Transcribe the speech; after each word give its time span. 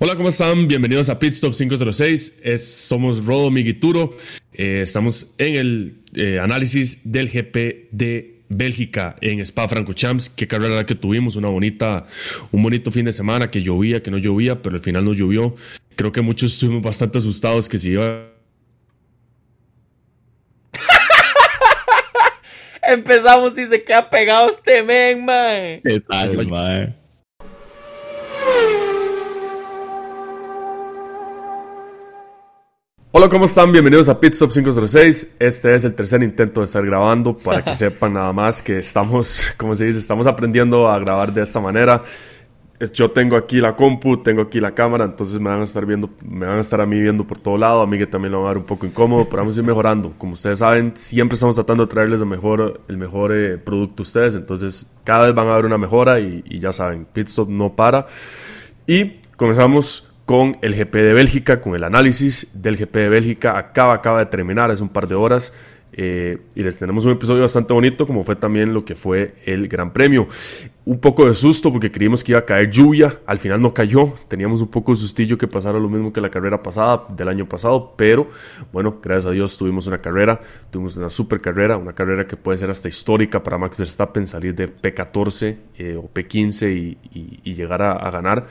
Hola, 0.00 0.14
¿cómo 0.14 0.28
están? 0.28 0.68
Bienvenidos 0.68 1.08
a 1.08 1.18
Pitstop 1.18 1.54
506. 1.54 2.34
Es, 2.44 2.72
somos 2.72 3.26
Rodo 3.26 3.50
Miguituro. 3.50 4.16
Eh, 4.52 4.82
estamos 4.82 5.34
en 5.38 5.56
el 5.56 6.02
eh, 6.14 6.38
análisis 6.38 7.00
del 7.02 7.28
GP 7.28 7.88
de 7.90 8.44
Bélgica 8.48 9.16
en 9.20 9.40
Spa 9.40 9.66
Francorchamps. 9.66 10.28
Qué 10.28 10.46
carrera 10.46 10.86
que 10.86 10.94
tuvimos, 10.94 11.34
una 11.34 11.48
bonita, 11.48 12.06
un 12.52 12.62
bonito 12.62 12.92
fin 12.92 13.06
de 13.06 13.12
semana 13.12 13.50
que 13.50 13.60
llovía, 13.60 14.00
que 14.00 14.12
no 14.12 14.18
llovía, 14.18 14.62
pero 14.62 14.76
al 14.76 14.82
final 14.82 15.04
no 15.04 15.14
llovió. 15.14 15.56
Creo 15.96 16.12
que 16.12 16.20
muchos 16.20 16.52
estuvimos 16.52 16.80
bastante 16.80 17.18
asustados 17.18 17.68
que 17.68 17.78
se 17.78 17.88
iba 17.88 18.28
Empezamos 22.82 23.58
y 23.58 23.66
se 23.66 23.82
queda 23.82 24.08
pegado 24.08 24.48
este 24.48 24.80
men, 24.84 25.24
man. 25.24 25.80
Exacto, 25.82 26.44
man. 26.44 26.94
Hola, 33.10 33.30
¿cómo 33.30 33.46
están? 33.46 33.72
Bienvenidos 33.72 34.06
a 34.10 34.20
Pitstop 34.20 34.52
506. 34.52 35.36
Este 35.38 35.74
es 35.74 35.84
el 35.84 35.94
tercer 35.94 36.22
intento 36.22 36.60
de 36.60 36.66
estar 36.66 36.84
grabando 36.84 37.34
para 37.34 37.64
que 37.64 37.74
sepan 37.74 38.12
nada 38.12 38.34
más 38.34 38.62
que 38.62 38.76
estamos, 38.76 39.50
como 39.56 39.74
se 39.74 39.86
dice, 39.86 39.98
estamos 39.98 40.26
aprendiendo 40.26 40.86
a 40.90 40.98
grabar 40.98 41.32
de 41.32 41.42
esta 41.42 41.58
manera. 41.58 42.02
Yo 42.92 43.10
tengo 43.10 43.38
aquí 43.38 43.62
la 43.62 43.74
compu, 43.74 44.18
tengo 44.18 44.42
aquí 44.42 44.60
la 44.60 44.72
cámara, 44.74 45.06
entonces 45.06 45.40
me 45.40 45.48
van 45.48 45.62
a 45.62 45.64
estar 45.64 45.86
viendo, 45.86 46.10
me 46.22 46.44
van 46.44 46.58
a 46.58 46.60
estar 46.60 46.82
a 46.82 46.86
mí 46.86 47.00
viendo 47.00 47.26
por 47.26 47.38
todo 47.38 47.56
lado, 47.56 47.80
a 47.80 47.86
mí 47.86 47.96
que 47.96 48.06
también 48.06 48.30
lo 48.30 48.42
va 48.42 48.50
a 48.50 48.52
dar 48.52 48.58
un 48.58 48.66
poco 48.66 48.84
incómodo, 48.84 49.24
pero 49.24 49.38
vamos 49.38 49.56
a 49.56 49.60
ir 49.60 49.66
mejorando. 49.66 50.12
Como 50.18 50.34
ustedes 50.34 50.58
saben, 50.58 50.92
siempre 50.94 51.34
estamos 51.34 51.54
tratando 51.54 51.86
de 51.86 51.90
traerles 51.90 52.20
el 52.20 52.26
mejor, 52.26 52.82
el 52.88 52.98
mejor 52.98 53.34
eh, 53.34 53.56
producto 53.56 54.02
a 54.02 54.04
ustedes, 54.04 54.34
entonces 54.34 54.92
cada 55.04 55.24
vez 55.24 55.34
van 55.34 55.48
a 55.48 55.54
haber 55.54 55.64
una 55.64 55.78
mejora 55.78 56.20
y, 56.20 56.44
y 56.44 56.58
ya 56.58 56.72
saben, 56.72 57.06
Pitstop 57.10 57.48
no 57.48 57.74
para. 57.74 58.06
Y 58.86 59.22
comenzamos 59.34 60.07
con 60.28 60.58
el 60.60 60.74
GP 60.74 60.92
de 60.92 61.14
Bélgica, 61.14 61.62
con 61.62 61.74
el 61.74 61.82
análisis 61.84 62.48
del 62.52 62.76
GP 62.76 62.94
de 62.96 63.08
Bélgica. 63.08 63.56
Acaba, 63.56 63.94
acaba 63.94 64.18
de 64.18 64.26
terminar, 64.26 64.70
hace 64.70 64.82
un 64.82 64.90
par 64.90 65.08
de 65.08 65.14
horas. 65.14 65.54
Eh, 65.90 66.36
y 66.54 66.62
les 66.62 66.78
tenemos 66.78 67.06
un 67.06 67.12
episodio 67.12 67.40
bastante 67.40 67.72
bonito, 67.72 68.06
como 68.06 68.22
fue 68.22 68.36
también 68.36 68.74
lo 68.74 68.84
que 68.84 68.94
fue 68.94 69.36
el 69.46 69.68
Gran 69.68 69.90
Premio. 69.90 70.28
Un 70.84 70.98
poco 70.98 71.24
de 71.24 71.32
susto 71.32 71.72
porque 71.72 71.90
creímos 71.90 72.22
que 72.22 72.32
iba 72.32 72.40
a 72.40 72.44
caer 72.44 72.68
lluvia, 72.68 73.20
al 73.24 73.38
final 73.38 73.62
no 73.62 73.72
cayó. 73.72 74.12
Teníamos 74.28 74.60
un 74.60 74.68
poco 74.68 74.92
de 74.92 74.96
sustillo 74.96 75.38
que 75.38 75.48
pasara 75.48 75.78
lo 75.78 75.88
mismo 75.88 76.12
que 76.12 76.20
la 76.20 76.28
carrera 76.28 76.62
pasada, 76.62 77.06
del 77.08 77.28
año 77.28 77.48
pasado, 77.48 77.94
pero 77.96 78.28
bueno, 78.70 78.98
gracias 79.02 79.24
a 79.24 79.30
Dios 79.30 79.56
tuvimos 79.56 79.86
una 79.86 80.02
carrera, 80.02 80.38
tuvimos 80.70 80.94
una 80.98 81.08
super 81.08 81.40
carrera, 81.40 81.78
una 81.78 81.94
carrera 81.94 82.26
que 82.26 82.36
puede 82.36 82.58
ser 82.58 82.68
hasta 82.68 82.86
histórica 82.86 83.42
para 83.42 83.56
Max 83.56 83.78
Verstappen, 83.78 84.26
salir 84.26 84.54
de 84.54 84.68
P14 84.68 85.56
eh, 85.78 85.96
o 85.96 86.10
P15 86.12 86.98
y, 87.14 87.54
llegar 87.54 87.80
a, 87.80 87.92
a 87.92 88.10
ganar. 88.10 88.46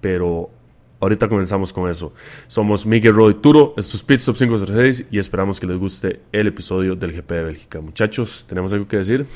Pero 0.00 0.50
Ahorita 0.98 1.28
comenzamos 1.28 1.72
con 1.72 1.90
eso. 1.90 2.14
Somos 2.48 2.86
Miguel 2.86 3.14
Roy 3.14 3.34
Turo, 3.34 3.74
esto 3.76 3.96
es 3.96 4.02
Pit 4.02 4.20
Stop 4.20 4.36
506 4.36 5.08
y 5.10 5.18
esperamos 5.18 5.60
que 5.60 5.66
les 5.66 5.76
guste 5.78 6.20
el 6.32 6.46
episodio 6.46 6.94
del 6.94 7.12
GP 7.12 7.30
de 7.32 7.42
Bélgica. 7.42 7.80
Muchachos, 7.82 8.46
¿tenemos 8.48 8.72
algo 8.72 8.88
que 8.88 8.96
decir? 8.96 9.26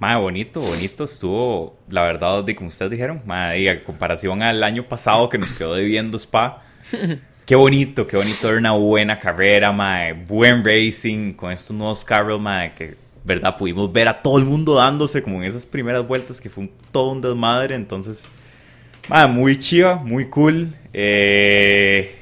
Madre, 0.00 0.20
bonito, 0.20 0.60
bonito 0.60 1.04
estuvo, 1.04 1.78
la 1.88 2.02
verdad, 2.02 2.42
de 2.42 2.56
como 2.56 2.68
ustedes 2.68 2.90
dijeron, 2.90 3.22
madre, 3.24 3.70
a 3.70 3.84
comparación 3.84 4.42
al 4.42 4.62
año 4.64 4.82
pasado 4.88 5.28
que 5.28 5.38
nos 5.38 5.52
quedó 5.52 5.74
debiendo 5.74 6.16
Spa, 6.18 6.62
qué 7.46 7.54
bonito, 7.54 8.06
qué 8.06 8.16
bonito, 8.16 8.48
era 8.48 8.58
una 8.58 8.72
buena 8.72 9.18
carrera, 9.18 9.70
madre, 9.70 10.12
buen 10.12 10.64
racing 10.64 11.34
con 11.34 11.52
estos 11.52 11.76
nuevos 11.76 12.04
carros, 12.04 12.40
madre, 12.40 12.72
que, 12.76 12.96
verdad, 13.24 13.56
pudimos 13.56 13.92
ver 13.92 14.08
a 14.08 14.22
todo 14.22 14.38
el 14.38 14.44
mundo 14.44 14.74
dándose 14.74 15.22
como 15.22 15.38
en 15.38 15.48
esas 15.48 15.66
primeras 15.66 16.06
vueltas 16.06 16.40
que 16.40 16.48
fue 16.48 16.64
un, 16.64 16.70
todo 16.92 17.10
un 17.10 17.20
desmadre, 17.20 17.74
entonces 17.74 18.32
muy 19.28 19.58
chiva, 19.58 19.96
muy 19.96 20.28
cool. 20.28 20.74
Eh, 20.92 22.14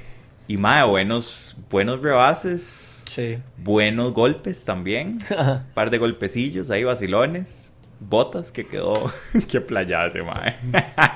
y 0.49 0.57
madre, 0.57 0.89
buenos, 0.89 1.57
buenos 1.71 2.01
rebases. 2.01 3.05
Sí. 3.07 3.39
Buenos 3.57 4.13
golpes 4.13 4.65
también. 4.65 5.19
Un 5.31 5.63
par 5.75 5.91
de 5.91 5.99
golpecillos 5.99 6.71
ahí, 6.71 6.85
vacilones. 6.85 7.75
Botas 7.99 8.53
que 8.53 8.67
quedó. 8.67 9.11
Qué 9.49 9.61
playa 9.61 10.07
ese, 10.07 10.23
madre. 10.23 10.57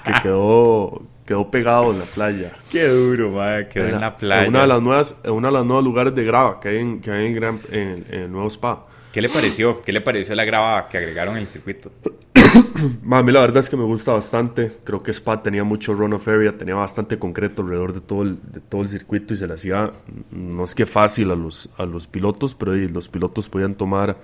que 0.04 0.12
quedó. 0.22 1.02
Quedó 1.26 1.48
pegado 1.48 1.92
en 1.92 2.00
la 2.00 2.06
playa. 2.06 2.52
Qué 2.70 2.88
duro, 2.88 3.30
madre. 3.30 3.68
Quedó 3.68 3.88
en, 3.88 4.00
la, 4.00 4.16
playa. 4.16 4.44
En 4.44 4.48
una 4.48 4.62
de 4.62 4.66
las 4.66 4.82
nuevas, 4.82 5.20
en 5.22 5.30
uno 5.30 5.48
de 5.48 5.52
los 5.52 5.66
nuevos 5.66 5.84
lugares 5.84 6.14
de 6.14 6.24
grava 6.24 6.58
que 6.58 6.70
hay 6.70 6.78
en, 6.78 7.00
que 7.00 7.12
hay 7.12 7.26
en, 7.26 7.44
en, 7.44 7.60
en 7.70 8.20
el 8.22 8.32
nuevo 8.32 8.48
spa. 8.50 8.86
¿Qué 9.12 9.22
le 9.22 9.28
pareció? 9.28 9.82
¿Qué 9.82 9.92
le 9.92 10.00
pareció 10.00 10.34
la 10.34 10.44
grava 10.44 10.88
que 10.88 10.98
agregaron 10.98 11.36
en 11.36 11.42
el 11.42 11.48
circuito? 11.48 11.92
a 13.10 13.22
mí 13.22 13.32
la 13.32 13.40
verdad 13.40 13.58
es 13.58 13.68
que 13.68 13.76
me 13.76 13.84
gusta 13.84 14.12
bastante. 14.12 14.72
Creo 14.84 15.02
que 15.02 15.10
Spa 15.10 15.42
tenía 15.42 15.64
mucho 15.64 15.94
run 15.94 16.12
of 16.12 16.26
area, 16.28 16.56
tenía 16.56 16.74
bastante 16.74 17.18
concreto 17.18 17.62
alrededor 17.62 17.92
de 17.92 18.00
todo 18.00 18.22
el, 18.22 18.38
de 18.52 18.60
todo 18.60 18.82
el 18.82 18.88
circuito 18.88 19.34
y 19.34 19.36
se 19.36 19.46
le 19.46 19.54
hacía, 19.54 19.92
no 20.30 20.64
es 20.64 20.74
que 20.74 20.86
fácil 20.86 21.30
a 21.30 21.34
los, 21.34 21.70
a 21.76 21.84
los 21.84 22.06
pilotos, 22.06 22.54
pero 22.54 22.74
los 22.74 23.08
pilotos 23.08 23.48
podían 23.48 23.74
tomar, 23.74 24.18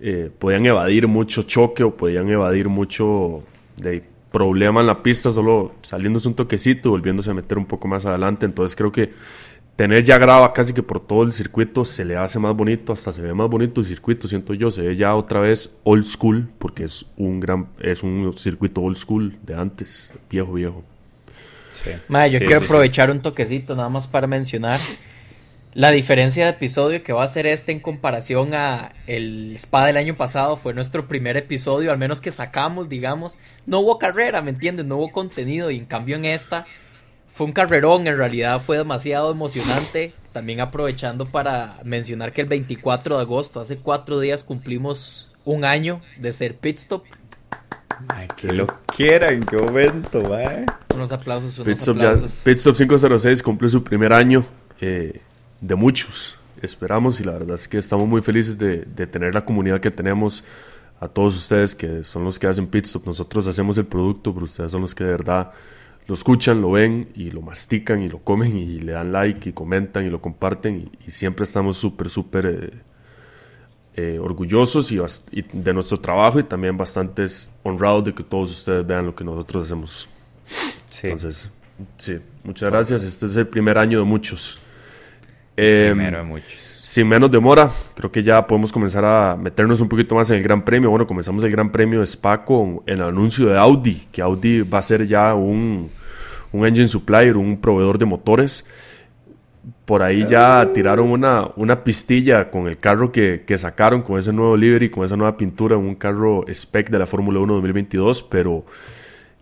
eh, 0.00 0.30
podían 0.38 0.66
evadir 0.66 1.08
mucho 1.08 1.42
choque 1.42 1.82
o 1.82 1.96
podían 1.96 2.28
evadir 2.28 2.68
mucho 2.68 3.42
de 3.76 4.02
problema 4.30 4.80
en 4.80 4.86
la 4.86 5.02
pista 5.02 5.30
solo 5.30 5.76
saliéndose 5.80 6.28
un 6.28 6.34
toquecito 6.34 6.88
y 6.88 6.90
volviéndose 6.90 7.30
a 7.30 7.34
meter 7.34 7.56
un 7.56 7.66
poco 7.66 7.88
más 7.88 8.04
adelante. 8.04 8.44
Entonces 8.44 8.76
creo 8.76 8.92
que 8.92 9.12
tener 9.76 10.02
ya 10.02 10.16
grava 10.18 10.52
casi 10.54 10.72
que 10.72 10.82
por 10.82 11.06
todo 11.06 11.22
el 11.22 11.32
circuito 11.32 11.84
se 11.84 12.04
le 12.04 12.16
hace 12.16 12.38
más 12.38 12.54
bonito, 12.56 12.92
hasta 12.92 13.12
se 13.12 13.20
ve 13.20 13.34
más 13.34 13.48
bonito 13.48 13.80
el 13.80 13.86
circuito, 13.86 14.26
siento 14.26 14.54
yo, 14.54 14.70
se 14.70 14.80
ve 14.80 14.96
ya 14.96 15.14
otra 15.14 15.40
vez 15.40 15.78
old 15.84 16.04
school, 16.04 16.48
porque 16.58 16.84
es 16.84 17.04
un 17.16 17.38
gran, 17.40 17.68
es 17.78 18.02
un 18.02 18.32
circuito 18.36 18.80
old 18.80 18.96
school 18.96 19.36
de 19.42 19.54
antes, 19.54 20.12
viejo, 20.30 20.54
viejo. 20.54 20.82
Sí. 21.74 21.90
yo 22.32 22.38
quiero 22.40 22.64
aprovechar 22.64 23.10
un 23.10 23.20
toquecito 23.20 23.76
nada 23.76 23.90
más 23.90 24.06
para 24.06 24.26
mencionar 24.26 24.80
la 25.74 25.90
diferencia 25.90 26.44
de 26.44 26.52
episodio 26.52 27.02
que 27.02 27.12
va 27.12 27.22
a 27.22 27.28
ser 27.28 27.46
este 27.46 27.70
en 27.70 27.80
comparación 27.80 28.54
a 28.54 28.94
el 29.06 29.52
spa 29.56 29.84
del 29.84 29.98
año 29.98 30.16
pasado 30.16 30.56
fue 30.56 30.72
nuestro 30.72 31.06
primer 31.06 31.36
episodio, 31.36 31.92
al 31.92 31.98
menos 31.98 32.22
que 32.22 32.32
sacamos, 32.32 32.88
digamos, 32.88 33.38
no 33.66 33.80
hubo 33.80 33.98
carrera, 33.98 34.40
¿me 34.40 34.52
entiendes? 34.52 34.86
No 34.86 34.96
hubo 34.96 35.12
contenido 35.12 35.70
y 35.70 35.76
en 35.76 35.84
cambio 35.84 36.16
en 36.16 36.24
esta 36.24 36.64
fue 37.36 37.44
un 37.44 37.52
carrerón, 37.52 38.06
en 38.06 38.16
realidad 38.16 38.62
fue 38.62 38.78
demasiado 38.78 39.30
emocionante. 39.30 40.14
También 40.32 40.60
aprovechando 40.60 41.28
para 41.28 41.78
mencionar 41.84 42.32
que 42.32 42.40
el 42.40 42.48
24 42.48 43.16
de 43.16 43.20
agosto, 43.20 43.60
hace 43.60 43.76
cuatro 43.76 44.18
días, 44.20 44.42
cumplimos 44.42 45.32
un 45.44 45.66
año 45.66 46.00
de 46.18 46.32
ser 46.32 46.56
pit 46.56 46.78
stop. 46.78 47.04
Ay, 48.08 48.28
que 48.38 48.54
lo 48.54 48.66
quiera, 48.86 49.32
en 49.32 49.42
qué 49.42 49.58
momento, 49.58 50.38
¿eh? 50.38 50.64
Unos 50.94 51.12
aplausos, 51.12 51.58
unos 51.58 51.68
Pitstop 51.68 51.96
aplausos. 51.98 52.40
Pitstop 52.42 52.74
506 52.74 53.42
cumple 53.42 53.68
su 53.68 53.84
primer 53.84 54.14
año 54.14 54.42
eh, 54.80 55.20
de 55.60 55.74
muchos. 55.74 56.38
Esperamos 56.62 57.20
y 57.20 57.24
la 57.24 57.32
verdad 57.32 57.56
es 57.56 57.68
que 57.68 57.76
estamos 57.76 58.08
muy 58.08 58.22
felices 58.22 58.56
de, 58.56 58.78
de 58.78 59.06
tener 59.06 59.34
la 59.34 59.44
comunidad 59.44 59.80
que 59.80 59.90
tenemos 59.90 60.42
a 61.00 61.08
todos 61.08 61.36
ustedes 61.36 61.74
que 61.74 62.02
son 62.02 62.24
los 62.24 62.38
que 62.38 62.46
hacen 62.46 62.66
Pitstop. 62.66 63.04
Nosotros 63.04 63.46
hacemos 63.46 63.76
el 63.76 63.84
producto, 63.84 64.32
pero 64.32 64.44
ustedes 64.46 64.72
son 64.72 64.80
los 64.80 64.94
que 64.94 65.04
de 65.04 65.10
verdad 65.10 65.52
lo 66.06 66.14
escuchan, 66.14 66.60
lo 66.60 66.70
ven 66.70 67.08
y 67.14 67.30
lo 67.30 67.42
mastican 67.42 68.02
y 68.02 68.08
lo 68.08 68.18
comen 68.20 68.56
y 68.56 68.78
le 68.78 68.92
dan 68.92 69.12
like 69.12 69.48
y 69.48 69.52
comentan 69.52 70.06
y 70.06 70.10
lo 70.10 70.20
comparten 70.20 70.90
y, 71.04 71.10
siempre 71.10 71.44
estamos 71.44 71.76
súper, 71.76 72.10
súper 72.10 72.46
eh, 72.46 72.70
eh, 73.96 74.18
orgullosos 74.20 74.92
y, 74.92 75.00
de 75.52 75.74
nuestro 75.74 75.98
trabajo 75.98 76.38
y 76.38 76.44
también 76.44 76.76
bastante 76.76 77.24
honrados 77.62 78.04
de 78.04 78.14
que 78.14 78.22
todos 78.22 78.50
ustedes 78.50 78.86
vean 78.86 79.06
lo 79.06 79.14
que 79.14 79.24
nosotros 79.24 79.64
hacemos. 79.64 80.08
Entonces, 81.02 81.52
sí, 81.96 82.18
muchas 82.44 82.70
gracias. 82.70 83.02
Este 83.02 83.26
es 83.26 83.36
el 83.36 83.48
primer 83.48 83.76
año 83.76 83.98
de 83.98 84.04
muchos. 84.04 84.60
Eh, 85.56 85.92
Primero 85.92 86.18
de 86.18 86.24
muchos. 86.24 86.75
Sin 86.86 87.08
menos 87.08 87.32
demora, 87.32 87.68
creo 87.96 88.12
que 88.12 88.22
ya 88.22 88.46
podemos 88.46 88.70
comenzar 88.70 89.04
a 89.04 89.36
meternos 89.36 89.80
un 89.80 89.88
poquito 89.88 90.14
más 90.14 90.30
en 90.30 90.36
el 90.36 90.42
Gran 90.44 90.64
Premio. 90.64 90.88
Bueno, 90.88 91.04
comenzamos 91.04 91.42
el 91.42 91.50
Gran 91.50 91.72
Premio 91.72 91.98
de 91.98 92.06
Spa 92.06 92.44
con 92.44 92.80
el 92.86 93.02
anuncio 93.02 93.46
de 93.46 93.58
Audi, 93.58 94.06
que 94.12 94.22
Audi 94.22 94.62
va 94.62 94.78
a 94.78 94.82
ser 94.82 95.04
ya 95.04 95.34
un, 95.34 95.90
un 96.52 96.64
engine 96.64 96.86
supplier, 96.86 97.36
un 97.36 97.60
proveedor 97.60 97.98
de 97.98 98.04
motores. 98.04 98.66
Por 99.84 100.00
ahí 100.00 100.28
ya 100.28 100.70
tiraron 100.72 101.10
una, 101.10 101.48
una 101.56 101.82
pistilla 101.82 102.52
con 102.52 102.68
el 102.68 102.78
carro 102.78 103.10
que, 103.10 103.42
que 103.44 103.58
sacaron, 103.58 104.02
con 104.02 104.20
ese 104.20 104.32
nuevo 104.32 104.56
livery, 104.56 104.88
con 104.88 105.04
esa 105.04 105.16
nueva 105.16 105.36
pintura, 105.36 105.76
un 105.76 105.96
carro 105.96 106.44
spec 106.46 106.88
de 106.88 107.00
la 107.00 107.06
Fórmula 107.06 107.40
1 107.40 107.52
2022, 107.52 108.22
pero 108.22 108.64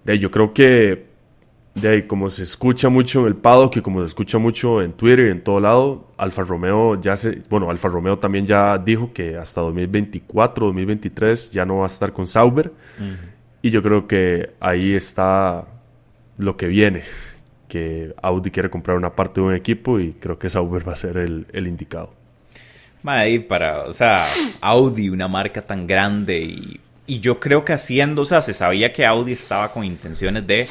de, 0.03 0.19
yo 0.19 0.31
creo 0.31 0.55
que 0.55 1.14
de 1.75 1.89
ahí, 1.89 2.03
como 2.03 2.31
se 2.31 2.45
escucha 2.45 2.89
mucho 2.89 3.21
en 3.21 3.27
el 3.27 3.35
paddock 3.35 3.79
y 3.79 3.81
como 3.81 4.01
se 4.01 4.07
escucha 4.07 4.39
mucho 4.39 4.81
en 4.81 4.93
Twitter 4.93 5.27
y 5.27 5.31
en 5.31 5.43
todo 5.43 5.59
lado, 5.59 6.09
Alfa 6.17 6.43
Romeo 6.43 7.01
ya 7.01 7.17
se, 7.17 7.43
bueno, 7.51 7.69
Alfa 7.69 7.89
Romeo 7.89 8.19
también 8.19 8.47
ya 8.47 8.79
dijo 8.79 9.13
que 9.13 9.37
hasta 9.37 9.61
2024, 9.61 10.67
2023 10.67 11.51
ya 11.51 11.65
no 11.65 11.79
va 11.79 11.85
a 11.85 11.87
estar 11.89 12.13
con 12.13 12.27
Sauber. 12.27 12.73
Y 13.61 13.71
yo 13.71 13.83
creo 13.83 14.07
que 14.07 14.51
ahí 14.61 14.95
está 14.95 15.67
lo 16.39 16.57
que 16.57 16.69
viene, 16.69 17.03
que 17.67 18.15
Audi 18.23 18.51
quiere 18.51 18.71
comprar 18.71 18.97
una 18.97 19.11
parte 19.17 19.41
de 19.41 19.47
un 19.49 19.55
equipo 19.55 19.99
y 19.99 20.13
creo 20.13 20.39
que 20.39 20.51
Sauber 20.51 20.87
va 20.87 20.93
a 20.93 20.97
ser 20.97 21.17
el, 21.17 21.47
el 21.53 21.67
indicado. 21.67 22.13
Madre, 23.03 23.41
para, 23.41 23.83
o 23.83 23.93
sea, 23.93 24.25
Audi, 24.61 25.09
una 25.09 25.29
marca 25.29 25.61
tan 25.61 25.87
grande 25.87 26.41
y, 26.41 26.81
y 27.07 27.21
yo 27.21 27.41
creo 27.41 27.65
que 27.65 27.73
haciendo, 27.73 28.23
o 28.23 28.25
sea, 28.25 28.43
se 28.43 28.55
sabía 28.55 28.93
que 28.93 29.05
Audi 29.05 29.33
estaba 29.33 29.73
con 29.73 29.85
intenciones 29.85 30.47
de 30.47 30.69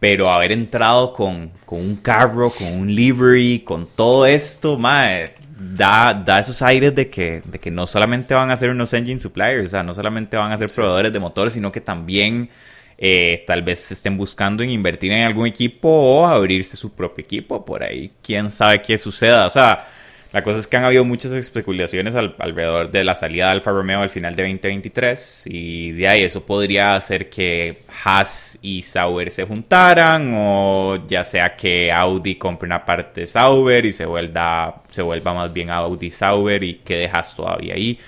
pero 0.00 0.30
haber 0.30 0.52
entrado 0.52 1.12
con, 1.12 1.50
con 1.66 1.80
un 1.80 1.96
carro, 1.96 2.50
con 2.50 2.66
un 2.68 2.94
livery, 2.94 3.60
con 3.60 3.86
todo 3.86 4.26
esto, 4.26 4.78
mae, 4.78 5.34
da, 5.58 6.14
da 6.14 6.38
esos 6.38 6.62
aires 6.62 6.94
de 6.94 7.10
que, 7.10 7.42
de 7.44 7.58
que 7.58 7.70
no 7.70 7.86
solamente 7.86 8.34
van 8.34 8.50
a 8.50 8.56
ser 8.56 8.70
unos 8.70 8.92
engine 8.92 9.20
suppliers, 9.20 9.66
o 9.66 9.70
sea, 9.70 9.82
no 9.82 9.94
solamente 9.94 10.36
van 10.36 10.52
a 10.52 10.58
ser 10.58 10.70
proveedores 10.70 11.12
de 11.12 11.18
motores, 11.18 11.52
sino 11.52 11.72
que 11.72 11.80
también 11.80 12.48
eh, 12.96 13.44
tal 13.46 13.62
vez 13.62 13.90
estén 13.92 14.16
buscando 14.16 14.62
en 14.62 14.70
invertir 14.70 15.12
en 15.12 15.22
algún 15.22 15.46
equipo 15.46 15.88
o 15.88 16.26
abrirse 16.26 16.76
su 16.76 16.92
propio 16.94 17.24
equipo 17.24 17.64
por 17.64 17.82
ahí. 17.82 18.12
Quién 18.22 18.50
sabe 18.50 18.82
qué 18.82 18.98
suceda. 18.98 19.46
O 19.46 19.50
sea, 19.50 19.86
la 20.30 20.42
cosa 20.42 20.58
es 20.58 20.66
que 20.66 20.76
han 20.76 20.84
habido 20.84 21.06
muchas 21.06 21.32
especulaciones 21.32 22.14
alrededor 22.14 22.90
de 22.90 23.02
la 23.02 23.14
salida 23.14 23.46
de 23.46 23.52
Alfa 23.52 23.70
Romeo 23.70 24.00
al 24.00 24.10
final 24.10 24.36
de 24.36 24.42
2023 24.42 25.44
y 25.46 25.92
de 25.92 26.06
ahí 26.06 26.22
eso 26.22 26.44
podría 26.44 26.96
hacer 26.96 27.30
que 27.30 27.78
Haas 28.04 28.58
y 28.60 28.82
Sauber 28.82 29.30
se 29.30 29.44
juntaran 29.44 30.32
o 30.34 31.06
ya 31.08 31.24
sea 31.24 31.56
que 31.56 31.90
Audi 31.90 32.34
compre 32.34 32.66
una 32.66 32.84
parte 32.84 33.22
de 33.22 33.26
Sauber 33.26 33.86
y 33.86 33.92
se 33.92 34.04
vuelva, 34.04 34.82
se 34.90 35.00
vuelva 35.00 35.32
más 35.32 35.50
bien 35.50 35.70
Audi 35.70 36.10
Sauber 36.10 36.62
y 36.62 36.74
quede 36.74 37.08
Haas 37.10 37.34
todavía 37.34 37.74
ahí. 37.74 37.98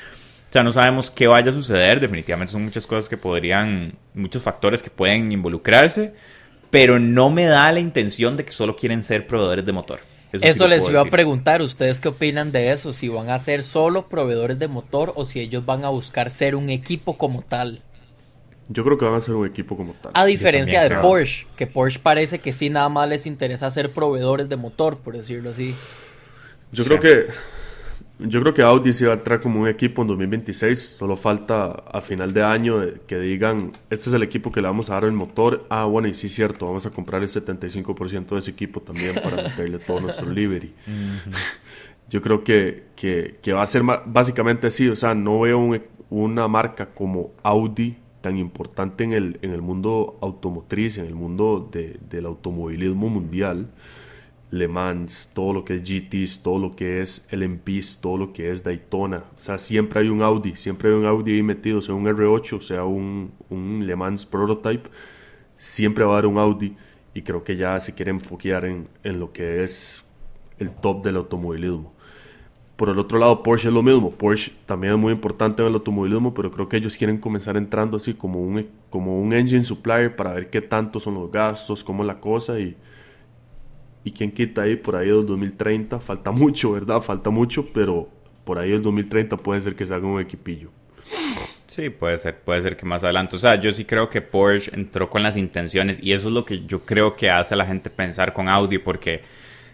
O 0.51 0.53
sea, 0.53 0.63
no 0.63 0.73
sabemos 0.73 1.11
qué 1.11 1.27
vaya 1.27 1.51
a 1.51 1.55
suceder, 1.55 2.01
definitivamente 2.01 2.53
son 2.53 2.65
muchas 2.65 2.87
cosas 2.87 3.09
que 3.09 3.17
podrían, 3.17 3.95
muchos 4.13 4.43
factores 4.43 4.83
que 4.83 4.91
pueden 4.91 5.33
involucrarse, 5.33 6.13
pero 6.71 6.99
no 6.99 7.31
me 7.31 7.47
da 7.47 7.73
la 7.73 7.81
intención 7.81 8.37
de 8.37 8.45
que 8.45 8.53
solo 8.53 8.77
quieren 8.77 9.03
ser 9.03 9.27
proveedores 9.27 9.65
de 9.65 9.73
motor. 9.73 10.10
Eso, 10.33 10.69
les 10.69 10.89
iba 10.89 11.01
a 11.01 11.07
preguntar, 11.07 11.61
¿ustedes 11.63 12.01
qué 12.01 12.09
opinan 12.09 12.53
de 12.53 12.73
eso? 12.73 12.93
Si 12.93 13.09
van 13.09 13.31
a 13.31 13.39
ser 13.39 13.63
solo 13.63 14.07
proveedores 14.09 14.59
de 14.59 14.69
motor 14.69 15.13
o 15.17 15.25
si 15.25 15.41
ellos 15.41 15.67
van 15.67 15.85
a 15.85 15.89
buscar 15.89 16.31
ser 16.31 16.55
un 16.55 16.71
equipo 16.71 17.19
como 17.19 17.43
tal. 17.43 17.83
Yo 18.69 18.85
creo 18.85 18.97
que 18.97 19.05
van 19.05 19.15
a 19.15 19.21
ser 19.21 19.35
un 19.35 19.47
equipo 19.47 19.77
como 19.77 19.95
tal. 19.95 20.13
A 20.15 20.25
diferencia 20.25 20.89
de 20.89 20.95
Porsche, 20.97 21.47
que 21.57 21.67
Porsche 21.67 21.99
parece 22.01 22.39
que 22.39 22.53
sí 22.53 22.71
nada 22.71 22.89
más 22.89 23.09
les 23.09 23.27
interesa 23.27 23.69
ser 23.71 23.91
proveedores 23.91 24.49
de 24.49 24.57
motor, 24.57 24.99
por 24.99 25.17
decirlo 25.17 25.51
así. 25.51 25.75
Yo 26.71 26.85
creo 26.85 27.01
que 27.01 27.27
yo 28.27 28.41
creo 28.41 28.55
que 28.55 28.63
Audi 28.63 28.93
se 28.93 29.07
va 29.07 29.13
a 29.13 29.17
entrar 29.17 29.41
como 29.41 29.61
un 29.61 29.69
equipo 29.69 30.03
en 30.03 30.09
2026. 30.09 30.79
Solo 30.79 31.17
falta 31.17 31.71
a 31.71 32.01
final 32.01 32.33
de 32.33 32.43
año 32.43 32.81
que 33.07 33.19
digan, 33.19 33.73
este 33.89 34.09
es 34.09 34.15
el 34.15 34.23
equipo 34.23 34.51
que 34.53 34.61
le 34.61 34.69
vamos 34.69 34.91
a 34.91 34.95
dar 34.95 35.05
el 35.05 35.13
motor. 35.13 35.65
Ah, 35.71 35.85
bueno, 35.85 36.09
y 36.09 36.15
sí 36.15 36.27
es 36.27 36.35
cierto, 36.35 36.67
vamos 36.67 36.87
a 36.87 36.91
comprar 36.91 37.23
el 37.23 37.29
75% 37.29 38.27
de 38.27 38.39
ese 38.39 38.51
equipo 38.51 38.81
también 38.81 39.15
para 39.15 39.37
meterle 39.43 39.79
todo 39.79 40.01
nuestro 40.01 40.31
livery. 40.31 40.73
Yo 42.09 42.21
creo 42.21 42.43
que, 42.45 42.85
que, 42.97 43.53
va 43.53 43.63
a 43.63 43.67
ser 43.67 43.83
básicamente 44.07 44.67
así. 44.67 44.89
O 44.89 44.97
sea, 44.97 45.15
no 45.15 45.41
veo 45.41 45.81
una 46.11 46.49
marca 46.49 46.87
como 46.87 47.33
Audi 47.43 47.97
tan 48.21 48.37
importante 48.37 49.05
en 49.05 49.13
el, 49.13 49.39
en 49.43 49.53
el 49.53 49.63
mundo 49.63 50.19
automotriz, 50.21 50.99
en 50.99 51.07
el 51.07 51.15
mundo 51.15 51.71
del 51.73 52.27
automovilismo 52.27 53.09
mundial 53.09 53.69
le 54.51 54.67
Mans, 54.67 55.31
todo 55.33 55.53
lo 55.53 55.65
que 55.65 55.77
es 55.77 55.83
GTs, 55.83 56.43
todo 56.43 56.59
lo 56.59 56.75
que 56.75 57.01
es 57.01 57.29
LMPs, 57.31 58.01
todo 58.01 58.17
lo 58.17 58.33
que 58.33 58.51
es 58.51 58.65
Daytona. 58.65 59.25
O 59.39 59.41
sea, 59.41 59.59
siempre 59.59 60.01
hay 60.01 60.09
un 60.09 60.23
Audi, 60.23 60.57
siempre 60.57 60.91
hay 60.91 60.97
un 60.97 61.07
Audi 61.07 61.35
ahí 61.35 61.43
metido, 61.43 61.81
sea 61.81 61.95
un 61.95 62.07
R8, 62.07 62.61
sea 62.61 62.85
un, 62.85 63.33
un 63.49 63.87
Le 63.87 63.95
Mans 63.95 64.27
Prototype, 64.27 64.91
siempre 65.57 66.05
va 66.05 66.13
a 66.13 66.19
haber 66.19 66.27
un 66.27 66.39
Audi 66.39 66.75
y 67.15 67.23
creo 67.23 67.45
que 67.45 67.57
ya 67.57 67.79
se 67.79 67.95
quiere 67.95 68.11
enfoquear 68.11 68.65
en, 68.65 68.89
en 69.05 69.21
lo 69.21 69.33
que 69.33 69.63
es 69.63 70.05
el 70.59 70.71
top 70.71 71.05
del 71.05 71.17
automovilismo. 71.17 71.93
Por 72.75 72.89
el 72.89 72.99
otro 72.99 73.19
lado, 73.19 73.43
Porsche 73.43 73.69
es 73.69 73.75
lo 73.75 73.83
mismo. 73.83 74.11
Porsche 74.11 74.53
también 74.65 74.95
es 74.95 74.99
muy 74.99 75.13
importante 75.13 75.63
en 75.63 75.69
el 75.69 75.75
automovilismo, 75.75 76.33
pero 76.33 76.51
creo 76.51 76.69
que 76.69 76.79
ellos 76.79 76.97
quieren 76.97 77.19
comenzar 77.19 77.57
entrando 77.57 77.99
así 77.99 78.15
como 78.15 78.41
un, 78.41 78.67
como 78.89 79.21
un 79.21 79.33
engine 79.33 79.65
supplier 79.65 80.17
para 80.17 80.33
ver 80.33 80.51
qué 80.51 80.63
tanto 80.63 80.99
son 80.99 81.15
los 81.15 81.31
gastos, 81.31 81.85
cómo 81.85 82.03
es 82.03 82.07
la 82.07 82.21
cosa 82.21 82.59
y 82.59 82.77
y 84.05 84.13
quién 84.13 84.33
quita 84.33 84.63
ahí 84.63 84.77
por 84.77 84.97
ahí 84.97 85.09
el 85.09 85.27
2030, 85.27 86.01
falta 86.01 86.31
mucho, 86.31 86.73
¿verdad? 86.73 87.01
Falta 87.01 87.31
mucho, 87.31 87.67
pero 87.73 88.09
por 88.45 88.59
ahí 88.59 88.73
el 88.73 88.83
2030 88.83 89.37
puede 89.37 89.61
ser 89.61 89.75
que 89.75 89.87
se 89.87 89.95
haga 89.95 90.07
un 90.07 90.21
equipillo. 90.21 90.71
Sí, 91.67 91.89
puede 91.89 92.19
ser, 92.19 92.41
puede 92.41 92.63
ser 92.63 92.77
que 92.77 92.85
más 92.85 93.05
adelante. 93.05 93.37
O 93.37 93.39
sea, 93.39 93.61
yo 93.61 93.71
sí 93.71 93.85
creo 93.85 94.11
que 94.11 94.21
Porsche 94.21 94.73
entró 94.75 95.09
con 95.09 95.23
las 95.23 95.37
intenciones 95.37 96.03
y 96.03 96.13
eso 96.13 96.29
es 96.29 96.35
lo 96.35 96.45
que 96.45 96.67
yo 96.67 96.85
creo 96.85 97.15
que 97.15 97.31
hace 97.31 97.55
a 97.55 97.57
la 97.57 97.67
gente 97.67 97.91
pensar 97.91 98.33
con 98.33 98.49
Audi 98.49 98.79
porque 98.79 99.23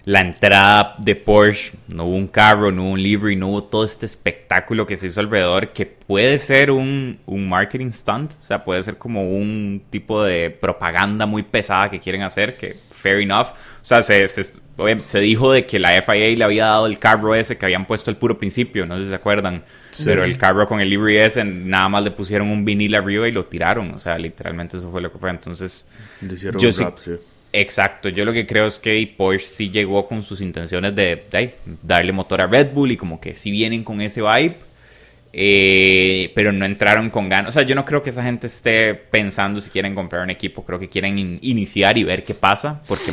la 0.06 0.20
entrada 0.20 0.94
de 0.99 1.17
Porsche, 1.17 1.73
no 1.88 2.05
hubo 2.05 2.14
un 2.14 2.29
carro, 2.29 2.70
no 2.70 2.85
hubo 2.85 2.91
un 2.93 3.03
livery, 3.03 3.35
no 3.35 3.49
hubo 3.49 3.64
todo 3.64 3.85
este 3.85 4.06
espectáculo 4.06 4.87
que 4.87 4.97
se 4.97 5.08
hizo 5.08 5.19
alrededor, 5.19 5.73
que 5.73 5.85
puede 5.85 6.38
ser 6.38 6.70
un, 6.70 7.19
un, 7.26 7.49
marketing 7.49 7.91
stunt, 7.91 8.35
o 8.35 8.43
sea, 8.43 8.64
puede 8.64 8.85
ser 8.85 8.99
como 8.99 9.29
un 9.29 9.82
tipo 9.91 10.23
de 10.23 10.50
propaganda 10.50 11.26
muy 11.26 11.43
pesada 11.43 11.91
que 11.91 11.99
quieren 11.99 12.23
hacer, 12.23 12.56
que 12.56 12.76
fair 12.88 13.20
enough. 13.20 13.49
O 13.49 13.85
sea, 13.88 14.00
se, 14.00 14.29
se, 14.29 15.20
dijo 15.20 15.50
de 15.50 15.67
que 15.67 15.81
la 15.81 16.00
FIA 16.00 16.37
le 16.37 16.44
había 16.44 16.67
dado 16.67 16.87
el 16.87 17.00
carro 17.00 17.35
ese 17.35 17.59
que 17.59 17.67
habían 17.67 17.85
puesto 17.85 18.09
al 18.09 18.17
puro 18.17 18.38
principio, 18.38 18.87
no 18.87 18.97
sé 18.97 19.02
si 19.02 19.09
se 19.09 19.17
acuerdan, 19.17 19.64
pero 20.05 20.23
el 20.23 20.38
carro 20.38 20.69
con 20.69 20.81
el 20.81 20.88
livery 20.88 21.17
ese 21.19 21.43
nada 21.43 21.88
más 21.88 22.05
le 22.05 22.12
pusieron 22.12 22.47
un 22.47 22.64
vinil 22.64 22.94
arriba 22.94 23.26
y 23.26 23.32
lo 23.32 23.44
tiraron, 23.47 23.91
o 23.93 23.99
sea, 23.99 24.17
literalmente 24.19 24.76
eso 24.76 24.88
fue 24.88 25.02
lo 25.02 25.11
que 25.11 25.19
fue. 25.19 25.31
Entonces, 25.31 25.88
yo 26.20 26.73
sí, 26.73 26.85
Exacto, 27.58 28.11
yo 28.11 28.26
lo 28.26 28.35
que 28.35 28.44
creo 28.44 28.67
es 28.67 28.79
que 28.79 29.14
Porsche 29.17 29.47
sí 29.47 29.70
llegó 29.70 30.06
con 30.06 30.23
sus 30.23 30.43
intenciones 30.43 30.94
de, 30.94 31.55
darle 31.82 32.12
motor 32.12 32.43
a 32.43 32.47
Red 32.47 32.73
Bull 32.75 32.93
y 32.93 32.99
como 32.99 33.19
que 33.19 33.32
sí 33.32 33.50
vienen 33.50 33.82
con 33.82 34.03
ese 34.03 34.20
vibe, 34.20 34.56
eh, 35.32 36.32
pero 36.35 36.53
no 36.53 36.67
entraron 36.67 37.08
con 37.08 37.31
ganas. 37.31 37.49
O 37.49 37.53
sea, 37.53 37.62
yo 37.62 37.75
no 37.75 37.87
creo 37.87 38.03
que 38.03 38.11
esa 38.11 38.23
gente 38.23 38.47
esté 38.49 38.94
pensando 38.94 39.58
si 39.62 39.70
quieren 39.70 39.94
comprar 39.94 40.23
un 40.23 40.29
equipo, 40.29 40.67
creo 40.67 40.79
que 40.79 40.91
quieren 40.91 41.38
iniciar 41.41 41.97
y 41.97 42.05
ver 42.05 42.25
qué 42.25 42.35
pasa, 42.35 42.82
porque 42.87 43.11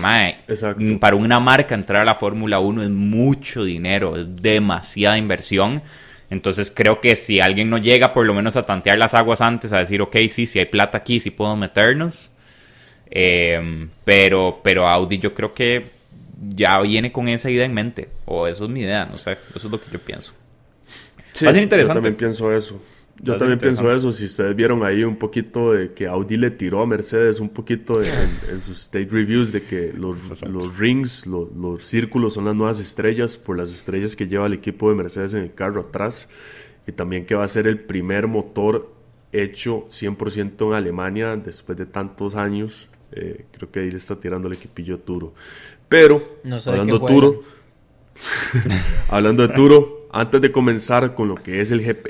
para 1.00 1.16
una 1.16 1.40
marca 1.40 1.74
entrar 1.74 2.02
a 2.02 2.06
la 2.06 2.16
Fórmula 2.16 2.60
1 2.60 2.84
es 2.84 2.90
mucho 2.90 3.64
dinero, 3.64 4.18
es 4.18 4.28
demasiada 4.42 5.18
inversión. 5.18 5.82
Entonces 6.30 6.70
creo 6.70 7.00
que 7.00 7.16
si 7.16 7.40
alguien 7.40 7.70
no 7.70 7.78
llega 7.78 8.12
por 8.12 8.26
lo 8.26 8.34
menos 8.34 8.58
a 8.58 8.64
tantear 8.64 8.98
las 8.98 9.14
aguas 9.14 9.40
antes, 9.40 9.72
a 9.72 9.80
decir, 9.80 10.02
ok, 10.02 10.18
sí, 10.28 10.48
si 10.48 10.60
hay 10.60 10.66
plata 10.66 10.98
aquí, 10.98 11.22
sí 11.22 11.32
puedo 11.32 11.56
meternos, 11.56 12.33
Em, 13.16 13.90
pero, 14.04 14.60
pero 14.64 14.88
Audi 14.88 15.20
yo 15.20 15.36
creo 15.36 15.54
que 15.54 15.92
ya 16.50 16.82
viene 16.82 17.12
con 17.12 17.28
esa 17.28 17.52
idea 17.52 17.64
en 17.64 17.74
mente. 17.74 18.10
O 18.26 18.48
eso 18.48 18.66
es 18.66 18.72
mi 18.72 18.82
idea, 18.82 19.06
no 19.06 19.20
sé. 19.20 19.38
Eso 19.56 19.68
es 19.68 19.72
lo 19.72 19.80
que 19.80 19.86
yo 19.92 20.00
pienso. 20.00 20.34
Sí, 21.32 21.46
interesante. 21.46 21.80
Yo 21.80 21.94
también 21.94 22.16
pienso 22.16 22.52
eso. 22.52 22.82
Yo 23.22 23.38
también 23.38 23.60
pienso 23.60 23.92
eso. 23.92 24.12
Si 24.12 24.26
ustedes 24.26 24.56
vieron 24.56 24.84
ahí 24.84 25.04
un 25.04 25.18
poquito 25.18 25.74
de 25.74 25.94
que 25.94 26.08
Audi 26.08 26.38
le 26.38 26.50
tiró 26.50 26.82
a 26.82 26.88
Mercedes 26.88 27.40
un 27.40 27.50
poquito 27.50 28.02
en, 28.02 28.62
sus 28.62 28.82
state 28.82 29.10
reviews 29.12 29.52
de 29.52 29.62
que 29.62 29.94
los, 29.94 30.42
los 30.42 30.78
rings, 30.80 31.28
los, 31.28 31.52
los, 31.56 31.86
círculos 31.86 32.34
son 32.34 32.46
las 32.46 32.56
nuevas 32.56 32.80
estrellas 32.80 33.38
por 33.38 33.60
las 33.60 33.72
estrellas 33.72 34.16
que 34.16 34.28
lleva 34.28 34.48
el 34.48 34.54
equipo 34.54 34.90
de 34.90 34.96
Mercedes 34.96 35.36
en 35.36 35.44
el 35.44 35.54
carro 35.54 35.82
atrás. 35.82 36.30
Y 36.88 36.92
también 36.94 37.28
que 37.28 37.36
va 37.36 37.44
a 37.44 37.48
ser 37.48 37.68
el 37.68 37.80
primer 37.80 38.26
motor 38.28 38.92
hecho 39.32 39.86
100% 39.90 40.68
en 40.68 40.74
Alemania 40.74 41.36
después 41.36 41.78
de 41.78 41.86
tantos 41.86 42.34
años. 42.34 42.90
Eh, 43.16 43.46
creo 43.52 43.72
que 43.72 43.80
ahí 43.82 43.92
le 43.92 43.98
está 43.98 44.16
tirando 44.16 44.48
el 44.48 44.56
equipillo 44.56 45.00
Turo. 45.00 45.34
Pero, 45.88 46.40
hablando 46.66 47.00
de 47.00 47.08
Turo, 47.08 47.44
hablando 49.10 49.48
de 49.48 49.54
Turo, 49.54 50.08
antes 50.12 50.42
de 50.42 50.52
comenzar 50.52 51.14
con 51.14 51.28
lo 51.28 51.36
que 51.36 51.62
es 51.62 51.72
el 51.72 51.84
GP, 51.84 52.08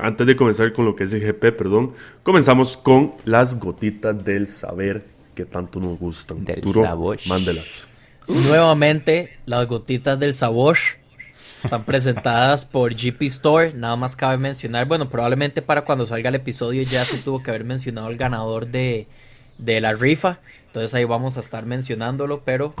antes 0.00 0.26
de 0.26 0.36
comenzar 0.36 0.72
con 0.72 0.84
lo 0.84 0.94
que 0.94 1.04
es 1.04 1.12
el 1.12 1.20
GP, 1.20 1.56
perdón, 1.56 1.94
comenzamos 2.22 2.76
con 2.76 3.14
las 3.24 3.58
gotitas 3.58 4.24
del 4.24 4.46
saber 4.46 5.04
que 5.34 5.44
tanto 5.44 5.80
nos 5.80 5.98
gustan. 5.98 6.44
Del 6.44 6.60
Turo, 6.60 6.82
mándelas. 7.26 7.88
Nuevamente, 8.28 9.38
las 9.46 9.66
gotitas 9.66 10.18
del 10.18 10.34
sabor 10.34 10.76
están 11.62 11.84
presentadas 11.84 12.64
por 12.64 12.94
GP 12.94 13.22
Store. 13.22 13.72
Nada 13.72 13.96
más 13.96 14.14
cabe 14.14 14.36
mencionar, 14.36 14.86
bueno, 14.86 15.08
probablemente 15.08 15.62
para 15.62 15.84
cuando 15.84 16.06
salga 16.06 16.28
el 16.28 16.34
episodio 16.36 16.82
ya 16.82 17.04
se 17.04 17.18
tuvo 17.22 17.42
que 17.42 17.50
haber 17.50 17.64
mencionado 17.64 18.08
el 18.08 18.16
ganador 18.16 18.66
de, 18.66 19.06
de 19.58 19.80
la 19.80 19.92
rifa. 19.92 20.40
Entonces 20.66 20.94
ahí 20.94 21.04
vamos 21.04 21.36
a 21.36 21.40
estar 21.40 21.64
mencionándolo, 21.66 22.42
pero 22.44 22.74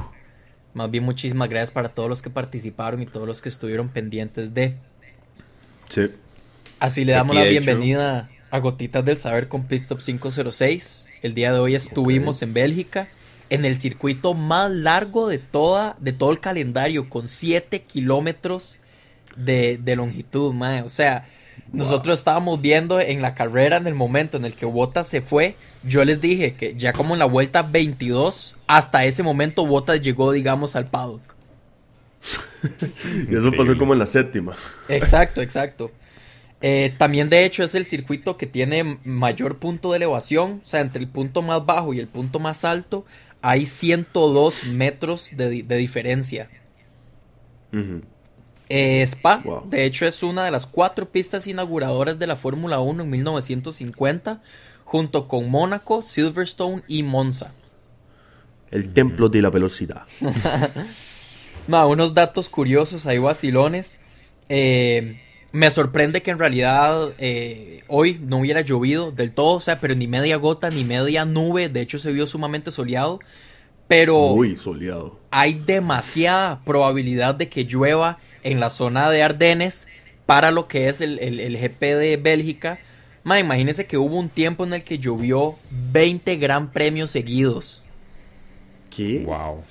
más 0.74 0.90
bien 0.90 1.04
muchísimas 1.04 1.48
gracias 1.48 1.70
para 1.70 1.88
todos 1.90 2.08
los 2.08 2.22
que 2.22 2.30
participaron 2.30 3.02
y 3.02 3.06
todos 3.06 3.26
los 3.26 3.40
que 3.40 3.48
estuvieron 3.48 3.88
pendientes 3.88 4.52
de. 4.54 4.76
Sí. 5.88 6.10
Así 6.78 7.04
le 7.04 7.12
damos 7.12 7.34
la 7.34 7.44
bienvenida 7.44 8.28
a 8.50 8.58
Gotitas 8.58 9.04
del 9.04 9.16
Saber 9.16 9.48
con 9.48 9.64
Pistop 9.64 10.00
506. 10.00 11.06
El 11.22 11.34
día 11.34 11.52
de 11.52 11.58
hoy 11.58 11.74
estuvimos 11.74 12.42
en 12.42 12.52
Bélgica 12.52 13.08
en 13.48 13.64
el 13.64 13.76
circuito 13.76 14.34
más 14.34 14.70
largo 14.70 15.28
de 15.28 15.38
toda 15.38 15.96
de 16.00 16.12
todo 16.12 16.32
el 16.32 16.40
calendario 16.40 17.08
con 17.08 17.28
7 17.28 17.80
kilómetros 17.82 18.76
de, 19.36 19.78
de 19.78 19.96
longitud, 19.96 20.52
mae. 20.52 20.82
O 20.82 20.88
sea, 20.88 21.26
nosotros 21.72 22.18
estábamos 22.18 22.60
viendo 22.60 23.00
en 23.00 23.22
la 23.22 23.34
carrera 23.34 23.76
en 23.76 23.86
el 23.86 23.94
momento 23.94 24.36
en 24.36 24.44
el 24.44 24.54
que 24.54 24.66
Bottas 24.66 25.08
se 25.08 25.20
fue. 25.20 25.56
Yo 25.82 26.04
les 26.04 26.20
dije 26.20 26.54
que 26.54 26.74
ya 26.76 26.92
como 26.92 27.14
en 27.14 27.18
la 27.18 27.26
vuelta 27.26 27.62
22, 27.62 28.54
hasta 28.66 29.04
ese 29.04 29.22
momento 29.22 29.66
Bottas 29.66 30.00
llegó, 30.00 30.32
digamos, 30.32 30.76
al 30.76 30.86
paddock. 30.86 31.34
y 33.30 33.36
eso 33.36 33.50
pasó 33.52 33.76
como 33.76 33.92
en 33.92 33.98
la 33.98 34.06
séptima. 34.06 34.54
Exacto, 34.88 35.42
exacto. 35.42 35.90
Eh, 36.62 36.94
también 36.96 37.28
de 37.28 37.44
hecho 37.44 37.62
es 37.62 37.74
el 37.74 37.84
circuito 37.84 38.38
que 38.38 38.46
tiene 38.46 38.98
mayor 39.04 39.58
punto 39.58 39.90
de 39.90 39.98
elevación, 39.98 40.62
o 40.64 40.66
sea, 40.66 40.80
entre 40.80 41.02
el 41.02 41.08
punto 41.08 41.42
más 41.42 41.64
bajo 41.66 41.92
y 41.92 42.00
el 42.00 42.08
punto 42.08 42.38
más 42.38 42.64
alto 42.64 43.04
hay 43.42 43.66
102 43.66 44.68
metros 44.68 45.30
de, 45.36 45.62
diferencia. 45.62 46.48
Eh, 48.68 49.02
Spa, 49.02 49.42
de 49.64 49.84
hecho, 49.84 50.06
es 50.06 50.22
una 50.22 50.44
de 50.44 50.50
las 50.50 50.66
cuatro 50.66 51.08
pistas 51.08 51.46
inauguradoras 51.46 52.18
de 52.18 52.26
la 52.26 52.36
Fórmula 52.36 52.80
1 52.80 53.04
en 53.04 53.10
1950, 53.10 54.42
junto 54.84 55.28
con 55.28 55.48
Mónaco, 55.48 56.02
Silverstone 56.02 56.82
y 56.88 57.02
Monza. 57.02 57.52
El 58.70 58.92
templo 58.92 59.28
de 59.28 59.42
la 59.42 59.50
velocidad. 59.50 60.02
unos 61.68 62.14
datos 62.14 62.48
curiosos, 62.48 63.06
hay 63.06 63.18
vacilones. 63.18 64.00
Eh, 64.48 65.20
me 65.52 65.70
sorprende 65.70 66.22
que 66.22 66.30
en 66.30 66.38
realidad 66.38 67.14
eh, 67.18 67.82
hoy 67.88 68.20
no 68.20 68.38
hubiera 68.38 68.60
llovido 68.60 69.12
del 69.12 69.32
todo, 69.32 69.54
o 69.54 69.60
sea, 69.60 69.80
pero 69.80 69.94
ni 69.94 70.06
media 70.06 70.36
gota, 70.36 70.70
ni 70.70 70.84
media 70.84 71.24
nube. 71.24 71.68
De 71.68 71.80
hecho, 71.80 71.98
se 71.98 72.12
vio 72.12 72.26
sumamente 72.26 72.70
soleado. 72.70 73.20
Pero. 73.88 74.34
Muy 74.34 74.56
soleado. 74.56 75.18
Hay 75.30 75.54
demasiada 75.54 76.62
probabilidad 76.64 77.36
de 77.36 77.48
que 77.48 77.64
llueva 77.64 78.18
en 78.46 78.60
la 78.60 78.70
zona 78.70 79.10
de 79.10 79.22
Ardenes 79.22 79.88
para 80.24 80.50
lo 80.50 80.68
que 80.68 80.88
es 80.88 81.00
el, 81.00 81.18
GP 81.18 81.80
de 81.80 82.16
Bélgica. 82.16 82.78
Ma, 83.24 83.40
imagínense 83.40 83.86
que 83.86 83.98
hubo 83.98 84.16
un 84.18 84.28
tiempo 84.28 84.64
en 84.64 84.72
el 84.72 84.84
que 84.84 84.98
llovió 84.98 85.56
20 85.92 86.36
gran 86.36 86.70
premios 86.70 87.10
seguidos. 87.10 87.82
¿Qué? 88.94 89.24
Wow. 89.26 89.64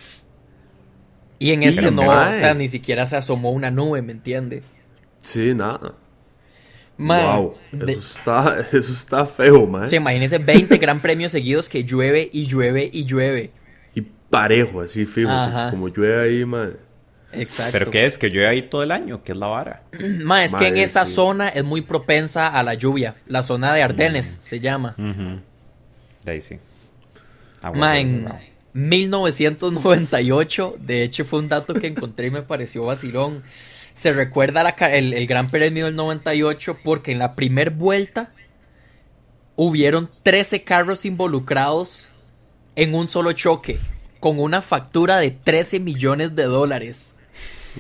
Y 1.40 1.52
en 1.52 1.64
este 1.64 1.90
no, 1.90 2.02
o 2.02 2.34
sea, 2.34 2.54
ni 2.54 2.68
siquiera 2.68 3.06
se 3.06 3.16
asomó 3.16 3.52
una 3.52 3.72
nube, 3.72 4.02
¿me 4.02 4.12
entiende? 4.12 4.62
Sí, 5.20 5.54
nada. 5.54 5.96
wow, 6.98 7.56
eso, 7.88 8.00
está, 8.00 8.60
eso 8.72 8.92
está 8.92 9.26
feo, 9.26 9.66
man. 9.66 9.88
Sí, 9.88 9.96
imagínense 9.96 10.38
20 10.38 10.78
gran 10.78 11.02
premios 11.02 11.32
seguidos 11.32 11.70
que 11.70 11.84
llueve 11.84 12.30
y 12.32 12.48
llueve 12.48 12.90
y 12.92 13.06
llueve. 13.06 13.52
Y 13.94 14.02
parejo, 14.02 14.82
así 14.82 15.06
fijo. 15.06 15.32
Como 15.72 15.88
llueve 15.88 16.30
ahí, 16.30 16.46
man. 16.46 16.78
Exacto. 17.38 17.72
¿Pero 17.74 17.92
qué 17.92 18.06
es? 18.06 18.18
¿Que 18.18 18.30
llueve 18.30 18.48
ahí 18.48 18.62
todo 18.64 18.84
el 18.84 18.92
año? 18.92 19.24
¿Qué 19.24 19.34
es 19.34 19.38
la 19.38 19.48
vara? 19.48 19.84
Ma, 20.24 20.44
es 20.44 20.56
que 20.56 20.68
en 20.68 20.78
esa 20.78 21.06
zona 21.06 21.50
es 21.50 21.64
muy 21.64 21.82
propensa 21.82 22.48
a 22.48 22.64
la 22.64 22.74
lluvia. 22.74 23.16
La 23.28 23.44
zona 23.44 23.74
de 23.74 23.84
Ardenes 23.84 24.26
se 24.26 24.60
llama. 24.60 24.96
De 24.98 26.32
ahí 26.32 26.42
sí. 26.42 26.58
Ah, 27.62 27.72
ma, 27.72 28.00
en 28.00 28.28
1998, 28.74 30.76
de 30.80 31.04
hecho 31.04 31.26
fue 31.26 31.40
un 31.40 31.48
dato 31.48 31.74
que 31.74 31.88
encontré 31.88 32.28
y 32.28 32.32
me 32.32 32.42
pareció 32.42 32.86
vacilón. 32.86 33.44
Se 33.94 34.12
recuerda 34.12 34.76
el, 34.90 35.26
Gran 35.26 35.50
Premio 35.50 35.86
del 35.86 35.96
98 35.96 36.80
porque 36.84 37.14
en 37.14 37.20
la 37.20 37.36
primer 37.36 37.72
vuelta 37.72 38.32
hubieron 39.56 40.10
13 40.24 40.64
carros 40.64 41.06
involucrados 41.06 42.10
en 42.76 42.94
un 42.94 43.08
solo 43.08 43.32
choque, 43.32 43.80
con 44.20 44.40
una 44.40 44.62
factura 44.62 45.18
de 45.18 45.32
13 45.32 45.80
millones 45.80 46.36
de 46.36 46.44
dólares. 46.44 47.15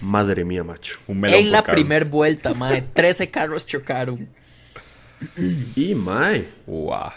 Madre 0.01 0.43
mía, 0.43 0.63
macho. 0.63 0.99
en 1.07 1.51
la 1.51 1.63
primera 1.63 2.05
vuelta, 2.05 2.53
mae. 2.53 2.81
13 2.93 3.29
carros 3.29 3.65
chocaron. 3.65 4.27
Y, 5.75 5.95
mae. 5.95 6.45
Wow. 6.65 7.11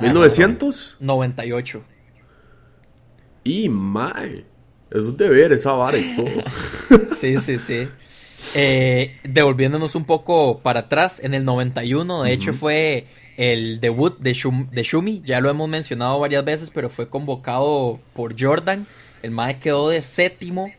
1998. 0.00 1.84
Y, 3.44 3.68
mae. 3.68 4.44
Eso 4.90 5.10
es 5.10 5.16
de 5.16 5.28
ver 5.28 5.52
esa 5.52 5.72
vara 5.72 5.98
y 5.98 6.16
todo. 6.16 7.06
sí, 7.16 7.38
sí, 7.38 7.58
sí. 7.58 7.88
Eh, 8.54 9.18
devolviéndonos 9.24 9.94
un 9.94 10.04
poco 10.04 10.60
para 10.60 10.80
atrás, 10.80 11.20
en 11.22 11.34
el 11.34 11.44
91, 11.44 12.22
de 12.22 12.32
hecho, 12.32 12.54
fue 12.54 13.06
el 13.36 13.80
debut 13.80 14.18
de, 14.18 14.36
de 14.70 14.82
Shumi. 14.82 15.22
Ya 15.24 15.40
lo 15.40 15.50
hemos 15.50 15.68
mencionado 15.68 16.18
varias 16.18 16.44
veces, 16.44 16.70
pero 16.70 16.88
fue 16.88 17.08
convocado 17.08 18.00
por 18.14 18.40
Jordan. 18.40 18.86
El 19.22 19.32
mae 19.32 19.58
quedó 19.58 19.88
de 19.88 20.00
séptimo 20.00 20.72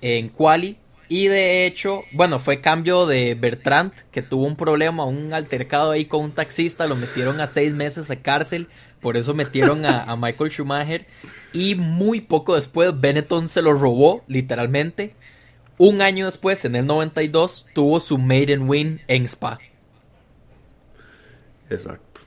en 0.00 0.28
quali. 0.28 0.76
Y 1.08 1.26
de 1.26 1.66
hecho, 1.66 2.04
bueno, 2.12 2.38
fue 2.38 2.60
cambio 2.60 3.04
de 3.04 3.34
Bertrand, 3.34 3.92
que 4.12 4.22
tuvo 4.22 4.46
un 4.46 4.54
problema, 4.54 5.04
un 5.04 5.32
altercado 5.32 5.90
ahí 5.90 6.04
con 6.04 6.22
un 6.22 6.30
taxista, 6.30 6.86
lo 6.86 6.94
metieron 6.94 7.40
a 7.40 7.48
seis 7.48 7.74
meses 7.74 8.06
de 8.06 8.20
cárcel, 8.20 8.68
por 9.00 9.16
eso 9.16 9.34
metieron 9.34 9.84
a, 9.84 10.14
Michael 10.14 10.52
Schumacher. 10.52 11.06
Y 11.52 11.74
muy 11.74 12.20
poco 12.20 12.54
después, 12.54 13.00
Benetton 13.00 13.48
se 13.48 13.60
lo 13.60 13.72
robó, 13.72 14.22
literalmente. 14.28 15.16
Un 15.78 16.00
año 16.00 16.26
después, 16.26 16.64
en 16.64 16.76
el 16.76 16.86
92, 16.86 17.66
tuvo 17.74 17.98
su 17.98 18.16
maiden 18.16 18.68
win 18.68 19.00
en 19.08 19.24
Spa. 19.24 19.58
Exacto. 21.70 22.20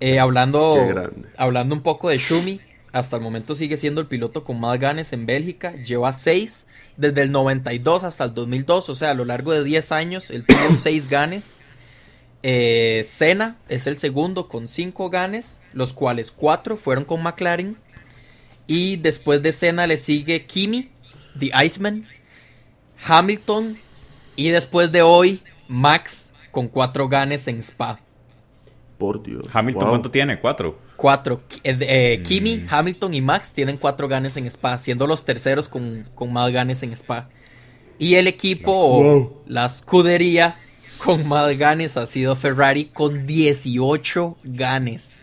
Eh, 0.00 0.18
hablando, 0.18 0.78
hablando 1.36 1.74
un 1.74 1.82
poco 1.82 2.08
de 2.08 2.16
Schumi, 2.16 2.60
hasta 2.92 3.16
el 3.16 3.22
momento 3.22 3.54
sigue 3.54 3.76
siendo 3.76 4.00
el 4.00 4.06
piloto 4.06 4.44
con 4.44 4.60
más 4.60 4.78
ganes 4.80 5.12
en 5.12 5.26
Bélgica. 5.26 5.72
Lleva 5.72 6.12
seis 6.14 6.66
desde 6.96 7.22
el 7.22 7.32
92 7.32 8.04
hasta 8.04 8.24
el 8.24 8.34
2002, 8.34 8.88
o 8.88 8.94
sea, 8.94 9.10
a 9.10 9.14
lo 9.14 9.24
largo 9.24 9.52
de 9.52 9.64
10 9.64 9.92
años, 9.92 10.30
él 10.30 10.44
tuvo 10.46 10.74
seis 10.74 11.08
ganes. 11.08 11.58
Eh, 12.42 13.06
Senna 13.08 13.56
es 13.68 13.86
el 13.86 13.96
segundo 13.96 14.48
con 14.48 14.68
cinco 14.68 15.08
ganes, 15.08 15.60
los 15.72 15.94
cuales 15.94 16.30
cuatro 16.30 16.76
fueron 16.76 17.04
con 17.04 17.22
McLaren. 17.22 17.76
Y 18.66 18.96
después 18.96 19.42
de 19.42 19.52
Senna 19.52 19.86
le 19.86 19.98
sigue 19.98 20.46
Kimi, 20.46 20.90
The 21.38 21.50
Iceman, 21.64 22.06
Hamilton 23.06 23.78
y 24.36 24.48
después 24.50 24.92
de 24.92 25.02
hoy 25.02 25.42
Max 25.68 26.32
con 26.50 26.68
cuatro 26.68 27.08
ganes 27.08 27.48
en 27.48 27.60
Spa. 27.60 28.00
Por 28.98 29.22
Dios. 29.22 29.46
Hamilton, 29.52 29.88
¿cuánto 29.88 30.10
tiene? 30.10 30.38
¿Cuatro? 30.40 30.78
Cuatro. 31.04 31.42
Eh, 31.64 31.76
eh, 31.82 32.22
Kimi, 32.22 32.56
mm. 32.56 32.66
Hamilton 32.70 33.12
y 33.12 33.20
Max 33.20 33.52
tienen 33.52 33.76
cuatro 33.76 34.08
ganes 34.08 34.38
en 34.38 34.46
Spa, 34.46 34.78
siendo 34.78 35.06
los 35.06 35.26
terceros 35.26 35.68
con, 35.68 36.06
más 36.30 36.50
ganes 36.50 36.82
en 36.82 36.92
Spa. 36.92 37.28
Y 37.98 38.14
el 38.14 38.26
equipo, 38.26 39.44
la 39.46 39.66
escudería 39.66 40.56
con 40.96 41.28
más 41.28 41.58
ganes 41.58 41.98
ha 41.98 42.06
sido 42.06 42.34
Ferrari 42.36 42.86
con 42.86 43.26
18 43.26 44.38
ganes. 44.44 45.20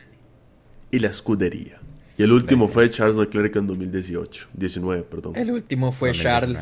Y 0.92 1.00
la 1.00 1.10
escudería. 1.10 1.80
Y 2.16 2.22
el 2.22 2.32
último 2.32 2.68
fue 2.68 2.88
Charles 2.88 3.16
Leclerc 3.16 3.56
en 3.56 3.66
2018. 3.66 4.50
19, 4.54 5.02
perdón. 5.02 5.36
El 5.36 5.50
último 5.50 5.92
fue 5.92 6.12
Charles. 6.12 6.60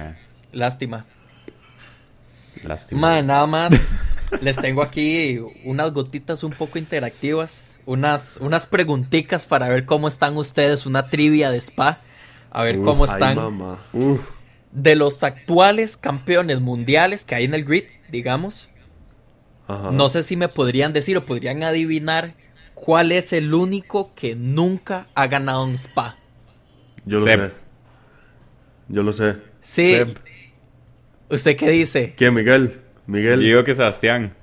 Lástima. 0.54 1.06
Lástima. 2.64 3.22
nada 3.22 3.46
más. 3.46 3.74
les 4.42 4.56
tengo 4.56 4.82
aquí 4.82 5.40
unas 5.66 5.92
gotitas 5.92 6.42
un 6.46 6.54
poco 6.54 6.80
interactivas 6.80 7.69
unas, 7.90 8.38
unas 8.38 8.68
preguntitas 8.68 9.48
para 9.48 9.68
ver 9.68 9.86
cómo 9.86 10.08
están 10.08 10.38
ustedes, 10.38 10.86
una 10.86 11.10
trivia 11.10 11.50
de 11.50 11.58
spa, 11.58 12.00
a 12.52 12.62
ver 12.62 12.80
cómo 12.82 13.06
están. 13.06 13.38
De 14.72 14.96
los 14.96 15.24
actuales 15.24 15.98
campeones 15.98 16.62
mundiales 16.62 17.26
que 17.26 17.34
hay 17.34 17.46
en 17.46 17.56
el 17.56 17.66
grid, 17.66 17.86
digamos. 18.10 18.70
No 19.92 20.10
sé 20.10 20.22
si 20.22 20.36
me 20.36 20.50
podrían 20.50 20.94
decir 20.94 21.18
o 21.18 21.26
podrían 21.26 21.64
adivinar 21.64 22.36
cuál 22.76 23.12
es 23.12 23.34
el 23.34 23.54
único 23.56 24.14
que 24.14 24.36
nunca 24.36 25.08
ha 25.16 25.26
ganado 25.26 25.64
un 25.64 25.74
spa. 25.74 26.16
Yo 27.06 27.20
lo 27.20 27.26
sé. 27.26 27.52
Yo 28.88 29.04
lo 29.04 29.14
sé. 29.14 29.38
Sí. 29.62 29.96
¿Usted 31.28 31.58
qué 31.58 31.72
dice? 31.72 32.14
¿Quién, 32.16 32.36
Miguel? 32.36 32.82
Miguel. 33.08 33.40
Yo 33.40 33.48
digo 33.48 33.64
que 33.64 33.74
Sebastián. 33.74 34.36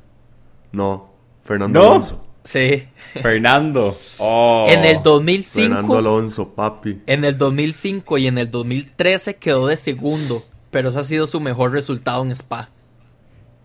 No, 0.73 1.13
Fernando 1.45 1.81
Alonso. 1.81 2.26
Sí. 2.47 2.87
Fernando. 3.21 3.99
Oh. 4.19 4.67
En 4.71 4.85
el 4.85 5.03
2005. 5.03 5.75
Fernando 5.75 5.99
Alonso, 5.99 6.55
papi. 6.55 7.03
En 7.07 7.25
el 7.25 7.37
2005 7.37 8.19
y 8.19 8.27
en 8.29 8.39
el 8.39 8.51
2013 8.51 9.37
quedó 9.37 9.67
de 9.67 9.77
segundo. 9.77 10.45
Pero 10.71 10.89
ese 10.91 11.01
ha 11.01 11.03
sido 11.03 11.27
su 11.27 11.41
mejor 11.41 11.73
resultado 11.73 12.23
en 12.23 12.31
Spa. 12.31 12.71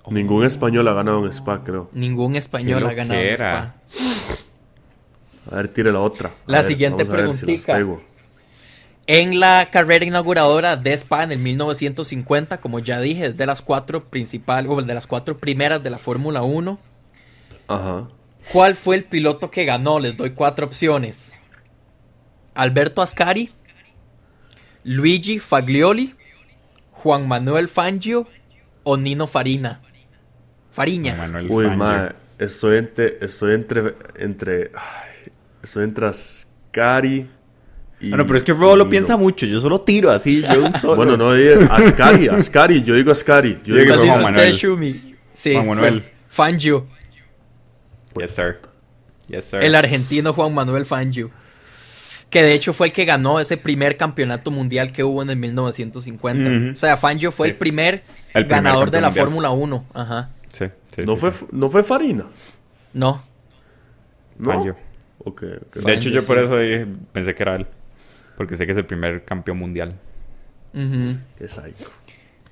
Ningún 0.10 0.46
español 0.46 0.88
ha 0.88 0.94
ganado 0.94 1.26
en 1.26 1.32
Spa, 1.32 1.64
creo. 1.64 1.90
Ningún 1.94 2.36
español 2.36 2.86
ha 2.88 2.94
ganado 2.94 3.22
en 3.22 3.34
Spa. 3.36 3.76
A 5.52 5.56
ver, 5.56 5.68
tire 5.68 5.92
la 5.92 6.00
otra. 6.00 6.32
la 6.48 6.64
siguiente 6.64 7.06
preguntita. 7.06 7.80
en 9.08 9.40
la 9.40 9.70
carrera 9.72 10.06
inauguradora 10.06 10.76
de 10.76 10.94
Spa 10.94 11.24
en 11.24 11.34
el 11.34 11.40
1950, 11.40 12.60
como 12.62 12.80
ya 12.80 13.00
dije, 13.00 13.28
es 13.28 13.38
de 13.38 13.46
las 13.46 13.62
cuatro 13.62 14.04
principales, 14.06 14.72
o 14.72 14.82
de 14.82 14.94
las 14.94 15.08
cuatro 15.08 15.38
primeras 15.38 15.84
de 15.84 15.90
la 15.90 15.98
Fórmula 15.98 16.42
1. 16.42 16.80
Ajá. 17.68 18.08
¿Cuál 18.52 18.76
fue 18.76 18.98
el 18.98 19.04
piloto 19.04 19.52
que 19.52 19.66
ganó? 19.66 20.00
Les 20.00 20.16
doy 20.18 20.32
cuatro 20.32 20.66
opciones. 20.66 21.34
Alberto 22.54 23.02
Ascari, 23.02 23.50
Luigi 24.84 25.40
Faglioli, 25.40 26.16
Juan 26.92 27.28
Manuel 27.28 27.68
Fangio 27.68 28.28
o 28.84 28.98
Nino 28.98 29.28
Farina. 29.28 29.82
Fariña. 30.70 31.16
Uy, 31.50 31.70
ma, 31.76 32.14
estoy 32.40 32.78
entre, 32.78 33.18
estoy 33.22 33.56
entre, 33.56 33.96
entre, 34.16 34.72
estoy 35.62 35.84
entre 35.84 36.08
Ascari 36.08 37.30
y... 38.00 38.10
Bueno, 38.10 38.26
pero 38.26 38.38
es 38.38 38.44
que 38.44 38.54
Robo 38.54 38.76
lo 38.76 38.90
piensa 38.90 39.16
mucho, 39.18 39.46
yo 39.46 39.60
solo 39.60 39.82
tiro 39.82 40.10
así, 40.10 40.42
yo 40.42 40.66
un 40.66 40.74
solo. 40.80 40.96
Bueno, 40.96 41.18
no, 41.18 41.32
Ascari, 41.70 42.30
Ascari, 42.30 42.84
yo 42.84 42.96
digo 42.96 43.12
Ascari. 43.12 43.60
Yo 43.64 43.76
digo 43.76 43.96
Juan 43.96 44.24
Manuel. 44.24 44.56
Sí, 45.34 45.54
Juan 45.54 45.68
Manuel. 45.68 46.04
Fangio. 46.28 46.88
Yes, 48.18 48.32
sir. 48.36 48.60
Yes, 49.28 49.46
sir. 49.46 49.64
El 49.64 49.76
argentino 49.76 50.34
Juan 50.34 50.54
Manuel 50.54 50.86
Fangio. 50.86 51.32
que 52.30 52.44
de 52.44 52.54
hecho 52.54 52.72
fue 52.74 52.88
el 52.88 52.94
que 52.94 53.06
ganó 53.06 53.40
ese 53.40 53.58
primer 53.58 53.98
campeonato 53.98 54.52
mundial 54.52 54.92
que 54.94 55.04
hubo 55.04 55.22
en 55.22 55.30
el 55.30 55.36
1950. 55.38 56.74
O 56.74 56.78
sea, 56.78 56.96
Fangio 56.98 57.32
fue 57.32 57.50
el 57.50 57.56
primer 57.56 58.04
ganador 58.34 58.90
de 58.92 59.02
la 59.02 59.12
Fórmula 59.12 59.52
1. 59.52 59.86
Ajá. 59.94 60.30
Sí, 60.54 60.66
¿No, 61.06 61.16
fue, 61.18 61.32
¿No 61.52 61.70
fue 61.70 61.84
Farina? 61.84 62.26
No. 62.94 63.24
¿No? 64.38 64.52
Fangio. 64.52 64.76
De 65.76 65.94
hecho, 65.94 66.10
yo 66.10 66.26
por 66.26 66.38
eso 66.38 66.56
pensé 67.12 67.36
que 67.36 67.44
era 67.44 67.56
él. 67.56 67.68
Porque 68.38 68.58
sé 68.58 68.66
que 68.66 68.72
es 68.72 68.78
el 68.78 68.86
primer 68.86 69.24
campeón 69.24 69.58
mundial. 69.58 69.94
Qué 70.74 71.48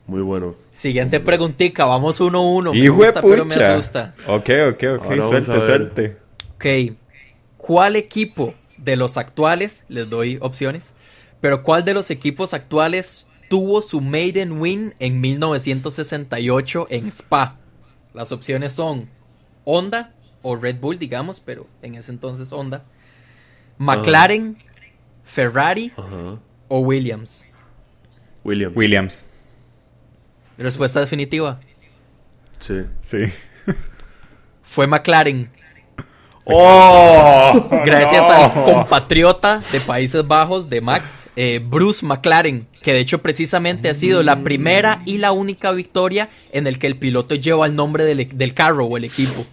Muy 0.10 0.22
bueno. 0.22 0.56
Siguiente 0.72 1.20
preguntita, 1.20 1.86
vamos 1.86 2.20
1-1. 2.20 2.58
Uno, 2.58 2.74
me 2.74 2.90
gusta, 2.90 3.22
pero 3.22 3.46
me 3.46 3.54
asusta. 3.54 4.16
Ok, 4.26 4.50
ok, 4.72 4.84
ok. 4.98 5.16
suerte, 5.22 5.62
suerte. 5.62 6.18
Ok. 6.56 6.96
¿Cuál 7.58 7.96
equipo 7.96 8.56
de 8.78 8.96
los 8.96 9.18
actuales, 9.18 9.86
les 9.88 10.10
doy 10.10 10.40
opciones, 10.42 10.94
pero 11.42 11.62
cuál 11.62 11.86
de 11.86 11.94
los 11.94 12.10
equipos 12.10 12.56
actuales 12.56 13.28
tuvo 13.50 13.84
su 13.84 14.02
maiden 14.02 14.60
win 14.60 14.96
en 14.98 15.22
1968 15.22 16.88
en 16.90 17.08
Spa? 17.10 17.58
Las 18.16 18.32
opciones 18.32 18.72
son 18.72 19.10
Honda 19.64 20.12
o 20.42 20.56
Red 20.56 20.78
Bull, 20.80 20.98
digamos, 20.98 21.40
pero 21.40 21.68
en 21.84 21.94
ese 21.94 22.12
entonces 22.12 22.52
Honda. 22.52 22.84
McLaren, 23.78 24.58
Ferrari 25.24 25.94
o 26.68 26.80
Williams. 26.80 27.46
Williams. 28.44 28.76
Williams. 28.76 29.29
Respuesta 30.60 31.00
definitiva. 31.00 31.60
Sí. 32.60 32.84
Sí. 33.02 33.26
Fue 34.62 34.86
McLaren. 34.88 35.50
¡Oh! 36.44 37.68
Gracias 37.86 38.24
al 38.24 38.52
compatriota 38.52 39.62
de 39.72 39.80
Países 39.80 40.28
Bajos 40.28 40.70
de 40.70 40.82
Max, 40.82 41.28
eh, 41.36 41.62
Bruce 41.64 42.06
McLaren, 42.06 42.68
que 42.82 42.92
de 42.92 43.00
hecho 43.00 43.22
precisamente 43.22 43.90
ha 43.90 43.94
sido 43.94 44.24
la 44.24 44.44
primera 44.44 45.02
y 45.06 45.20
la 45.20 45.32
única 45.32 45.72
victoria 45.72 46.30
en 46.52 46.68
el 46.68 46.80
que 46.80 46.88
el 46.88 46.98
piloto 46.98 47.36
lleva 47.36 47.66
el 47.66 47.76
nombre 47.76 48.04
del, 48.04 48.54
carro 48.54 48.86
o 48.86 48.98
el 48.98 49.06
equipo. 49.06 49.46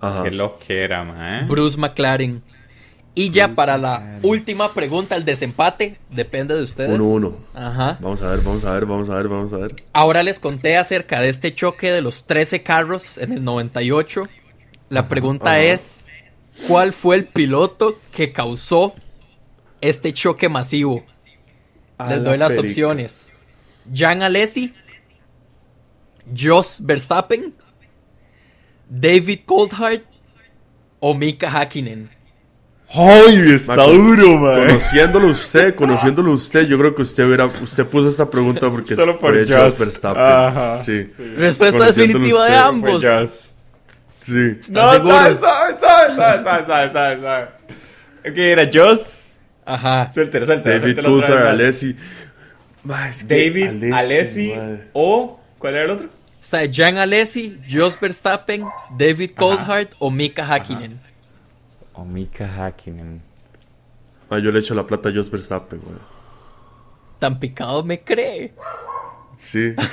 Ajá. 0.00 0.22
Qué 0.22 0.30
loquera, 0.30 1.04
man. 1.04 1.48
Bruce 1.48 1.78
McLaren. 1.78 2.42
Y 3.18 3.30
ya 3.30 3.56
para 3.56 3.76
la 3.78 4.20
última 4.22 4.72
pregunta, 4.74 5.16
el 5.16 5.24
desempate, 5.24 5.98
depende 6.08 6.54
de 6.54 6.62
ustedes. 6.62 6.96
1-1. 7.00 7.34
Ajá. 7.52 7.98
Vamos 8.00 8.22
a 8.22 8.30
ver, 8.30 8.38
vamos 8.42 8.64
a 8.64 8.72
ver, 8.74 8.86
vamos 8.86 9.10
a 9.10 9.14
ver, 9.16 9.26
vamos 9.26 9.52
a 9.52 9.56
ver. 9.56 9.74
Ahora 9.92 10.22
les 10.22 10.38
conté 10.38 10.76
acerca 10.76 11.20
de 11.20 11.28
este 11.28 11.52
choque 11.52 11.90
de 11.90 12.00
los 12.00 12.28
13 12.28 12.62
carros 12.62 13.18
en 13.18 13.32
el 13.32 13.42
98. 13.42 14.22
La 14.88 15.08
pregunta 15.08 15.58
es, 15.58 16.06
¿cuál 16.68 16.92
fue 16.92 17.16
el 17.16 17.24
piloto 17.24 17.98
que 18.12 18.32
causó 18.32 18.94
este 19.80 20.14
choque 20.14 20.48
masivo? 20.48 21.04
Les 22.08 22.22
doy 22.22 22.38
las 22.38 22.56
opciones. 22.56 23.32
Jan 23.92 24.22
Alesi, 24.22 24.72
Jos 26.32 26.78
Verstappen, 26.82 27.52
David 28.88 29.40
Coulthard 29.44 30.02
o 31.00 31.14
Mika 31.14 31.50
Hakkinen. 31.50 32.16
¡Ay, 32.90 33.50
está 33.52 33.74
duro, 33.74 34.38
man! 34.38 34.66
Conociéndolo 34.66 35.26
usted, 35.28 35.74
conociéndolo 35.74 36.32
usted, 36.32 36.66
yo 36.66 36.78
creo 36.78 36.94
que 36.94 37.02
usted 37.02 37.26
hubiera, 37.26 37.46
usted 37.46 37.86
puso 37.86 38.08
esta 38.08 38.30
pregunta 38.30 38.70
porque 38.70 38.96
Solo 38.96 39.18
por 39.18 39.36
Jos 39.46 39.78
Verstappen. 39.78 40.22
Ajá. 40.22 40.78
Sí. 40.78 41.06
Respuesta 41.36 41.84
definitiva 41.86 42.46
de 42.46 42.56
ambos. 42.56 43.52
Sí. 44.08 44.58
No, 44.70 45.04
sabes, 45.04 45.40
sabes, 45.40 45.80
sabes, 45.80 46.16
sabes, 46.16 46.66
sabes, 46.66 46.92
sabes, 46.92 47.20
sabes. 47.20 47.48
¿Qué 48.34 48.52
era 48.52 48.68
Joss? 48.72 49.38
Ajá. 49.64 50.10
Suéltelo, 50.12 50.46
suéltelo. 50.46 50.80
David 50.80 51.04
Coulthard, 51.04 51.46
Alessi. 51.46 51.96
David, 53.26 53.92
Alessi 53.92 54.54
o... 54.94 55.38
¿Cuál 55.58 55.74
era 55.74 55.84
el 55.84 55.90
otro? 55.90 56.06
O 56.06 56.10
sea, 56.40 56.68
Jan 56.72 56.96
Alessi, 56.98 57.58
Jos 57.70 57.98
Verstappen, 58.00 58.64
David 58.96 59.32
Coulthard 59.36 59.88
o 59.98 60.10
Mika 60.10 60.46
Hakkinen. 60.46 60.98
O 61.98 62.04
Mika 62.04 62.46
Hakkinen. 62.46 63.20
Ah, 64.30 64.38
yo 64.38 64.52
le 64.52 64.60
echo 64.60 64.72
la 64.72 64.86
plata 64.86 65.08
a 65.08 65.12
Jos 65.12 65.28
Verstappen, 65.28 65.80
güey. 65.80 65.96
Tan 67.18 67.40
picado 67.40 67.82
me 67.82 68.00
cree. 68.00 68.54
Sí. 69.36 69.74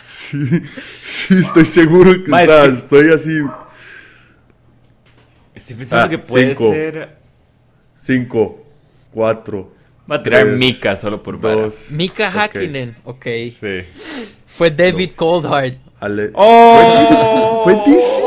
Sí, 0.00 0.62
sí, 1.02 1.38
estoy 1.38 1.66
seguro 1.66 2.12
que, 2.24 2.30
está, 2.30 2.64
estoy 2.64 3.12
así. 3.12 3.40
Estoy 5.54 5.76
pensando 5.76 6.06
ah, 6.06 6.08
que 6.08 6.18
puede 6.18 6.54
ser. 6.54 7.18
5, 7.94 8.64
4. 9.12 9.72
Va 10.10 10.16
a 10.16 10.22
tirar 10.22 10.46
Mika 10.46 10.96
solo 10.96 11.22
por 11.22 11.38
dos. 11.38 11.90
Mika 11.90 12.30
Hakkinen, 12.30 12.96
ok. 13.04 13.26
Sí. 13.50 13.84
Fue 14.46 14.70
David 14.70 15.10
Coldheart. 15.14 15.76
¡Oh! 16.34 17.60
Fue 17.64 17.74
DC. 17.84 18.22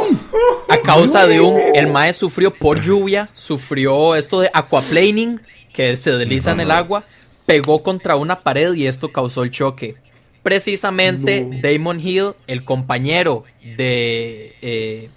A 0.72 0.80
causa 0.80 1.28
de 1.28 1.42
un. 1.42 1.60
El 1.76 1.88
Mae 1.88 2.14
sufrió 2.14 2.54
por 2.54 2.80
lluvia, 2.80 3.30
sufrió 3.34 4.16
esto 4.16 4.40
de 4.40 4.50
aquaplaning, 4.54 5.42
que 5.74 5.98
se 5.98 6.14
desliza 6.14 6.54
en 6.54 6.62
el 6.62 6.72
agua, 6.72 7.04
pegó 7.46 7.84
contra 7.84 8.16
una 8.16 8.40
pared 8.40 8.74
y 8.76 8.88
esto 8.88 9.12
causó 9.12 9.44
el 9.44 9.52
choque. 9.52 9.96
Precisamente 10.44 11.46
Damon 11.62 12.00
Hill, 12.00 12.36
el 12.48 12.64
compañero 12.64 13.44
de... 13.62 14.56
Eh, 14.62 15.10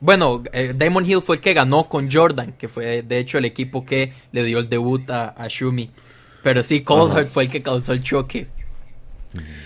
bueno, 0.00 0.42
eh, 0.54 0.72
Damon 0.74 1.04
Hill 1.04 1.20
fue 1.20 1.36
el 1.36 1.42
que 1.42 1.52
ganó 1.52 1.86
con 1.90 2.10
Jordan, 2.10 2.54
que 2.58 2.68
fue 2.68 3.02
de 3.02 3.18
hecho 3.18 3.36
el 3.36 3.44
equipo 3.44 3.84
que 3.84 4.14
le 4.32 4.44
dio 4.44 4.60
el 4.60 4.70
debut 4.70 5.10
a, 5.10 5.46
Shumi. 5.46 5.90
Pero 6.42 6.62
sí, 6.62 6.80
Coulthard 6.80 7.26
fue 7.26 7.42
el 7.42 7.50
que 7.50 7.62
causó 7.62 7.92
el 7.92 8.02
choque. 8.02 8.48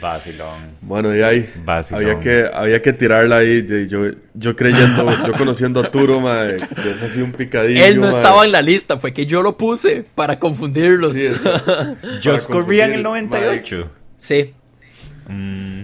Vacilón. 0.00 0.76
Bueno, 0.80 1.14
y 1.14 1.22
ahí 1.22 1.50
había 1.92 2.20
que 2.20 2.48
había 2.52 2.80
que 2.80 2.92
tirarla 2.92 3.38
ahí. 3.38 3.66
Yo, 3.88 4.06
yo 4.34 4.56
creyendo, 4.56 5.10
yo 5.26 5.32
conociendo 5.32 5.80
a 5.80 5.90
Turo, 5.90 6.20
madre, 6.20 6.56
es 6.56 7.02
así 7.02 7.20
un 7.20 7.32
picadillo. 7.32 7.84
Él 7.84 8.00
no 8.00 8.08
estaba 8.08 8.44
en 8.44 8.52
la 8.52 8.62
lista, 8.62 8.98
fue 8.98 9.12
que 9.12 9.26
yo 9.26 9.42
lo 9.42 9.56
puse 9.56 10.04
para 10.14 10.38
confundirlos. 10.38 11.12
Sí, 11.12 11.28
corría 12.48 12.86
en 12.86 12.94
el 12.94 13.02
98. 13.02 13.90
Sí. 14.18 14.54
Mm, 15.28 15.82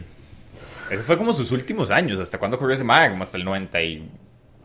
eso 0.90 1.02
fue 1.04 1.18
como 1.18 1.32
sus 1.32 1.50
últimos 1.52 1.90
años. 1.90 2.18
¿Hasta 2.18 2.38
cuándo 2.38 2.58
corrió 2.58 2.74
ese? 2.74 2.84
Como 2.84 3.22
hasta 3.22 3.36
el 3.36 3.44
90 3.44 3.82
y... 3.82 4.08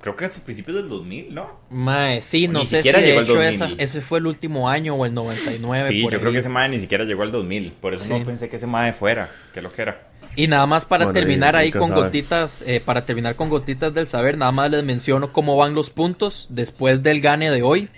Creo 0.01 0.15
que 0.15 0.25
hasta 0.25 0.41
principios 0.43 0.77
del 0.77 0.87
2000, 0.87 1.33
¿no? 1.33 1.59
Mae, 1.69 2.21
sí, 2.21 2.47
no 2.47 2.63
sé 2.63 2.81
si 2.81 2.91
de 2.91 3.19
hecho 3.19 3.41
ese 3.41 4.01
fue 4.01 4.19
el 4.19 4.27
último 4.27 4.69
año 4.69 4.95
o 4.95 5.05
el 5.05 5.13
99. 5.13 5.89
Sí, 5.89 6.01
yo 6.09 6.19
creo 6.19 6.31
que 6.31 6.37
ese 6.37 6.47
mae 6.47 6.69
ni 6.69 6.79
siquiera 6.79 7.03
llegó 7.03 7.23
al 7.23 7.33
2000. 7.33 7.73
Por 7.73 7.93
eso 7.93 8.05
no 8.07 8.23
pensé 8.23 8.47
que 8.47 8.55
ese 8.55 8.67
mae 8.67 8.93
fuera. 8.93 9.29
Que 9.53 9.61
lo 9.61 9.71
que 9.71 9.81
era. 9.81 10.07
Y 10.35 10.47
nada 10.47 10.65
más 10.65 10.85
para 10.85 11.11
terminar 11.11 11.57
ahí 11.57 11.69
con 11.71 11.91
gotitas, 11.91 12.63
eh, 12.65 12.79
para 12.83 13.03
terminar 13.03 13.35
con 13.35 13.49
gotitas 13.49 13.93
del 13.93 14.07
saber, 14.07 14.37
nada 14.37 14.53
más 14.53 14.71
les 14.71 14.85
menciono 14.85 15.33
cómo 15.33 15.57
van 15.57 15.73
los 15.73 15.89
puntos 15.89 16.47
después 16.49 17.03
del 17.03 17.19
gane 17.19 17.51
de 17.51 17.61
hoy. 17.61 17.89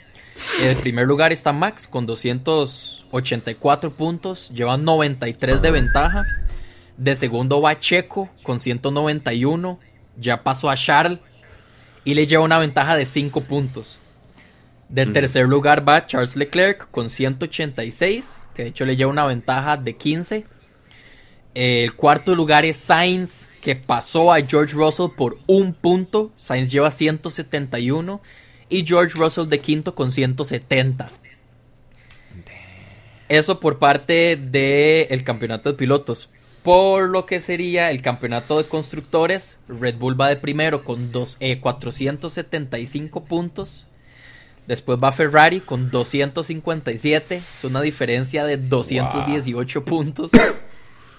En 0.64 0.76
primer 0.78 1.06
lugar 1.06 1.32
está 1.32 1.54
Max 1.54 1.88
con 1.88 2.08
284 2.08 3.92
puntos, 3.92 4.50
lleva 4.50 4.76
93 4.78 5.62
de 5.62 5.70
ventaja. 5.70 6.26
De 6.98 7.16
segundo 7.16 7.62
va 7.62 7.80
Checo 7.80 8.30
con 8.42 8.60
191. 8.60 9.80
Ya 10.18 10.42
pasó 10.44 10.72
a 10.72 10.76
Charles 10.76 11.20
y 12.04 12.14
le 12.14 12.28
lleva 12.28 12.44
una 12.44 12.60
ventaja 12.60 12.96
de 12.96 13.06
5 13.06 13.42
puntos. 13.42 13.98
De 14.90 15.06
tercer 15.06 15.48
lugar 15.48 15.88
va 15.88 16.06
Charles 16.06 16.36
Leclerc 16.36 16.90
con 16.92 17.10
186, 17.10 18.42
que 18.54 18.64
de 18.64 18.70
hecho 18.70 18.86
le 18.86 18.98
lleva 18.98 19.12
una 19.12 19.26
ventaja 19.26 19.78
de 19.78 19.96
15. 19.96 20.46
El 21.54 21.96
cuarto 21.96 22.36
lugar 22.36 22.66
es 22.66 22.78
Sainz, 22.78 23.46
que 23.62 23.76
pasó 23.76 24.34
a 24.34 24.42
George 24.42 24.74
Russell 24.74 25.12
por 25.16 25.38
un 25.48 25.74
punto. 25.74 26.32
Sainz 26.36 26.72
lleva 26.72 26.92
171 26.92 28.22
y 28.70 28.86
George 28.86 29.18
Russell 29.18 29.48
de 29.48 29.60
quinto 29.60 29.96
con 29.96 30.12
170. 30.12 31.10
Eso 33.30 33.60
por 33.62 33.80
parte 33.80 34.36
del 34.36 35.24
campeonato 35.24 35.72
de 35.72 35.78
pilotos. 35.78 36.30
Por 36.64 37.10
lo 37.10 37.26
que 37.26 37.42
sería 37.42 37.90
el 37.90 38.04
campeonato 38.04 38.60
de 38.60 38.70
constructores, 38.70 39.58
Red 39.68 39.96
Bull 39.96 40.20
va 40.20 40.30
de 40.30 40.36
primero 40.36 40.84
con 40.84 41.12
dos, 41.12 41.38
475 41.60 43.20
eh, 43.20 43.24
puntos. 43.28 43.88
Después 44.68 45.00
va 45.04 45.12
Ferrari 45.12 45.60
con 45.60 45.90
257. 45.90 47.36
Es 47.36 47.64
una 47.64 47.82
diferencia 47.82 48.46
de 48.46 48.58
218 48.58 49.86
puntos. 49.86 50.32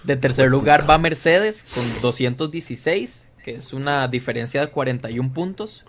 De 0.04 0.16
tercer 0.16 0.48
lugar 0.48 0.88
va 0.88 0.98
Mercedes 0.98 1.64
con 1.74 1.84
216, 2.02 3.24
que 3.44 3.56
es 3.56 3.72
una 3.72 4.06
diferencia 4.06 4.60
de 4.60 4.68
41 4.68 5.32
puntos. 5.32 5.84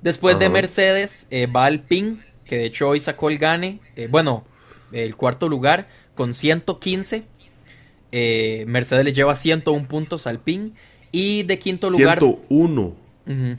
Después 0.00 0.38
de 0.38 0.48
Mercedes 0.48 1.26
eh, 1.30 1.46
va 1.46 1.66
Alpine, 1.66 2.24
que 2.46 2.56
de 2.56 2.64
hecho 2.66 2.88
hoy 2.88 3.00
sacó 3.00 3.28
el 3.28 3.38
gane. 3.38 3.80
Eh, 3.96 4.08
bueno, 4.10 4.44
el 4.92 5.14
cuarto 5.14 5.48
lugar 5.48 5.88
con 6.14 6.32
115 6.32 7.24
eh, 8.12 8.64
Mercedes 8.66 9.04
le 9.04 9.12
lleva 9.12 9.36
101 9.36 9.86
puntos 9.88 10.26
al 10.26 10.40
PIN. 10.40 10.74
Y 11.10 11.42
de 11.44 11.58
quinto 11.58 11.90
lugar. 11.90 12.18
101. 12.18 12.96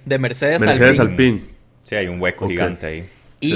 de 0.06 0.20
Mercedes, 0.20 0.60
Mercedes 0.60 1.00
al 1.00 1.16
PIN. 1.16 1.44
Sí, 1.84 1.96
hay 1.96 2.08
un 2.08 2.22
hueco 2.22 2.48
gigante 2.48 2.86
ahí. 2.86 3.06
Y 3.42 3.56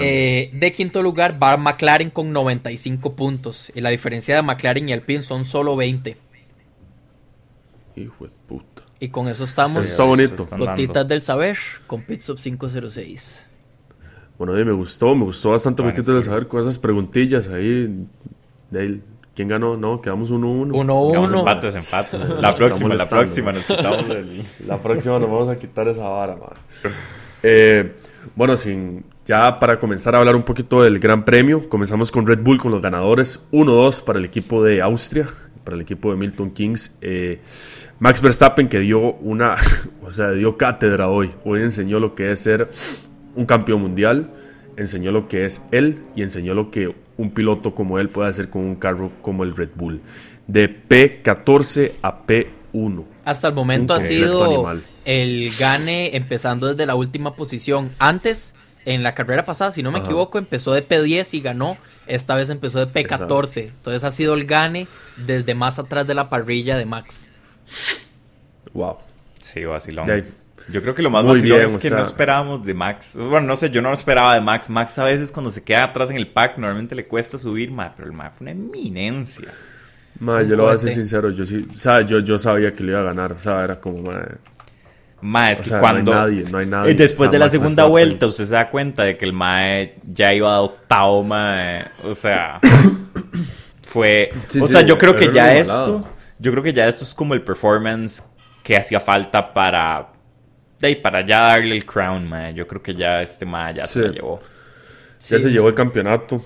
eh, 0.00 0.50
de 0.52 0.72
quinto 0.72 1.02
lugar 1.02 1.40
va 1.40 1.56
McLaren 1.56 2.10
con 2.10 2.32
95 2.32 3.14
puntos. 3.14 3.70
Y 3.74 3.80
la 3.80 3.90
diferencia 3.90 4.34
de 4.36 4.42
McLaren 4.42 4.88
y 4.88 4.92
Alpine 4.92 5.22
son 5.22 5.44
solo 5.44 5.76
20. 5.76 6.16
Hijo 7.96 8.24
de 8.24 8.30
puta. 8.48 8.82
Y 8.98 9.08
con 9.08 9.28
eso 9.28 9.44
estamos. 9.44 9.86
Está 9.86 10.04
bonito. 10.04 10.46
Gotitas 10.58 11.06
del 11.06 11.22
saber 11.22 11.56
con 11.86 12.02
Pitstop 12.02 12.38
506. 12.38 13.46
Bueno, 14.36 14.52
me 14.52 14.72
gustó, 14.72 15.14
me 15.14 15.24
gustó 15.24 15.50
bastante 15.50 15.82
Gotitas 15.82 16.06
del 16.06 16.22
saber 16.22 16.48
con 16.48 16.60
esas 16.60 16.78
preguntillas 16.78 17.48
ahí. 17.48 18.06
De 18.70 19.00
¿Quién 19.40 19.48
ganó? 19.48 19.74
No, 19.74 20.02
quedamos 20.02 20.30
1-1. 20.30 20.68
1-1. 20.68 21.38
Empates, 21.38 21.74
empates. 21.74 22.28
La 22.42 22.54
próxima, 22.54 22.94
la 22.94 23.08
próxima 23.08 23.52
nos 23.52 23.64
quitamos 23.64 24.10
el... 24.10 24.42
La 24.66 24.76
próxima 24.76 25.18
nos 25.18 25.30
vamos 25.30 25.48
a 25.48 25.56
quitar 25.56 25.88
esa 25.88 26.06
vara, 26.06 26.36
man. 26.36 26.50
Eh, 27.42 27.96
bueno, 28.36 28.54
sin, 28.54 29.02
ya 29.24 29.58
para 29.58 29.80
comenzar 29.80 30.14
a 30.14 30.18
hablar 30.18 30.36
un 30.36 30.42
poquito 30.42 30.82
del 30.82 30.98
Gran 30.98 31.24
Premio, 31.24 31.70
comenzamos 31.70 32.12
con 32.12 32.26
Red 32.26 32.40
Bull, 32.40 32.58
con 32.58 32.70
los 32.70 32.82
ganadores 32.82 33.48
1-2 33.50 34.04
para 34.04 34.18
el 34.18 34.26
equipo 34.26 34.62
de 34.62 34.82
Austria, 34.82 35.26
para 35.64 35.74
el 35.74 35.80
equipo 35.80 36.10
de 36.10 36.18
Milton 36.18 36.50
Kings. 36.50 36.98
Eh, 37.00 37.40
Max 37.98 38.20
Verstappen 38.20 38.68
que 38.68 38.78
dio 38.80 39.14
una, 39.14 39.56
o 40.04 40.10
sea, 40.10 40.32
dio 40.32 40.58
cátedra 40.58 41.08
hoy. 41.08 41.30
Hoy 41.46 41.62
enseñó 41.62 41.98
lo 41.98 42.14
que 42.14 42.30
es 42.30 42.40
ser 42.40 42.68
un 43.34 43.46
campeón 43.46 43.80
mundial, 43.80 44.32
enseñó 44.76 45.12
lo 45.12 45.28
que 45.28 45.46
es 45.46 45.62
él 45.70 46.02
y 46.14 46.20
enseñó 46.20 46.52
lo 46.52 46.70
que 46.70 46.94
un 47.20 47.30
piloto 47.30 47.74
como 47.74 47.98
él 47.98 48.08
puede 48.08 48.30
hacer 48.30 48.48
con 48.48 48.62
un 48.62 48.76
carro 48.76 49.12
como 49.20 49.44
el 49.44 49.54
Red 49.54 49.70
Bull. 49.74 50.00
De 50.46 50.68
P14 50.68 51.92
a 52.02 52.26
P1. 52.26 53.04
Hasta 53.24 53.48
el 53.48 53.54
momento 53.54 53.92
ha 53.92 54.00
sido 54.00 54.72
el 55.04 55.50
gane 55.58 56.16
empezando 56.16 56.68
desde 56.68 56.86
la 56.86 56.94
última 56.94 57.34
posición. 57.34 57.90
Antes, 57.98 58.54
en 58.86 59.02
la 59.02 59.14
carrera 59.14 59.44
pasada, 59.44 59.70
si 59.70 59.82
no 59.82 59.92
me 59.92 59.98
equivoco, 59.98 60.38
empezó 60.38 60.72
de 60.72 60.86
P10 60.86 61.34
y 61.34 61.40
ganó. 61.40 61.76
Esta 62.06 62.34
vez 62.34 62.48
empezó 62.48 62.84
de 62.84 62.90
P14. 62.90 63.64
Entonces 63.64 64.02
ha 64.02 64.10
sido 64.10 64.34
el 64.34 64.46
gane 64.46 64.88
desde 65.18 65.54
más 65.54 65.78
atrás 65.78 66.06
de 66.06 66.14
la 66.14 66.30
parrilla 66.30 66.76
de 66.76 66.86
Max. 66.86 67.26
Wow. 68.72 68.96
Sí, 69.42 69.64
vacilón. 69.64 70.06
Yo 70.72 70.82
creo 70.82 70.94
que 70.94 71.02
lo 71.02 71.10
más 71.10 71.24
vacilón 71.24 71.60
es 71.60 71.78
que 71.78 71.90
no 71.90 72.02
esperábamos 72.02 72.64
de 72.64 72.74
Max. 72.74 73.16
Bueno, 73.16 73.46
no 73.46 73.56
sé, 73.56 73.70
yo 73.70 73.82
no 73.82 73.92
esperaba 73.92 74.34
de 74.34 74.40
Max. 74.40 74.70
Max 74.70 74.98
a 74.98 75.04
veces 75.04 75.32
cuando 75.32 75.50
se 75.50 75.62
queda 75.62 75.84
atrás 75.84 76.10
en 76.10 76.16
el 76.16 76.28
pack 76.28 76.58
normalmente 76.58 76.94
le 76.94 77.06
cuesta 77.06 77.38
subir, 77.38 77.72
pero 77.96 78.08
el 78.08 78.14
Max 78.14 78.36
fue 78.38 78.44
una 78.44 78.52
eminencia. 78.52 79.48
Ma, 80.18 80.42
yo 80.42 80.56
lo 80.56 80.64
voy 80.64 80.74
a 80.74 80.78
ser 80.78 80.90
sincero, 80.90 81.30
yo 81.30 81.46
sí, 81.46 81.66
o 81.72 81.78
sea, 81.78 82.02
yo, 82.02 82.18
yo 82.18 82.36
sabía 82.36 82.74
que 82.74 82.82
le 82.82 82.92
iba 82.92 83.00
a 83.00 83.04
ganar, 83.04 83.32
o 83.32 83.40
sea, 83.40 83.64
era 83.64 83.80
como, 83.80 84.12
ma, 85.22 85.52
es 85.52 85.62
que 85.62 85.70
cuando. 85.78 86.12
No 86.12 86.20
hay 86.20 86.26
nadie, 86.26 86.50
no 86.50 86.58
hay 86.58 86.66
nadie. 86.66 86.94
Después 86.94 87.30
de 87.30 87.38
la 87.38 87.48
segunda 87.48 87.86
vuelta, 87.86 88.26
usted 88.26 88.44
se 88.44 88.54
da 88.54 88.68
cuenta 88.68 89.04
de 89.04 89.16
que 89.16 89.24
el 89.24 89.32
Mae 89.32 89.96
ya 90.12 90.34
iba 90.34 90.54
a 90.54 90.60
octavo, 90.60 91.22
Mae. 91.22 91.86
O 92.04 92.14
sea. 92.14 92.60
fue. 93.82 94.30
o 94.60 94.66
sea, 94.66 94.82
yo 94.82 94.98
creo 94.98 95.16
que 95.16 95.32
ya 95.32 95.54
esto. 95.56 96.04
Yo 96.38 96.50
creo 96.52 96.62
que 96.62 96.72
ya 96.72 96.88
esto 96.88 97.04
es 97.04 97.14
como 97.14 97.34
el 97.34 97.42
performance 97.42 98.24
que 98.62 98.76
hacía 98.76 99.00
falta 99.00 99.52
para. 99.52 100.12
De 100.80 100.96
para 100.96 101.24
ya 101.24 101.40
darle 101.40 101.76
el 101.76 101.84
crown, 101.84 102.28
Mae. 102.28 102.54
Yo 102.54 102.66
creo 102.66 102.82
que 102.82 102.94
ya 102.94 103.22
este 103.22 103.44
Mae 103.44 103.74
ya 103.74 103.84
se 103.84 104.00
lo 104.00 104.12
llevó. 104.12 104.40
Ya 105.20 105.38
se 105.38 105.50
llevó 105.50 105.68
el 105.68 105.74
campeonato. 105.74 106.42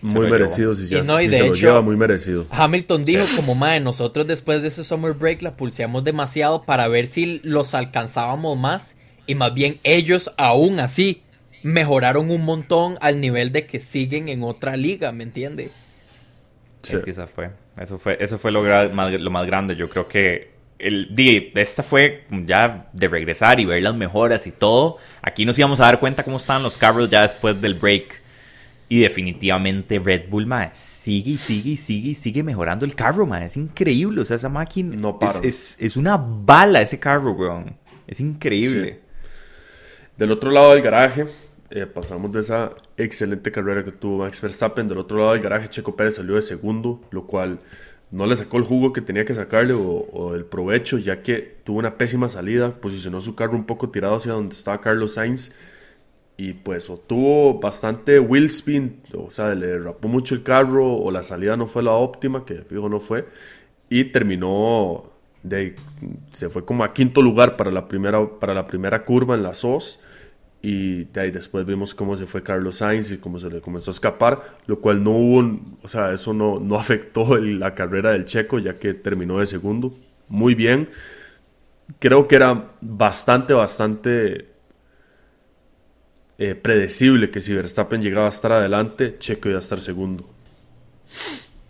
Muy 0.00 0.28
merecido, 0.28 0.74
si, 0.74 0.84
se 0.84 1.02
lo 1.02 1.54
lleva, 1.54 1.80
muy 1.80 1.96
merecido. 1.96 2.46
Hamilton 2.50 3.06
dijo 3.06 3.24
como, 3.36 3.54
madre, 3.54 3.80
nosotros 3.80 4.26
después 4.26 4.60
de 4.60 4.68
ese 4.68 4.84
summer 4.84 5.14
break 5.14 5.40
la 5.40 5.56
pulseamos 5.56 6.04
demasiado 6.04 6.64
para 6.64 6.88
ver 6.88 7.06
si 7.06 7.40
los 7.42 7.74
alcanzábamos 7.74 8.58
más 8.58 8.96
y 9.26 9.34
más 9.34 9.54
bien 9.54 9.78
ellos 9.82 10.30
aún 10.36 10.78
así 10.78 11.22
mejoraron 11.62 12.30
un 12.30 12.44
montón 12.44 12.98
al 13.00 13.18
nivel 13.18 13.50
de 13.50 13.66
que 13.66 13.80
siguen 13.80 14.28
en 14.28 14.42
otra 14.42 14.76
liga, 14.76 15.10
¿me 15.12 15.24
entiende? 15.24 15.70
Es 16.86 17.02
que 17.02 17.10
esa 17.10 17.26
fue, 17.26 17.50
eso 17.80 17.98
fue, 17.98 18.18
eso 18.20 18.38
fue 18.38 18.52
lo, 18.52 18.62
lo 18.62 19.30
más 19.30 19.46
grande, 19.46 19.74
yo 19.74 19.88
creo 19.88 20.06
que 20.06 20.53
el, 20.78 21.50
esta 21.54 21.82
fue 21.82 22.24
ya 22.30 22.88
de 22.92 23.08
regresar 23.08 23.60
y 23.60 23.64
ver 23.64 23.82
las 23.82 23.94
mejoras 23.94 24.46
y 24.46 24.52
todo. 24.52 24.98
Aquí 25.22 25.44
nos 25.44 25.58
íbamos 25.58 25.80
a 25.80 25.84
dar 25.84 26.00
cuenta 26.00 26.24
cómo 26.24 26.36
estaban 26.36 26.62
los 26.62 26.78
carros 26.78 27.08
ya 27.08 27.22
después 27.22 27.60
del 27.60 27.74
break. 27.74 28.22
Y 28.86 29.00
definitivamente 29.00 29.98
Red 29.98 30.28
Bull, 30.28 30.46
mae, 30.46 30.68
sigue 30.72 31.32
y 31.32 31.36
sigue 31.38 31.70
y 31.70 31.76
sigue 31.76 32.10
y 32.10 32.14
sigue 32.14 32.42
mejorando 32.42 32.84
el 32.84 32.94
carro, 32.94 33.24
mae. 33.24 33.46
Es 33.46 33.56
increíble. 33.56 34.20
O 34.20 34.24
sea, 34.24 34.36
esa 34.36 34.50
máquina 34.50 34.94
no 34.96 35.18
es, 35.42 35.76
es, 35.80 35.96
una 35.96 36.16
bala 36.18 36.82
ese 36.82 37.00
carro, 37.00 37.32
weón. 37.32 37.76
Es 38.06 38.20
increíble. 38.20 39.00
Del 40.18 40.30
otro 40.30 40.50
lado 40.50 40.72
del 40.74 40.82
garaje, 40.82 41.26
eh, 41.70 41.86
pasamos 41.86 42.30
de 42.30 42.40
esa 42.40 42.72
excelente 42.96 43.50
carrera 43.50 43.84
que 43.84 43.90
tuvo 43.90 44.18
Max 44.18 44.40
Verstappen. 44.40 44.86
Del 44.86 44.98
otro 44.98 45.18
lado 45.18 45.32
del 45.32 45.42
garaje, 45.42 45.68
Checo 45.70 45.96
Pérez 45.96 46.16
salió 46.16 46.34
de 46.34 46.42
segundo, 46.42 47.00
lo 47.10 47.26
cual 47.26 47.58
no 48.14 48.26
le 48.26 48.36
sacó 48.36 48.58
el 48.58 48.64
jugo 48.64 48.92
que 48.92 49.00
tenía 49.00 49.24
que 49.24 49.34
sacarle 49.34 49.74
o, 49.74 50.34
el 50.36 50.44
provecho, 50.44 50.98
ya 50.98 51.20
que 51.22 51.56
tuvo 51.64 51.80
una 51.80 51.98
pésima 51.98 52.28
salida. 52.28 52.72
Posicionó 52.80 53.20
su 53.20 53.34
carro 53.34 53.56
un 53.56 53.64
poco 53.64 53.90
tirado 53.90 54.14
hacia 54.14 54.32
donde 54.32 54.54
estaba 54.54 54.80
Carlos 54.80 55.14
Sainz 55.14 55.52
y 56.36 56.52
pues 56.52 56.88
o 56.90 56.96
tuvo 56.96 57.58
bastante 57.58 58.20
wheel 58.20 58.46
spin, 58.46 59.00
o 59.16 59.30
sea, 59.30 59.52
le 59.54 59.78
rapó 59.78 60.08
mucho 60.08 60.34
el 60.34 60.42
carro 60.44 60.94
o 60.94 61.10
la 61.10 61.22
salida 61.22 61.56
no 61.56 61.66
fue 61.66 61.82
la 61.82 61.92
óptima, 61.92 62.44
que 62.44 62.56
fijo 62.62 62.88
no 62.88 62.98
fue, 63.00 63.26
y 63.88 64.04
terminó, 64.04 65.10
de, 65.42 65.76
se 66.32 66.48
fue 66.50 66.64
como 66.64 66.82
a 66.82 66.92
quinto 66.92 67.22
lugar 67.22 67.56
para 67.56 67.70
la 67.70 67.86
primera, 67.86 68.38
para 68.40 68.54
la 68.54 68.64
primera 68.64 69.04
curva 69.04 69.36
en 69.36 69.44
la 69.44 69.54
SOS, 69.54 70.02
y 70.64 71.04
de 71.04 71.20
ahí 71.20 71.30
después 71.30 71.66
vimos 71.66 71.94
cómo 71.94 72.16
se 72.16 72.26
fue 72.26 72.42
Carlos 72.42 72.76
Sainz 72.76 73.10
y 73.10 73.18
cómo 73.18 73.38
se 73.38 73.50
le 73.50 73.60
comenzó 73.60 73.90
a 73.90 73.92
escapar, 73.92 74.56
lo 74.66 74.80
cual 74.80 75.04
no 75.04 75.10
hubo, 75.10 75.60
o 75.82 75.88
sea, 75.88 76.10
eso 76.10 76.32
no, 76.32 76.58
no 76.58 76.76
afectó 76.80 77.36
la 77.36 77.74
carrera 77.74 78.12
del 78.12 78.24
checo, 78.24 78.58
ya 78.58 78.72
que 78.72 78.94
terminó 78.94 79.40
de 79.40 79.46
segundo, 79.46 79.92
muy 80.26 80.54
bien, 80.54 80.88
creo 81.98 82.26
que 82.26 82.36
era 82.36 82.70
bastante, 82.80 83.52
bastante 83.52 84.48
eh, 86.38 86.54
predecible 86.54 87.28
que 87.28 87.40
si 87.40 87.52
Verstappen 87.52 88.00
llegaba 88.00 88.24
a 88.24 88.30
estar 88.30 88.52
adelante, 88.52 89.16
Checo 89.18 89.50
iba 89.50 89.58
a 89.58 89.60
estar 89.60 89.82
segundo. 89.82 90.26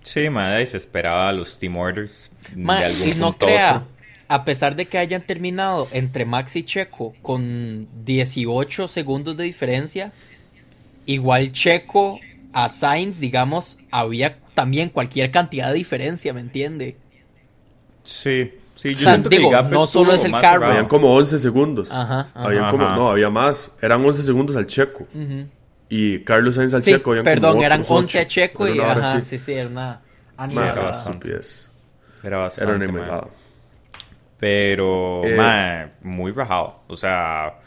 Sí, 0.02 0.30
madre, 0.30 0.66
se 0.66 0.76
esperaba 0.76 1.32
los 1.32 1.58
team 1.58 1.76
orders. 1.76 2.30
y 2.54 3.14
no 3.18 3.36
crea, 3.36 3.84
a 4.28 4.44
pesar 4.44 4.76
de 4.76 4.86
que 4.86 4.98
hayan 4.98 5.22
terminado 5.22 5.88
entre 5.92 6.24
Max 6.24 6.56
y 6.56 6.62
Checo 6.62 7.14
con 7.22 7.88
18 8.04 8.88
segundos 8.88 9.36
de 9.36 9.44
diferencia, 9.44 10.12
igual 11.06 11.52
Checo 11.52 12.20
a 12.52 12.70
Sainz, 12.70 13.18
digamos, 13.20 13.78
había 13.90 14.38
también 14.54 14.88
cualquier 14.88 15.30
cantidad 15.30 15.68
de 15.68 15.74
diferencia, 15.74 16.32
¿me 16.32 16.40
entiende? 16.40 16.96
Sí, 18.04 18.52
Sí, 18.74 18.92
digo, 19.30 19.50
no 19.70 19.86
solo 19.86 20.12
es 20.12 20.24
el 20.24 20.32
carro. 20.32 20.66
Habían 20.66 20.88
como 20.88 21.14
11 21.14 21.38
segundos. 21.38 21.90
Ajá, 21.90 22.28
Habían 22.34 22.70
como, 22.70 22.88
no, 22.90 23.08
había 23.08 23.30
más. 23.30 23.72
Eran 23.80 24.04
11 24.04 24.22
segundos 24.22 24.56
al 24.56 24.66
checo. 24.66 25.06
Y 25.88 26.20
Carlos 26.20 26.56
Sainz 26.56 26.74
al 26.74 26.82
checo. 26.82 27.10
Habían 27.10 27.24
perdón, 27.24 27.62
eran 27.62 27.84
11 27.86 28.18
a 28.18 28.26
checo 28.26 28.68
y 28.68 28.78
ajá, 28.80 29.22
sí. 29.22 29.38
sí, 29.38 29.52
era 29.52 29.68
una 29.68 30.00
Era 30.50 30.74
bastante. 30.74 31.30
Era 32.22 32.38
bastante. 32.38 32.84
Era 32.84 33.28
Pero, 34.44 35.22
eh, 35.24 35.88
muy 36.02 36.30
rajado. 36.30 36.80
O 36.88 36.98
sea, 36.98 37.60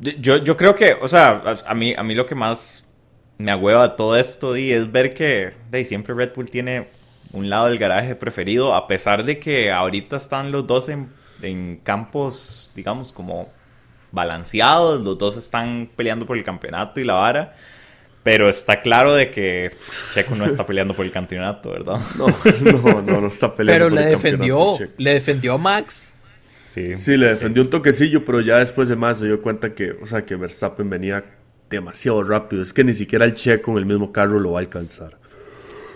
yo, 0.00 0.38
yo 0.38 0.56
creo 0.56 0.74
que, 0.74 0.94
o 1.00 1.06
sea, 1.06 1.40
a, 1.64 1.72
mí, 1.72 1.94
a 1.96 2.02
mí 2.02 2.16
lo 2.16 2.26
que 2.26 2.34
más 2.34 2.84
me 3.38 3.52
agüeva 3.52 3.94
todo 3.94 4.16
esto 4.16 4.56
y 4.56 4.72
es 4.72 4.90
ver 4.90 5.14
que 5.14 5.52
de, 5.70 5.84
siempre 5.84 6.14
Red 6.14 6.32
Bull 6.34 6.50
tiene 6.50 6.88
un 7.30 7.48
lado 7.48 7.66
del 7.66 7.78
garaje 7.78 8.16
preferido, 8.16 8.74
a 8.74 8.88
pesar 8.88 9.24
de 9.24 9.38
que 9.38 9.70
ahorita 9.70 10.16
están 10.16 10.50
los 10.50 10.66
dos 10.66 10.88
en, 10.88 11.10
en 11.42 11.76
campos, 11.76 12.72
digamos, 12.74 13.12
como 13.12 13.48
balanceados, 14.10 15.04
los 15.04 15.16
dos 15.18 15.36
están 15.36 15.88
peleando 15.94 16.26
por 16.26 16.36
el 16.36 16.42
campeonato 16.42 16.98
y 16.98 17.04
la 17.04 17.14
vara. 17.14 17.54
Pero 18.24 18.48
está 18.48 18.82
claro 18.82 19.14
de 19.14 19.30
que 19.30 19.70
Checo 20.12 20.34
no 20.34 20.44
está 20.44 20.66
peleando 20.66 20.96
por 20.96 21.06
el 21.06 21.12
campeonato, 21.12 21.70
¿verdad? 21.70 22.00
No, 22.18 22.26
no, 22.26 23.00
no, 23.02 23.20
no 23.20 23.28
está 23.28 23.54
peleando 23.54 23.86
pero 23.86 23.94
por 23.94 24.04
le 24.04 24.10
defendió, 24.10 24.76
le 24.96 25.12
defendió 25.12 25.54
a 25.54 25.58
Max. 25.58 26.12
Sí, 26.76 26.96
sí 26.98 27.16
le 27.16 27.28
defendió 27.28 27.62
un 27.62 27.70
toquecillo, 27.70 28.22
pero 28.26 28.42
ya 28.42 28.58
después 28.58 28.88
de 28.88 28.96
más 28.96 29.18
se 29.18 29.24
dio 29.24 29.40
cuenta 29.40 29.72
que, 29.74 29.92
o 29.92 30.04
sea, 30.04 30.26
que 30.26 30.36
Verstappen 30.36 30.90
venía 30.90 31.24
demasiado 31.70 32.22
rápido. 32.22 32.62
Es 32.62 32.74
que 32.74 32.84
ni 32.84 32.92
siquiera 32.92 33.24
el 33.24 33.32
Checo 33.32 33.72
en 33.72 33.78
el 33.78 33.86
mismo 33.86 34.12
carro 34.12 34.38
lo 34.38 34.52
va 34.52 34.58
a 34.58 34.60
alcanzar. 34.60 35.16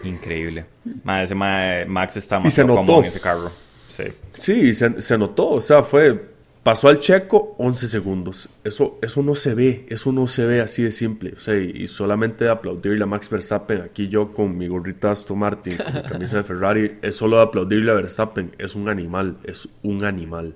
Increíble. 0.05 0.65
Max 1.05 2.17
está 2.17 2.41
más 2.41 2.59
cómodo 2.59 3.01
en 3.01 3.05
ese 3.05 3.21
carro. 3.21 3.53
Sí, 3.95 4.05
sí 4.33 4.73
se, 4.73 5.03
se, 5.03 5.19
notó. 5.19 5.51
O 5.51 5.61
sea, 5.61 5.83
fue. 5.83 6.31
Pasó 6.63 6.89
al 6.89 6.99
checo 6.99 7.55
11 7.59 7.89
segundos. 7.89 8.49
Eso, 8.65 8.99
eso 9.03 9.23
no 9.23 9.35
se 9.35 9.55
ve. 9.55 9.87
Eso 9.91 10.13
no 10.13 10.27
se 10.27 10.47
ve 10.47 10.63
así 10.63 10.83
de 10.83 10.93
simple. 10.93 11.35
O 11.37 11.41
sea, 11.41 11.57
y, 11.57 11.87
solamente 11.87 12.45
de 12.45 12.51
aplaudirle 12.51 13.03
a 13.03 13.07
Max 13.07 13.29
Verstappen. 13.29 13.83
Aquí 13.83 14.09
yo 14.09 14.33
con 14.33 14.57
mi 14.57 14.69
gorrita 14.69 15.11
Aston 15.11 15.39
Martin, 15.39 15.77
con 15.77 15.95
mi 15.95 16.03
camisa 16.03 16.39
de 16.39 16.43
Ferrari. 16.43 16.99
Es 17.03 17.17
solo 17.17 17.37
de 17.37 17.43
aplaudirle 17.43 17.91
a 17.91 17.95
Verstappen. 17.95 18.53
Es 18.59 18.75
un 18.75 18.89
animal. 18.89 19.37
Es 19.45 19.69
un 19.83 20.05
animal. 20.05 20.55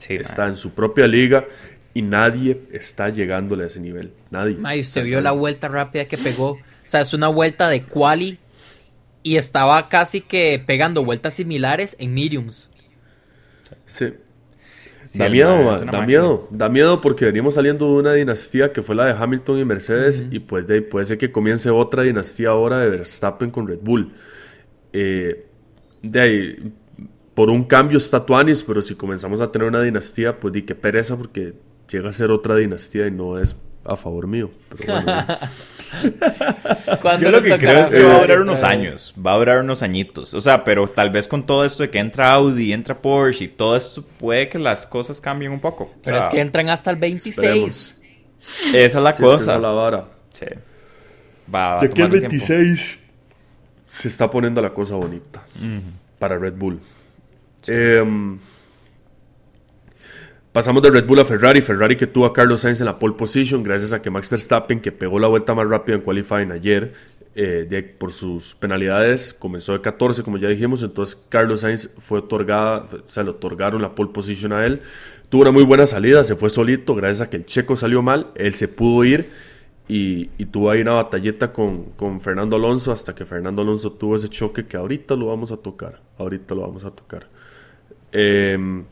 Sí, 0.00 0.14
está 0.14 0.48
en 0.48 0.56
su 0.56 0.74
propia 0.74 1.06
liga. 1.06 1.46
y 1.92 2.02
nadie 2.02 2.62
está 2.72 3.08
llegándole 3.08 3.64
a 3.64 3.66
ese 3.66 3.80
nivel. 3.80 4.12
Nadie. 4.30 4.56
May, 4.56 4.80
usted 4.80 5.04
vio 5.04 5.20
la 5.20 5.32
vuelta 5.32 5.68
rápida 5.68 6.04
que 6.04 6.16
pegó. 6.16 6.50
O 6.50 6.58
sea, 6.84 7.00
es 7.00 7.12
una 7.14 7.28
vuelta 7.28 7.68
de 7.68 7.82
quali 7.82 8.38
y 9.22 9.36
estaba 9.36 9.88
casi 9.88 10.20
que 10.20 10.62
pegando 10.64 11.04
vueltas 11.04 11.34
similares 11.34 11.96
en 11.98 12.14
mediums. 12.14 12.70
Sí. 13.86 14.14
da 15.14 15.28
miedo, 15.28 15.84
da 15.84 16.02
miedo, 16.06 16.48
da 16.50 16.68
miedo 16.68 17.00
porque 17.00 17.24
venimos 17.24 17.56
saliendo 17.56 17.86
de 17.86 18.00
una 18.00 18.12
dinastía 18.12 18.72
que 18.72 18.82
fue 18.82 18.94
la 18.94 19.06
de 19.06 19.12
Hamilton 19.12 19.58
y 19.58 19.64
Mercedes 19.64 20.22
y 20.30 20.38
pues 20.38 20.66
de 20.68 20.82
puede 20.82 21.04
ser 21.04 21.18
que 21.18 21.32
comience 21.32 21.70
otra 21.70 22.04
dinastía 22.04 22.50
ahora 22.50 22.78
de 22.78 22.88
Verstappen 22.88 23.50
con 23.50 23.66
Red 23.66 23.80
Bull. 23.82 24.12
Eh, 24.92 25.46
de 26.02 26.20
ahí, 26.20 26.72
por 27.34 27.50
un 27.50 27.64
cambio 27.64 27.98
está 27.98 28.24
Tuanis, 28.24 28.62
pero 28.62 28.82
si 28.82 28.94
comenzamos 28.94 29.40
a 29.40 29.50
tener 29.50 29.68
una 29.68 29.82
dinastía, 29.82 30.38
pues 30.38 30.52
di 30.52 30.62
que 30.62 30.74
pereza 30.74 31.16
porque 31.16 31.54
llega 31.90 32.10
a 32.10 32.12
ser 32.12 32.30
otra 32.30 32.56
dinastía 32.56 33.06
y 33.06 33.10
no 33.10 33.38
es 33.38 33.56
a 33.84 33.96
favor 33.96 34.26
mío. 34.26 34.50
Pero 34.76 35.02
Yo 37.20 37.30
lo 37.30 37.42
que 37.42 37.58
creo 37.58 37.80
es 37.80 37.90
que 37.90 38.02
va 38.02 38.16
a 38.16 38.20
durar 38.20 38.40
unos 38.40 38.62
años, 38.62 39.14
va 39.24 39.34
a 39.34 39.38
durar 39.38 39.60
unos 39.60 39.82
añitos. 39.82 40.34
O 40.34 40.40
sea, 40.40 40.64
pero 40.64 40.86
tal 40.86 41.10
vez 41.10 41.26
con 41.26 41.44
todo 41.44 41.64
esto 41.64 41.82
de 41.82 41.90
que 41.90 41.98
entra 41.98 42.32
Audi, 42.32 42.72
entra 42.72 43.00
Porsche 43.00 43.44
y 43.44 43.48
todo 43.48 43.76
esto, 43.76 44.04
puede 44.18 44.48
que 44.48 44.58
las 44.58 44.86
cosas 44.86 45.20
cambien 45.20 45.52
un 45.52 45.60
poco. 45.60 45.92
Pero 46.04 46.18
es 46.18 46.28
que 46.28 46.40
entran 46.40 46.68
hasta 46.68 46.90
el 46.90 46.96
26. 46.96 47.96
Esa 48.74 48.74
es 48.74 48.94
la 48.94 49.12
cosa. 49.12 49.56
Es 49.56 49.60
la 49.60 49.70
vara. 49.70 50.08
Sí. 50.32 50.46
Va, 51.52 51.80
de 51.80 51.90
que 51.90 52.02
el 52.02 52.10
26 52.10 53.00
se 53.86 54.08
está 54.08 54.30
poniendo 54.30 54.62
la 54.62 54.72
cosa 54.72 54.94
bonita 54.94 55.42
para 56.18 56.38
Red 56.38 56.54
Bull. 56.54 56.80
Em, 57.66 58.38
pasamos 60.52 60.82
de 60.82 60.90
Red 60.90 61.06
Bull 61.06 61.20
a 61.20 61.24
Ferrari. 61.24 61.60
Ferrari 61.60 61.96
que 61.96 62.06
tuvo 62.06 62.26
a 62.26 62.32
Carlos 62.32 62.60
Sainz 62.60 62.80
en 62.80 62.86
la 62.86 62.98
pole 62.98 63.14
position 63.14 63.62
gracias 63.62 63.92
a 63.92 64.02
que 64.02 64.10
Max 64.10 64.28
Verstappen, 64.30 64.80
que 64.80 64.92
pegó 64.92 65.18
la 65.18 65.28
vuelta 65.28 65.54
más 65.54 65.68
rápida 65.68 65.96
en 65.96 66.02
qualifying 66.02 66.52
ayer, 66.52 66.92
eh, 67.34 67.94
por 67.98 68.12
sus 68.12 68.54
penalidades, 68.54 69.32
comenzó 69.32 69.72
de 69.72 69.80
14, 69.80 70.22
como 70.22 70.38
ya 70.38 70.48
dijimos. 70.48 70.82
Entonces 70.82 71.16
Carlos 71.28 71.60
Sainz 71.60 71.90
fue 71.98 72.18
otorgada, 72.18 72.86
o 73.06 73.10
sea, 73.10 73.22
le 73.22 73.30
otorgaron 73.30 73.82
la 73.82 73.94
pole 73.94 74.10
position 74.10 74.52
a 74.52 74.64
él. 74.66 74.80
Tuvo 75.28 75.42
una 75.42 75.52
muy 75.52 75.62
buena 75.62 75.86
salida, 75.86 76.24
se 76.24 76.34
fue 76.34 76.50
solito, 76.50 76.94
gracias 76.94 77.28
a 77.28 77.30
que 77.30 77.36
el 77.36 77.46
checo 77.46 77.76
salió 77.76 78.02
mal. 78.02 78.28
Él 78.34 78.54
se 78.54 78.66
pudo 78.66 79.04
ir 79.04 79.28
y, 79.86 80.26
tuvo 80.46 80.70
ahí 80.70 80.80
una 80.80 80.92
batalleta 80.92 81.52
con, 81.52 81.84
con 81.96 82.20
Fernando 82.20 82.56
Alonso 82.56 82.92
hasta 82.92 83.14
que 83.14 83.24
Fernando 83.24 83.62
Alonso 83.62 83.92
tuvo 83.92 84.16
ese 84.16 84.28
choque 84.28 84.66
que 84.66 84.76
ahorita 84.76 85.16
lo 85.16 85.26
vamos 85.26 85.52
a 85.52 85.56
tocar. 85.56 86.00
Ahorita 86.18 86.54
lo 86.54 86.62
vamos 86.62 86.84
a 86.84 86.90
tocar. 86.90 87.28
Em, 88.12 88.84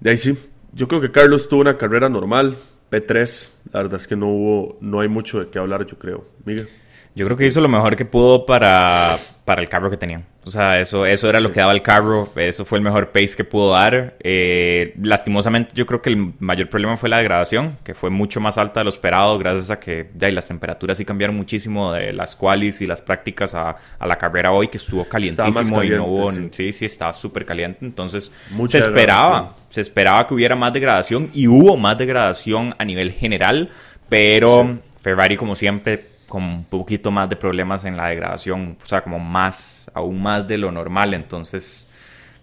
de 0.00 0.10
ahí 0.10 0.18
sí, 0.18 0.36
yo 0.72 0.88
creo 0.88 1.00
que 1.00 1.10
Carlos 1.10 1.48
tuvo 1.48 1.60
una 1.60 1.78
carrera 1.78 2.08
normal, 2.08 2.56
P3. 2.90 3.50
La 3.72 3.82
verdad 3.82 3.96
es 3.96 4.06
que 4.06 4.16
no 4.16 4.28
hubo, 4.28 4.78
no 4.80 5.00
hay 5.00 5.08
mucho 5.08 5.40
de 5.40 5.48
qué 5.48 5.58
hablar, 5.58 5.86
yo 5.86 5.98
creo. 5.98 6.26
Miguel. 6.44 6.68
Yo 7.14 7.26
creo 7.26 7.36
que 7.36 7.46
hizo 7.46 7.60
lo 7.60 7.68
mejor 7.68 7.94
que 7.94 8.04
pudo 8.04 8.44
para, 8.44 9.16
para 9.44 9.60
el 9.60 9.68
carro 9.68 9.90
que 9.90 9.98
tenían. 9.98 10.24
O 10.46 10.50
sea, 10.50 10.80
eso, 10.80 11.04
eso 11.04 11.28
era 11.28 11.40
lo 11.40 11.52
que 11.52 11.60
daba 11.60 11.72
el 11.72 11.82
carro. 11.82 12.30
Eso 12.36 12.64
fue 12.64 12.78
el 12.78 12.84
mejor 12.84 13.10
pace 13.12 13.34
que 13.36 13.44
pudo 13.44 13.72
dar. 13.72 14.16
Eh, 14.20 14.94
lastimosamente, 15.02 15.72
yo 15.74 15.84
creo 15.84 16.00
que 16.00 16.10
el 16.10 16.32
mayor 16.38 16.70
problema 16.70 16.96
fue 16.96 17.10
la 17.10 17.18
degradación, 17.18 17.76
que 17.84 17.94
fue 17.94 18.08
mucho 18.08 18.40
más 18.40 18.56
alta 18.56 18.80
de 18.80 18.84
lo 18.84 18.90
esperado, 18.90 19.38
gracias 19.38 19.70
a 19.70 19.80
que 19.80 20.10
ya 20.16 20.30
y 20.30 20.32
las 20.32 20.48
temperaturas 20.48 20.96
sí 20.96 21.04
cambiaron 21.04 21.36
muchísimo 21.36 21.92
de 21.92 22.14
las 22.14 22.36
qualis 22.36 22.80
y 22.80 22.86
las 22.86 23.02
prácticas 23.02 23.54
a, 23.54 23.76
a 23.98 24.06
la 24.06 24.16
carrera 24.16 24.50
hoy, 24.52 24.68
que 24.68 24.78
estuvo 24.78 25.04
calientísimo 25.04 25.82
y 25.82 25.90
no 25.90 26.06
hubo. 26.06 26.32
Sí, 26.32 26.72
sí, 26.72 26.86
estaba 26.86 27.12
súper 27.12 27.44
caliente. 27.44 27.84
Entonces, 27.84 28.32
se 28.68 28.78
esperaba. 28.78 29.56
Se 29.68 29.80
esperaba 29.80 30.26
que 30.26 30.34
hubiera 30.34 30.56
más 30.56 30.72
degradación 30.72 31.30
y 31.34 31.48
hubo 31.48 31.76
más 31.76 31.98
degradación 31.98 32.74
a 32.78 32.84
nivel 32.84 33.12
general, 33.12 33.70
pero 34.08 34.78
Ferrari, 35.00 35.36
como 35.36 35.56
siempre, 35.56 36.13
con 36.28 36.42
un 36.42 36.64
poquito 36.64 37.10
más 37.10 37.28
de 37.28 37.36
problemas 37.36 37.84
en 37.84 37.96
la 37.96 38.08
degradación, 38.08 38.76
o 38.82 38.86
sea, 38.86 39.02
como 39.02 39.18
más, 39.18 39.90
aún 39.94 40.22
más 40.22 40.46
de 40.46 40.58
lo 40.58 40.70
normal, 40.72 41.14
entonces... 41.14 41.86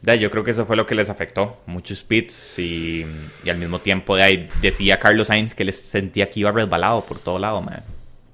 Yo 0.04 0.32
creo 0.32 0.44
que 0.44 0.50
eso 0.50 0.66
fue 0.66 0.76
lo 0.76 0.88
que 0.88 0.96
les 0.96 1.12
afectó. 1.12 1.62
Muchos 1.68 2.02
pits 2.02 2.58
y, 2.58 3.06
y 3.44 3.50
al 3.52 3.58
mismo 3.58 3.78
tiempo 3.78 4.16
ahí 4.16 4.50
decía 4.60 5.00
Carlos 5.00 5.28
Sainz 5.28 5.54
que 5.54 5.64
les 5.64 5.80
sentía 5.80 6.28
que 6.32 6.40
iba 6.40 6.52
resbalado 6.52 7.06
por 7.06 7.20
todo 7.20 7.38
lado, 7.38 7.62
man. 7.62 7.84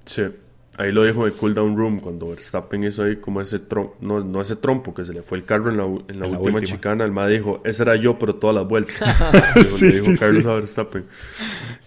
Sí, 0.06 0.22
ahí 0.78 0.92
lo 0.92 1.04
dijo 1.04 1.26
de 1.26 1.32
Cooldown 1.32 1.76
Room 1.76 2.00
cuando 2.00 2.28
Verstappen 2.28 2.84
hizo 2.84 3.02
ahí 3.02 3.16
como 3.16 3.40
ese 3.40 3.58
trompo, 3.58 3.96
no, 4.00 4.20
no 4.20 4.40
ese 4.40 4.56
trompo 4.56 4.94
que 4.94 5.04
se 5.04 5.12
le 5.12 5.22
fue 5.22 5.38
el 5.38 5.44
carro 5.44 5.70
en 5.70 5.76
la, 5.76 5.84
en 5.84 6.20
la, 6.20 6.26
última, 6.28 6.62
chicana. 6.62 7.04
El 7.04 7.12
ma 7.12 7.26
dijo, 7.26 7.60
ese 7.64 7.82
era 7.82 7.96
yo, 7.96 8.18
pero 8.18 8.36
todas 8.36 8.54
las 8.54 8.66
vueltas. 8.66 8.96
sí, 9.66 9.90
dijo 9.90 10.12
Carlos 10.18 10.46
a 10.46 10.54
Verstappen. 10.54 11.04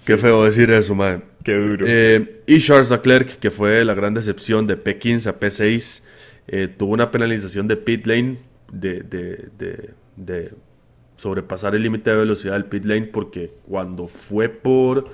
Qué 0.06 0.18
feo 0.18 0.44
decir 0.44 0.70
eso, 0.72 0.94
man. 0.94 1.24
Qué 1.44 1.56
duro. 1.56 1.86
Eh, 1.88 2.42
y 2.46 2.60
Charles 2.60 2.92
Leclerc, 2.92 3.40
que 3.40 3.50
fue 3.50 3.84
la 3.86 3.94
gran 3.94 4.14
decepción 4.14 4.68
de 4.68 4.82
P15 4.82 5.28
a 5.28 5.40
P6, 5.40 6.04
eh, 6.48 6.68
tuvo 6.68 6.94
una 6.94 7.12
penalización 7.12 7.68
de 7.68 7.78
pit 7.78 8.06
lane 8.06 8.40
de, 8.74 9.04
de, 10.18 10.52
sobrepasar 11.16 11.76
el 11.76 11.84
límite 11.84 12.10
de 12.10 12.18
velocidad 12.18 12.54
del 12.54 12.66
pit 12.66 12.84
lane 12.84 13.04
porque 13.04 13.54
cuando 13.68 14.08
fue 14.08 14.50
por 14.50 15.06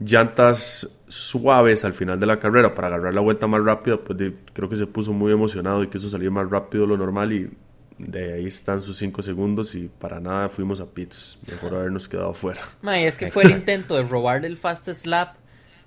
llantas 0.00 1.00
suaves 1.08 1.84
al 1.84 1.94
final 1.94 2.20
de 2.20 2.26
la 2.26 2.38
carrera 2.38 2.74
para 2.74 2.88
agarrar 2.88 3.14
la 3.14 3.20
vuelta 3.20 3.46
más 3.46 3.62
rápida, 3.64 3.96
pues 3.96 4.18
creo 4.52 4.68
que 4.68 4.76
se 4.76 4.86
puso 4.86 5.12
muy 5.12 5.32
emocionado 5.32 5.82
y 5.82 5.88
quiso 5.88 6.08
salir 6.08 6.30
más 6.30 6.48
rápido 6.48 6.84
de 6.84 6.88
lo 6.88 6.96
normal 6.96 7.32
y 7.32 7.50
de 7.98 8.34
ahí 8.34 8.46
están 8.46 8.80
sus 8.80 8.96
5 8.98 9.22
segundos 9.22 9.74
y 9.74 9.88
para 9.88 10.20
nada 10.20 10.48
fuimos 10.48 10.80
a 10.80 10.86
pits. 10.86 11.38
Mejor 11.50 11.74
habernos 11.74 12.08
quedado 12.08 12.32
fuera. 12.32 12.62
Mae, 12.82 13.06
es 13.06 13.18
que 13.18 13.28
fue 13.28 13.44
el 13.44 13.50
intento 13.50 13.96
de 13.96 14.04
robarle 14.04 14.46
el 14.46 14.56
fast 14.56 14.88
slap, 14.88 15.34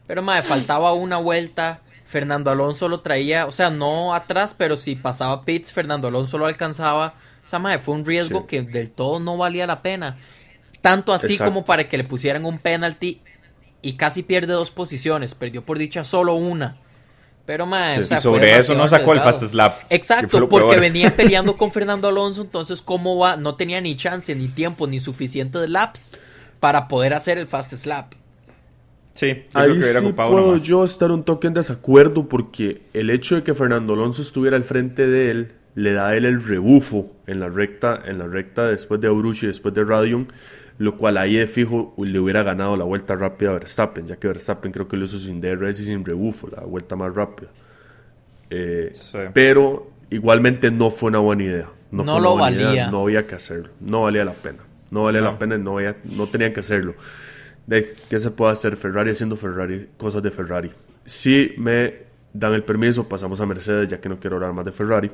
pero 0.08 0.22
mae, 0.22 0.42
faltaba 0.42 0.94
una 0.94 1.18
vuelta. 1.18 1.82
Fernando 2.06 2.52
Alonso 2.52 2.90
lo 2.90 3.00
traía, 3.00 3.46
o 3.46 3.54
sea, 3.54 3.70
no 3.70 4.14
atrás, 4.14 4.54
pero 4.54 4.76
si 4.76 4.98
pasaba 4.98 5.46
pits, 5.46 5.72
Fernando 5.72 6.10
Alonso 6.10 6.38
lo 6.38 6.46
alcanzaba. 6.46 7.16
O 7.46 7.48
sea, 7.48 7.60
mae, 7.60 7.80
fue 7.80 7.96
un 7.96 8.06
riesgo 8.06 8.46
que 8.46 8.62
del 8.62 8.90
todo 8.90 9.22
no 9.22 9.38
valía 9.38 9.66
la 9.66 9.82
pena. 9.82 10.18
Tanto 10.82 11.14
así 11.14 11.38
como 11.38 11.64
para 11.64 11.88
que 11.88 11.96
le 11.96 12.04
pusieran 12.04 12.44
un 12.44 12.58
penalty 12.58 13.22
y 13.82 13.94
casi 13.94 14.24
pierde 14.24 14.54
dos 14.54 14.72
posiciones. 14.72 15.36
Perdió 15.36 15.64
por 15.64 15.78
dicha 15.78 16.04
solo 16.04 16.34
una. 16.34 16.78
Pero, 17.46 17.66
mae, 17.66 18.00
y 18.00 18.04
sobre 18.04 18.56
eso 18.58 18.76
no 18.76 18.88
sacó 18.88 19.14
el 19.14 19.20
fast 19.20 19.44
slap. 19.44 19.82
Exacto, 19.90 20.48
porque 20.48 20.80
venía 20.80 21.16
peleando 21.18 21.58
con 21.58 21.72
Fernando 21.72 22.08
Alonso, 22.08 22.44
entonces, 22.44 22.82
¿cómo 22.82 23.18
va? 23.18 23.36
No 23.36 23.56
tenía 23.56 23.82
ni 23.82 23.96
chance, 23.96 24.34
ni 24.36 24.48
tiempo, 24.48 24.88
ni 24.88 25.00
suficiente 25.00 25.58
de 25.58 25.68
laps 25.68 26.16
para 26.60 26.88
poder 26.88 27.14
hacer 27.14 27.38
el 27.38 27.48
fast 27.48 27.74
slap. 27.74 28.14
Sí, 29.14 29.44
Ahí 29.54 29.82
sí 29.82 30.14
puedo 30.14 30.56
yo 30.58 30.86
estar 30.86 31.12
un 31.12 31.24
toque 31.24 31.48
en 31.48 31.54
desacuerdo 31.54 32.30
porque 32.30 32.84
el 32.94 33.10
hecho 33.10 33.36
de 33.36 33.44
que 33.44 33.54
Fernando 33.54 33.94
Alonso 33.94 34.22
estuviera 34.22 34.56
al 34.56 34.64
frente 34.64 35.06
de 35.06 35.32
él 35.32 35.52
le 35.76 35.94
da 35.94 36.10
a 36.10 36.16
él 36.16 36.26
el 36.26 36.44
rebufo 36.44 37.12
en 37.28 37.40
la 37.40 37.50
recta, 37.50 38.02
en 38.06 38.20
la 38.20 38.28
recta 38.28 38.68
después 38.68 39.02
de 39.02 39.08
Aurucci 39.08 39.46
y 39.46 39.48
después 39.48 39.74
de 39.74 39.84
Radium 39.84 40.28
lo 40.82 40.98
cual 40.98 41.18
ahí 41.18 41.36
de 41.36 41.46
fijo 41.46 41.94
le 41.96 42.20
hubiera 42.20 42.42
ganado 42.42 42.76
la 42.76 42.84
vuelta 42.84 43.16
rápida 43.16 43.52
a 43.52 43.54
Verstappen, 43.54 44.08
ya 44.08 44.16
que 44.16 44.28
Verstappen 44.28 44.72
creo 44.72 44.88
que 44.88 44.98
lo 44.98 45.06
hizo 45.06 45.20
sin 45.20 45.40
DRS 45.40 45.80
y 45.82 45.86
sin 45.86 46.04
rebufo, 46.04 46.48
la 46.48 46.64
vuelta 46.64 46.96
más 46.96 47.14
rápida. 47.14 47.50
Eh, 48.50 48.92
pero 49.32 49.92
igualmente 50.10 50.72
no 50.72 50.90
fue 50.90 51.10
una 51.10 51.20
buena 51.20 51.44
idea. 51.44 51.70
No, 51.92 52.20
lo 52.20 52.36
valía. 52.36 52.90
no 52.90 53.04
había 53.04 53.28
que 53.28 53.36
hacerlo. 53.36 53.70
No 53.80 54.02
valía 54.02 54.26
la 54.26 54.34
pena. 54.34 54.58
No 54.90 55.04
valía 55.04 55.22
la 55.22 55.38
pena 55.38 55.56
y 55.56 55.60
no, 55.60 55.76
no 56.16 56.28
tenían 56.28 56.52
que 56.52 56.62
hacerlo. 56.62 56.96
De, 57.68 57.94
¿Qué 58.10 58.20
se 58.20 58.32
puede 58.32 58.52
hacer? 58.52 58.76
Ferrari 58.76 59.12
haciendo 59.12 59.36
Ferrari, 59.36 59.88
cosas 59.98 60.24
de 60.24 60.32
Ferrari. 60.32 60.72
Si 61.06 61.54
me 61.58 61.94
dan 62.34 62.56
el 62.56 62.64
permiso, 62.64 63.08
pasamos 63.08 63.40
a 63.40 63.46
Mercedes, 63.46 63.88
ya 63.88 64.02
que 64.02 64.10
no 64.10 64.20
quiero 64.20 64.38
hablar 64.38 64.54
más 64.54 64.66
de 64.66 64.72
Ferrari. 64.72 65.12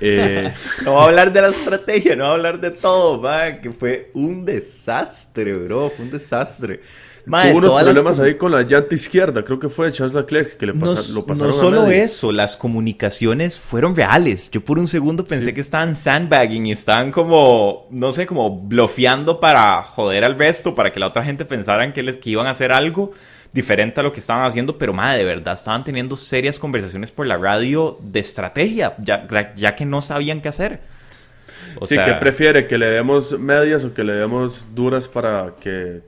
Eh, 0.00 0.52
no 0.84 0.94
va 0.94 1.02
a 1.02 1.06
hablar 1.06 1.32
de 1.32 1.42
la 1.42 1.48
estrategia, 1.48 2.16
no 2.16 2.24
va 2.24 2.30
a 2.30 2.34
hablar 2.34 2.60
de 2.60 2.70
todo, 2.70 3.20
man, 3.20 3.60
que 3.60 3.72
fue 3.72 4.10
un 4.14 4.44
desastre, 4.44 5.54
bro, 5.54 5.90
fue 5.90 6.04
un 6.04 6.10
desastre. 6.10 6.80
Tuvo 7.28 7.58
unos 7.58 7.82
problemas 7.82 8.20
ahí 8.20 8.36
con 8.36 8.52
la 8.52 8.62
llanta 8.62 8.94
izquierda, 8.94 9.44
creo 9.44 9.58
que 9.58 9.68
fue 9.68 9.92
Charles 9.92 10.14
Leclerc 10.14 10.56
que 10.56 10.66
le 10.66 10.72
lo 10.72 11.26
pasaron. 11.26 11.48
No 11.48 11.52
solo 11.52 11.86
eso, 11.88 12.32
las 12.32 12.56
comunicaciones 12.56 13.58
fueron 13.58 13.94
reales. 13.94 14.50
Yo 14.50 14.64
por 14.64 14.78
un 14.78 14.88
segundo 14.88 15.24
pensé 15.24 15.52
que 15.52 15.60
estaban 15.60 15.94
sandbagging 15.94 16.66
y 16.66 16.72
estaban 16.72 17.12
como, 17.12 17.86
no 17.90 18.12
sé, 18.12 18.26
como 18.26 18.58
bloqueando 18.58 19.40
para 19.40 19.82
joder 19.82 20.24
al 20.24 20.38
resto, 20.38 20.74
para 20.74 20.90
que 20.90 21.00
la 21.00 21.08
otra 21.08 21.22
gente 21.22 21.44
pensaran 21.44 21.92
que 21.92 22.02
les 22.02 22.16
que 22.16 22.30
iban 22.30 22.46
a 22.46 22.50
hacer 22.50 22.72
algo 22.72 23.12
diferente 23.58 23.98
a 23.98 24.04
lo 24.04 24.12
que 24.12 24.20
estaban 24.20 24.44
haciendo, 24.44 24.78
pero 24.78 24.92
madre, 24.92 25.18
de 25.18 25.24
verdad 25.24 25.54
estaban 25.54 25.82
teniendo 25.82 26.16
serias 26.16 26.60
conversaciones 26.60 27.10
por 27.10 27.26
la 27.26 27.36
radio 27.36 27.98
de 28.00 28.20
estrategia, 28.20 28.94
ya, 28.98 29.26
ya 29.56 29.74
que 29.74 29.84
no 29.84 30.00
sabían 30.00 30.40
qué 30.40 30.48
hacer. 30.48 30.80
Sí, 31.82 31.96
que 31.96 32.12
prefiere? 32.20 32.66
¿Que 32.66 32.78
le 32.78 32.86
demos 32.86 33.38
medias 33.38 33.84
o 33.84 33.94
que 33.94 34.04
le 34.04 34.12
demos 34.14 34.66
duras 34.74 35.08
para 35.08 35.54
que 35.60 36.02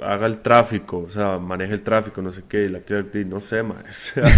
haga 0.00 0.26
el 0.26 0.38
tráfico? 0.38 1.04
O 1.06 1.10
sea, 1.10 1.38
maneje 1.38 1.74
el 1.74 1.82
tráfico, 1.82 2.22
no 2.22 2.32
sé 2.32 2.42
qué. 2.48 2.64
Y 2.64 2.68
Leclerc, 2.68 3.14
no 3.26 3.40
sé, 3.40 3.62
ma. 3.62 3.76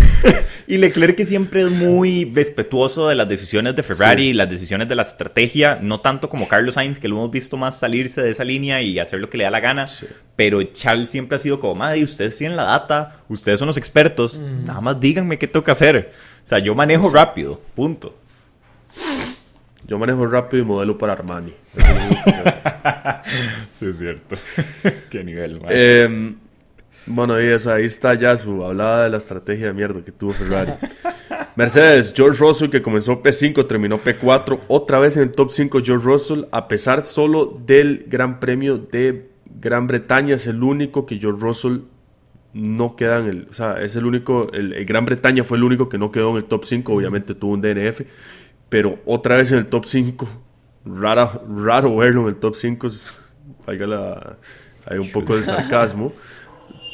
y 0.67 0.77
Leclerc 0.79 1.17
que 1.17 1.27
siempre 1.27 1.63
es 1.63 1.73
muy 1.73 2.31
respetuoso 2.35 3.09
de 3.09 3.15
las 3.15 3.29
decisiones 3.29 3.77
de 3.77 3.83
Ferrari, 3.83 4.33
las 4.33 4.49
decisiones 4.49 4.89
de 4.89 4.95
la 4.95 5.03
estrategia, 5.03 5.79
no 5.83 6.01
tanto 6.01 6.29
como 6.29 6.49
Carlos 6.49 6.75
Sainz, 6.75 6.99
que 6.99 7.09
lo 7.09 7.17
hemos 7.17 7.31
visto 7.31 7.57
más 7.57 7.79
salirse 7.79 8.23
de 8.23 8.31
esa 8.31 8.45
línea 8.45 8.83
y 8.83 8.99
hacer 8.99 9.21
lo 9.21 9.31
que 9.31 9.39
le 9.39 9.45
da 9.45 9.51
la 9.51 9.61
gana. 9.61 9.87
Pero 10.37 10.63
Charles 10.63 11.09
siempre 11.09 11.37
ha 11.37 11.39
sido 11.39 11.61
como, 11.61 11.75
madre, 11.75 12.05
ustedes 12.05 12.37
tienen 12.37 12.57
la 12.57 12.65
data, 12.65 13.23
ustedes 13.29 13.59
son 13.59 13.67
los 13.67 13.77
expertos, 13.77 14.39
mm. 14.39 14.65
nada 14.65 14.81
más 14.81 15.01
díganme 15.01 15.39
qué 15.39 15.47
tengo 15.47 15.65
que 15.65 15.71
hacer. 15.71 16.13
O 16.45 16.49
sea, 16.49 16.59
yo 16.59 16.75
manejo 16.75 17.11
rápido, 17.11 17.61
punto. 17.75 18.15
Yo 19.89 19.99
manejo 19.99 20.27
rápido 20.27 20.63
y 20.63 20.67
modelo 20.67 20.99
para 20.99 21.15
Armani. 21.15 21.55
sí, 23.73 23.87
es 23.87 23.99
cierto. 23.99 24.37
Qué 25.11 25.25
nivel, 25.25 25.63
eh, 25.71 26.35
Bueno, 27.07 27.41
y 27.41 27.47
eso, 27.47 27.73
ahí 27.73 27.87
está 27.87 28.13
ya 28.13 28.37
su 28.37 28.63
hablada 28.63 29.05
de 29.05 29.11
la 29.11 29.17
estrategia 29.17 29.69
de 29.69 29.73
mierda 29.73 30.05
que 30.05 30.13
tuvo 30.13 30.33
Ferrari. 30.33 30.73
Mercedes, 31.57 32.13
George 32.15 32.39
Russell 32.39 32.69
que 32.69 32.83
comenzó 32.83 33.23
P5, 33.23 33.67
terminó 33.67 33.99
P4, 33.99 34.61
otra 34.69 34.99
vez 34.99 35.17
en 35.17 35.23
el 35.23 35.33
top 35.33 35.51
5 35.51 35.81
George 35.83 36.05
Russell, 36.05 36.45
a 36.53 36.69
pesar 36.69 37.03
solo 37.03 37.59
del 37.67 38.05
Gran 38.09 38.41
Premio 38.41 38.77
de 38.77 39.31
Gran 39.59 39.87
Bretaña, 39.87 40.35
es 40.35 40.47
el 40.47 40.63
único 40.63 41.07
que 41.07 41.19
George 41.19 41.41
Russell 41.41 41.79
no 42.53 42.95
queda 42.95 43.21
en 43.21 43.27
el, 43.27 43.47
o 43.51 43.55
sea, 43.55 43.81
es 43.83 43.97
el 43.97 44.05
único, 44.05 44.53
el 44.53 44.85
Gran 44.85 45.05
Bretaña 45.05 45.45
fue 45.45 45.57
el 45.57 45.65
único 45.65 45.89
que 45.89 45.99
no 45.99 46.13
quedó 46.13 46.31
en 46.31 46.37
el 46.37 46.45
top 46.45 46.65
5, 46.65 46.93
obviamente 46.93 47.35
tuvo 47.35 47.55
un 47.55 47.61
DNF, 47.61 48.03
pero 48.69 48.99
otra 49.05 49.37
vez 49.37 49.53
en 49.53 49.59
el 49.59 49.67
top 49.67 49.85
5. 49.85 50.29
Raro, 50.85 51.43
raro 51.57 51.97
verlo 51.97 52.23
en 52.23 52.29
el 52.29 52.37
top 52.37 52.55
5. 52.55 52.89
hay 53.67 54.99
un 54.99 55.11
poco 55.13 55.37
de 55.37 55.43
sarcasmo. 55.43 56.13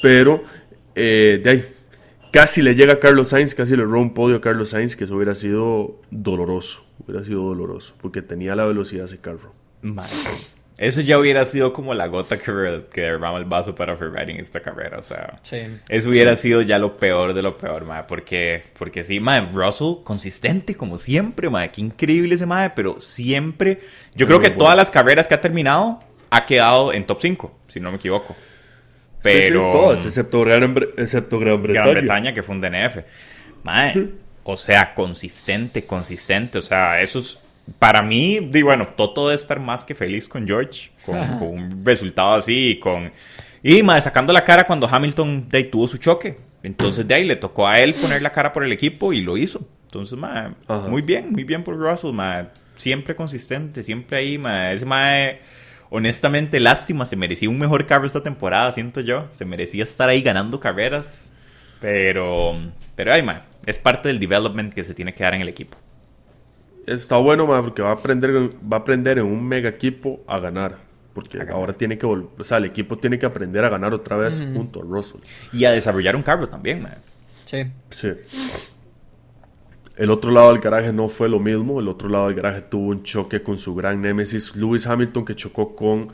Pero 0.03 0.45
eh, 0.95 1.41
de 1.43 1.51
ahí, 1.51 1.65
casi 2.31 2.63
le 2.63 2.75
llega 2.75 2.95
a 2.95 3.01
Carlos 3.01 3.29
Sainz, 3.29 3.55
casi 3.55 3.77
le 3.77 3.85
roba 3.85 3.99
un 3.99 4.15
podio 4.15 4.37
a 4.37 4.41
Carlos 4.41 4.71
Sainz, 4.71 4.97
que 4.97 5.05
eso 5.05 5.17
hubiera 5.17 5.35
sido 5.35 6.01
doloroso. 6.11 6.85
Hubiera 7.05 7.25
sido 7.25 7.43
doloroso, 7.43 7.95
porque 8.01 8.23
tenía 8.23 8.55
la 8.55 8.65
velocidad 8.65 9.07
ese 9.07 9.19
carro. 9.19 9.53
Eso 10.77 11.01
ya 11.03 11.19
hubiera 11.19 11.45
sido 11.45 11.73
como 11.73 11.95
la 11.95 12.09
gota 12.09 12.37
que, 12.37 12.85
que 12.93 13.03
derrama 13.03 13.39
el 13.39 13.45
vaso 13.45 13.77
para 13.77 13.97
Ferrari 13.97 14.33
en 14.33 14.41
esta 14.41 14.61
carrera. 14.61 14.99
O 14.99 15.03
sea, 15.03 15.41
eso 15.89 16.09
hubiera 16.09 16.35
sido 16.35 16.63
ya 16.63 16.81
lo 16.81 16.97
peor 16.97 17.33
de 17.33 17.43
lo 17.43 17.57
peor, 17.57 17.85
madre. 17.85 18.07
Porque, 18.09 18.65
porque 18.77 19.05
sí, 19.05 19.21
madre, 19.21 19.49
Russell 19.53 20.03
consistente 20.03 20.75
como 20.75 20.99
siempre, 20.99 21.49
madre. 21.49 21.71
Qué 21.71 21.81
increíble 21.81 22.35
ese 22.35 22.47
madre, 22.47 22.73
pero 22.75 23.01
siempre. 23.01 23.83
Yo 24.17 24.27
creo 24.27 24.41
que 24.41 24.51
todas 24.51 24.77
las 24.77 24.91
carreras 24.91 25.29
que 25.29 25.35
ha 25.35 25.41
terminado 25.41 26.03
ha 26.31 26.45
quedado 26.45 26.93
en 26.93 27.07
top 27.07 27.19
5, 27.21 27.59
si 27.69 27.79
no 27.79 27.91
me 27.93 27.99
equivoco. 27.99 28.35
Pero. 29.23 29.71
Sí, 29.71 29.79
todas, 29.79 30.05
excepto 30.05 30.41
Gran, 30.41 30.77
excepto 30.97 31.39
Gran 31.39 31.63
Bretaña. 31.63 31.87
Gran 31.87 32.05
Bretaña, 32.05 32.35
que 32.35 32.43
fue 32.43 32.57
un 32.57 32.61
DNF. 32.61 32.99
Madre, 33.63 34.09
o 34.43 34.57
sea, 34.57 34.93
consistente, 34.93 35.87
consistente. 35.87 36.59
O 36.59 36.63
sea, 36.63 37.01
esos 37.01 37.44
para 37.79 38.03
mí, 38.03 38.41
digo, 38.51 38.69
bueno, 38.69 38.87
Toto 38.89 39.29
debe 39.29 39.37
estar 39.37 39.59
más 39.59 39.85
que 39.85 39.95
feliz 39.95 40.29
con 40.29 40.47
George, 40.47 40.91
con, 41.05 41.19
un 41.43 41.85
resultado 41.85 42.35
así, 42.35 42.71
y 42.71 42.79
con... 42.79 43.11
Y 43.63 43.83
más 43.83 44.05
sacando 44.05 44.33
la 44.33 44.45
cara 44.45 44.67
cuando 44.67 44.87
Hamilton 44.87 45.49
de 45.49 45.59
ahí, 45.59 45.65
tuvo 45.65 45.89
su 45.89 45.97
choque. 45.97 46.37
Entonces 46.63 47.09
de 47.09 47.15
ahí 47.15 47.25
le 47.25 47.37
tocó 47.37 47.67
a 47.67 47.81
él 47.81 47.95
poner 47.95 48.21
la 48.21 48.31
cara 48.31 48.53
por 48.53 48.65
el 48.65 48.73
equipo 48.73 49.13
y 49.15 49.23
lo 49.23 49.39
hizo. 49.39 49.67
Entonces, 49.85 50.19
ma, 50.19 50.55
muy 50.89 51.01
bien, 51.01 51.33
muy 51.33 51.45
bien 51.45 51.63
por 51.65 51.77
Russell, 51.77 52.13
ma. 52.13 52.49
Siempre 52.77 53.15
consistente, 53.15 53.83
siempre 53.83 54.19
ahí, 54.19 54.37
ma. 54.37 54.73
Ese 54.73 54.85
ma, 54.85 55.13
honestamente, 55.89 56.61
lástima, 56.61 57.07
se 57.07 57.17
merecía 57.17 57.49
un 57.49 57.59
mejor 57.59 57.87
carro 57.87 58.07
esta 58.07 58.23
temporada, 58.23 58.71
siento 58.73 59.01
yo. 59.01 59.29
Se 59.31 59.47
merecía 59.47 59.85
estar 59.85 60.11
ahí 60.11 60.21
ganando 60.21 60.61
carreras. 60.61 61.33
Pero, 61.81 62.55
pero 62.97 63.13
ay, 63.15 63.23
ma, 63.23 63.45
es 63.65 63.79
parte 63.79 64.09
del 64.09 64.19
development 64.19 64.75
que 64.75 64.85
se 64.85 64.95
tiene 64.95 65.15
que 65.15 65.25
dar 65.25 65.35
en 65.35 65.41
el 65.41 65.49
equipo 65.49 65.79
está 66.87 67.17
bueno, 67.17 67.47
porque 67.47 67.83
va 67.83 67.91
a 67.91 67.95
aprender, 67.95 68.31
va 68.61 68.79
a 68.79 68.81
aprender 68.81 69.19
en 69.19 69.27
un 69.27 69.47
mega 69.47 69.69
equipo 69.69 70.23
a 70.27 70.39
ganar. 70.39 70.79
Porque 71.13 71.41
ahora 71.49 71.73
tiene 71.75 71.97
que 71.97 72.07
volver, 72.07 72.29
o 72.37 72.43
sea, 72.43 72.59
el 72.59 72.65
equipo 72.65 72.99
tiene 72.99 73.21
que 73.21 73.27
aprender 73.27 73.65
a 73.65 73.69
ganar 73.69 73.95
otra 73.95 74.17
vez 74.17 74.43
junto 74.53 74.81
a 74.81 74.83
Russell. 74.83 75.21
Y 75.53 75.65
a 75.65 75.71
desarrollar 75.71 76.17
un 76.17 76.23
carro 76.23 76.49
también, 76.49 76.83
man. 76.83 76.97
Sí. 77.47 77.65
Sí. 77.91 78.11
El 79.97 80.11
otro 80.11 80.33
lado 80.33 80.49
del 80.51 80.61
garaje 80.61 80.93
no 80.93 81.09
fue 81.09 81.29
lo 81.29 81.39
mismo. 81.39 81.79
El 81.79 81.87
otro 81.87 82.09
lado 82.09 82.27
del 82.27 82.35
garaje 82.35 82.63
tuvo 82.63 82.89
un 82.89 83.05
choque 83.05 83.45
con 83.45 83.57
su 83.59 83.77
gran 83.77 84.01
némesis, 84.01 84.57
Lewis 84.57 84.89
Hamilton, 84.89 85.25
que 85.25 85.37
chocó 85.37 85.77
con 85.77 86.09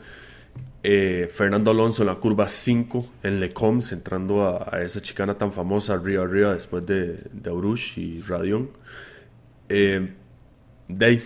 eh, 0.83 1.27
Fernando 1.31 1.71
Alonso 1.71 2.03
en 2.03 2.07
la 2.07 2.15
curva 2.15 2.47
5 2.47 3.07
en 3.23 3.39
Lecoms, 3.39 3.91
entrando 3.91 4.47
a, 4.47 4.83
esa 4.83 5.01
chicana 5.01 5.35
tan 5.35 5.51
famosa 5.51 5.95
arriba 5.95 6.23
arriba 6.23 6.53
después 6.53 6.85
de, 6.85 7.23
de 7.31 7.49
Aurush 7.49 7.97
y 7.97 8.21
Radion. 8.21 8.69
Eh, 9.67 10.13
de 10.97 11.23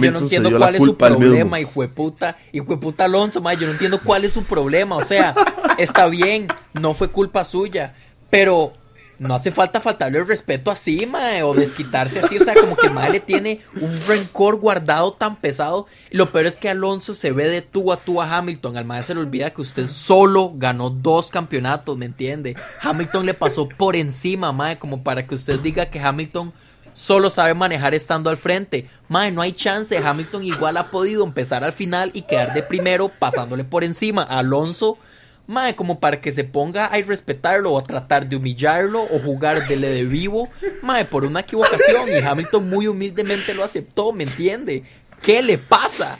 yo 0.00 0.10
no 0.10 0.18
entiendo 0.20 0.56
cuál 0.56 0.74
es 0.76 0.82
su 0.82 0.96
problema, 0.96 1.60
hijo 1.60 1.82
de 1.82 1.88
puta. 1.88 2.36
Hijo 2.52 2.66
de 2.66 2.76
puta 2.76 3.04
Alonso, 3.04 3.42
yo 3.52 3.66
no 3.66 3.72
entiendo 3.72 4.00
cuál 4.02 4.24
es 4.24 4.32
su 4.32 4.44
problema. 4.44 4.96
O 4.96 5.02
sea, 5.02 5.34
está 5.78 6.06
bien, 6.06 6.48
no 6.72 6.94
fue 6.94 7.08
culpa 7.08 7.44
suya. 7.44 7.94
Pero 8.30 8.72
no 9.18 9.34
hace 9.34 9.52
falta 9.52 9.80
faltarle 9.80 10.18
el 10.18 10.26
respeto 10.26 10.70
así, 10.70 11.06
mae, 11.06 11.42
o 11.42 11.54
desquitarse 11.54 12.20
así. 12.20 12.38
O 12.38 12.44
sea, 12.44 12.54
como 12.54 12.76
que 12.76 12.88
mae 12.90 13.10
le 13.10 13.20
tiene 13.20 13.62
un 13.80 13.90
rencor 14.06 14.56
guardado 14.58 15.12
tan 15.12 15.36
pesado. 15.36 15.86
Y 16.10 16.16
lo 16.16 16.30
peor 16.30 16.46
es 16.46 16.56
que 16.56 16.68
Alonso 16.68 17.14
se 17.14 17.32
ve 17.32 17.48
de 17.48 17.62
tú 17.62 17.92
a 17.92 17.96
tú 17.96 18.22
a 18.22 18.36
Hamilton. 18.36 18.76
Al 18.76 18.84
mae 18.84 19.02
se 19.02 19.14
le 19.14 19.20
olvida 19.20 19.50
que 19.50 19.62
usted 19.62 19.86
solo 19.86 20.52
ganó 20.54 20.90
dos 20.90 21.30
campeonatos, 21.30 21.96
¿me 21.96 22.06
entiende? 22.06 22.56
Hamilton 22.80 23.26
le 23.26 23.34
pasó 23.34 23.68
por 23.68 23.96
encima, 23.96 24.52
mae, 24.52 24.78
como 24.78 25.02
para 25.02 25.26
que 25.26 25.34
usted 25.34 25.58
diga 25.60 25.86
que 25.86 26.00
Hamilton 26.00 26.52
solo 26.94 27.28
sabe 27.28 27.52
manejar 27.54 27.94
estando 27.94 28.30
al 28.30 28.36
frente. 28.36 28.88
Mae, 29.08 29.30
no 29.30 29.42
hay 29.42 29.52
chance. 29.52 29.98
Hamilton 29.98 30.44
igual 30.44 30.76
ha 30.76 30.84
podido 30.84 31.24
empezar 31.24 31.64
al 31.64 31.72
final 31.72 32.10
y 32.14 32.22
quedar 32.22 32.54
de 32.54 32.62
primero 32.62 33.10
pasándole 33.10 33.64
por 33.64 33.84
encima 33.84 34.22
a 34.22 34.38
Alonso. 34.38 34.98
Mae, 35.46 35.76
como 35.76 36.00
para 36.00 36.20
que 36.22 36.32
se 36.32 36.44
ponga 36.44 36.90
a 36.90 36.98
irrespetarlo 36.98 37.72
o 37.72 37.78
a 37.78 37.84
tratar 37.84 38.26
de 38.26 38.36
humillarlo 38.36 39.02
o 39.02 39.18
jugar 39.18 39.68
de 39.68 39.76
de 39.76 40.04
vivo. 40.04 40.48
Mae, 40.82 41.04
por 41.04 41.24
una 41.24 41.40
equivocación. 41.40 42.08
Y 42.08 42.24
Hamilton 42.24 42.70
muy 42.70 42.86
humildemente 42.86 43.52
lo 43.52 43.62
aceptó, 43.62 44.12
¿me 44.12 44.24
entiende? 44.24 44.84
¿Qué 45.20 45.42
le 45.42 45.58
pasa? 45.58 46.18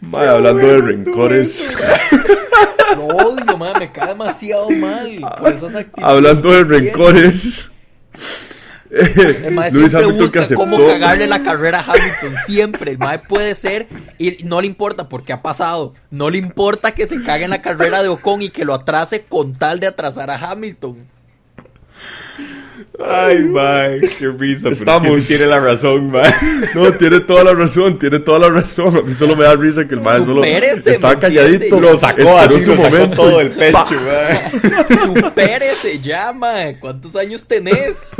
Mae, 0.00 0.28
hablando 0.28 0.66
de 0.66 0.80
rencores. 0.82 1.74
Lo 2.96 3.06
odio, 3.06 3.56
mae, 3.56 3.78
me 3.78 3.90
cae 3.90 4.08
demasiado 4.08 4.68
mal. 4.70 5.20
Por 5.38 5.48
esas 5.48 5.86
hablando 5.96 6.52
de 6.52 6.64
rencores. 6.64 7.70
El 8.94 9.54
mae 9.54 9.70
siempre 9.70 10.06
busca 10.06 10.46
cómo 10.54 10.84
cagarle 10.86 11.26
la 11.26 11.42
carrera 11.42 11.80
a 11.80 11.92
Hamilton. 11.92 12.34
Siempre. 12.46 12.92
El 12.92 12.98
mae 12.98 13.18
puede 13.18 13.54
ser. 13.54 13.88
Y 14.18 14.38
no 14.44 14.60
le 14.60 14.66
importa 14.66 15.08
porque 15.08 15.32
ha 15.32 15.42
pasado. 15.42 15.94
No 16.10 16.30
le 16.30 16.38
importa 16.38 16.92
que 16.92 17.06
se 17.06 17.22
cague 17.22 17.44
en 17.44 17.50
la 17.50 17.62
carrera 17.62 18.02
de 18.02 18.08
Ocon 18.08 18.42
y 18.42 18.50
que 18.50 18.64
lo 18.64 18.74
atrase 18.74 19.24
con 19.24 19.54
tal 19.54 19.80
de 19.80 19.88
atrasar 19.88 20.30
a 20.30 20.36
Hamilton. 20.36 21.08
Ay, 23.04 23.40
mae, 23.40 24.00
qué 24.00 24.28
risa. 24.28 24.68
Estamos. 24.68 25.26
tiene 25.26 25.46
la 25.46 25.58
razón, 25.58 26.12
mae. 26.12 26.30
No, 26.74 26.92
tiene 26.92 27.20
toda 27.20 27.42
la 27.42 27.52
razón, 27.52 27.98
tiene 27.98 28.20
toda 28.20 28.38
la 28.38 28.50
razón. 28.50 28.96
A 28.96 29.02
mí 29.02 29.12
solo 29.12 29.34
me 29.34 29.44
da 29.44 29.56
risa 29.56 29.86
que 29.86 29.94
el 29.94 30.00
mae 30.00 30.22
solo 30.22 30.44
estaba 30.44 31.18
calladito. 31.18 31.80
Lo 31.80 31.96
sacó 31.96 32.38
así, 32.38 32.60
su 32.60 32.74
momento. 32.74 33.16
todo 33.16 33.40
el 33.40 33.50
pecho, 33.50 33.94
mae. 34.06 34.50
Supérese 35.04 35.98
ya, 36.00 36.32
mae. 36.32 36.78
¿Cuántos 36.78 37.16
años 37.16 37.44
tenés? 37.44 38.12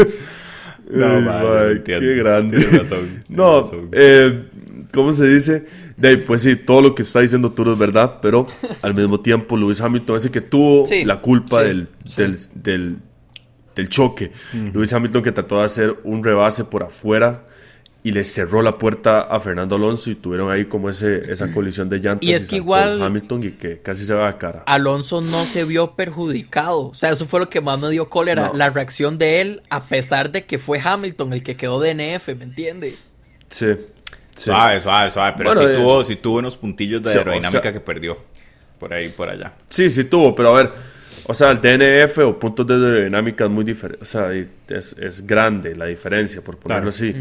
No, 0.90 1.82
qué 1.84 2.16
grande. 2.16 2.58
razón. 2.58 3.22
no, 3.28 3.70
Eh, 3.92 4.44
¿cómo 4.92 5.12
se 5.12 5.26
dice? 5.26 5.66
De, 5.96 6.18
pues 6.18 6.42
sí, 6.42 6.56
todo 6.56 6.82
lo 6.82 6.94
que 6.94 7.02
está 7.02 7.20
diciendo 7.20 7.52
tú 7.52 7.70
es 7.70 7.78
verdad, 7.78 8.18
pero 8.20 8.46
al 8.82 8.94
mismo 8.94 9.20
tiempo 9.20 9.56
Lewis 9.56 9.80
Hamilton 9.80 10.16
ese 10.16 10.30
que 10.30 10.40
tuvo 10.40 10.86
la 11.04 11.20
culpa 11.20 11.62
del, 11.62 11.88
del, 12.16 12.98
del, 13.74 13.88
choque. 13.88 14.32
Lewis 14.72 14.92
Hamilton 14.92 15.22
que 15.22 15.32
trató 15.32 15.58
de 15.58 15.64
hacer 15.64 15.96
un 16.04 16.22
rebase 16.22 16.64
por 16.64 16.82
afuera 16.82 17.44
y 18.06 18.12
le 18.12 18.22
cerró 18.22 18.60
la 18.60 18.76
puerta 18.76 19.22
a 19.22 19.40
Fernando 19.40 19.76
Alonso 19.76 20.10
y 20.10 20.14
tuvieron 20.14 20.52
ahí 20.52 20.66
como 20.66 20.90
ese, 20.90 21.32
esa 21.32 21.50
colisión 21.50 21.88
de 21.88 22.00
llantas. 22.00 22.28
Y 22.28 22.34
es 22.34 22.46
que 22.46 22.56
igual 22.56 23.02
Hamilton 23.02 23.44
y 23.44 23.50
que 23.52 23.80
casi 23.80 24.04
se 24.04 24.12
va 24.12 24.28
a 24.28 24.36
cara. 24.36 24.62
Alonso 24.66 25.22
no 25.22 25.42
se 25.46 25.64
vio 25.64 25.92
perjudicado. 25.92 26.88
O 26.88 26.94
sea, 26.94 27.10
eso 27.10 27.24
fue 27.24 27.40
lo 27.40 27.48
que 27.48 27.62
más 27.62 27.80
me 27.80 27.88
dio 27.88 28.10
cólera. 28.10 28.52
La 28.52 28.68
reacción 28.68 29.16
de 29.16 29.40
él, 29.40 29.62
a 29.70 29.84
pesar 29.84 30.30
de 30.30 30.44
que 30.44 30.58
fue 30.58 30.78
Hamilton 30.84 31.32
el 31.32 31.42
que 31.42 31.56
quedó 31.56 31.80
DNF, 31.80 32.28
¿me 32.36 32.44
entiende? 32.44 32.94
Sí. 33.48 33.68
Suave, 34.34 34.80
suave, 34.82 35.10
suave. 35.10 35.34
Pero 35.38 35.54
sí, 35.54 35.64
eh, 35.64 35.76
tuvo, 35.76 36.04
sí 36.04 36.16
tuvo 36.16 36.38
unos 36.40 36.58
puntillos 36.58 37.02
de 37.02 37.10
aerodinámica 37.10 37.72
que 37.72 37.80
perdió. 37.80 38.18
Por 38.78 38.92
ahí, 38.92 39.08
por 39.08 39.30
allá. 39.30 39.54
Sí, 39.70 39.88
sí 39.88 40.04
tuvo, 40.04 40.34
pero 40.34 40.50
a 40.50 40.62
ver 40.62 40.72
O 41.26 41.34
sea, 41.34 41.50
el 41.50 41.60
DNF 41.60 42.18
o 42.18 42.38
puntos 42.38 42.66
de 42.66 43.04
dinámica 43.04 43.44
es 43.44 43.50
muy 43.50 43.64
diferente. 43.64 44.02
O 44.02 44.04
sea, 44.04 44.32
es, 44.32 44.96
es, 44.98 45.26
grande 45.26 45.74
la 45.74 45.86
diferencia, 45.86 46.42
por 46.42 46.58
ponerlo 46.58 46.90
así. 46.90 47.14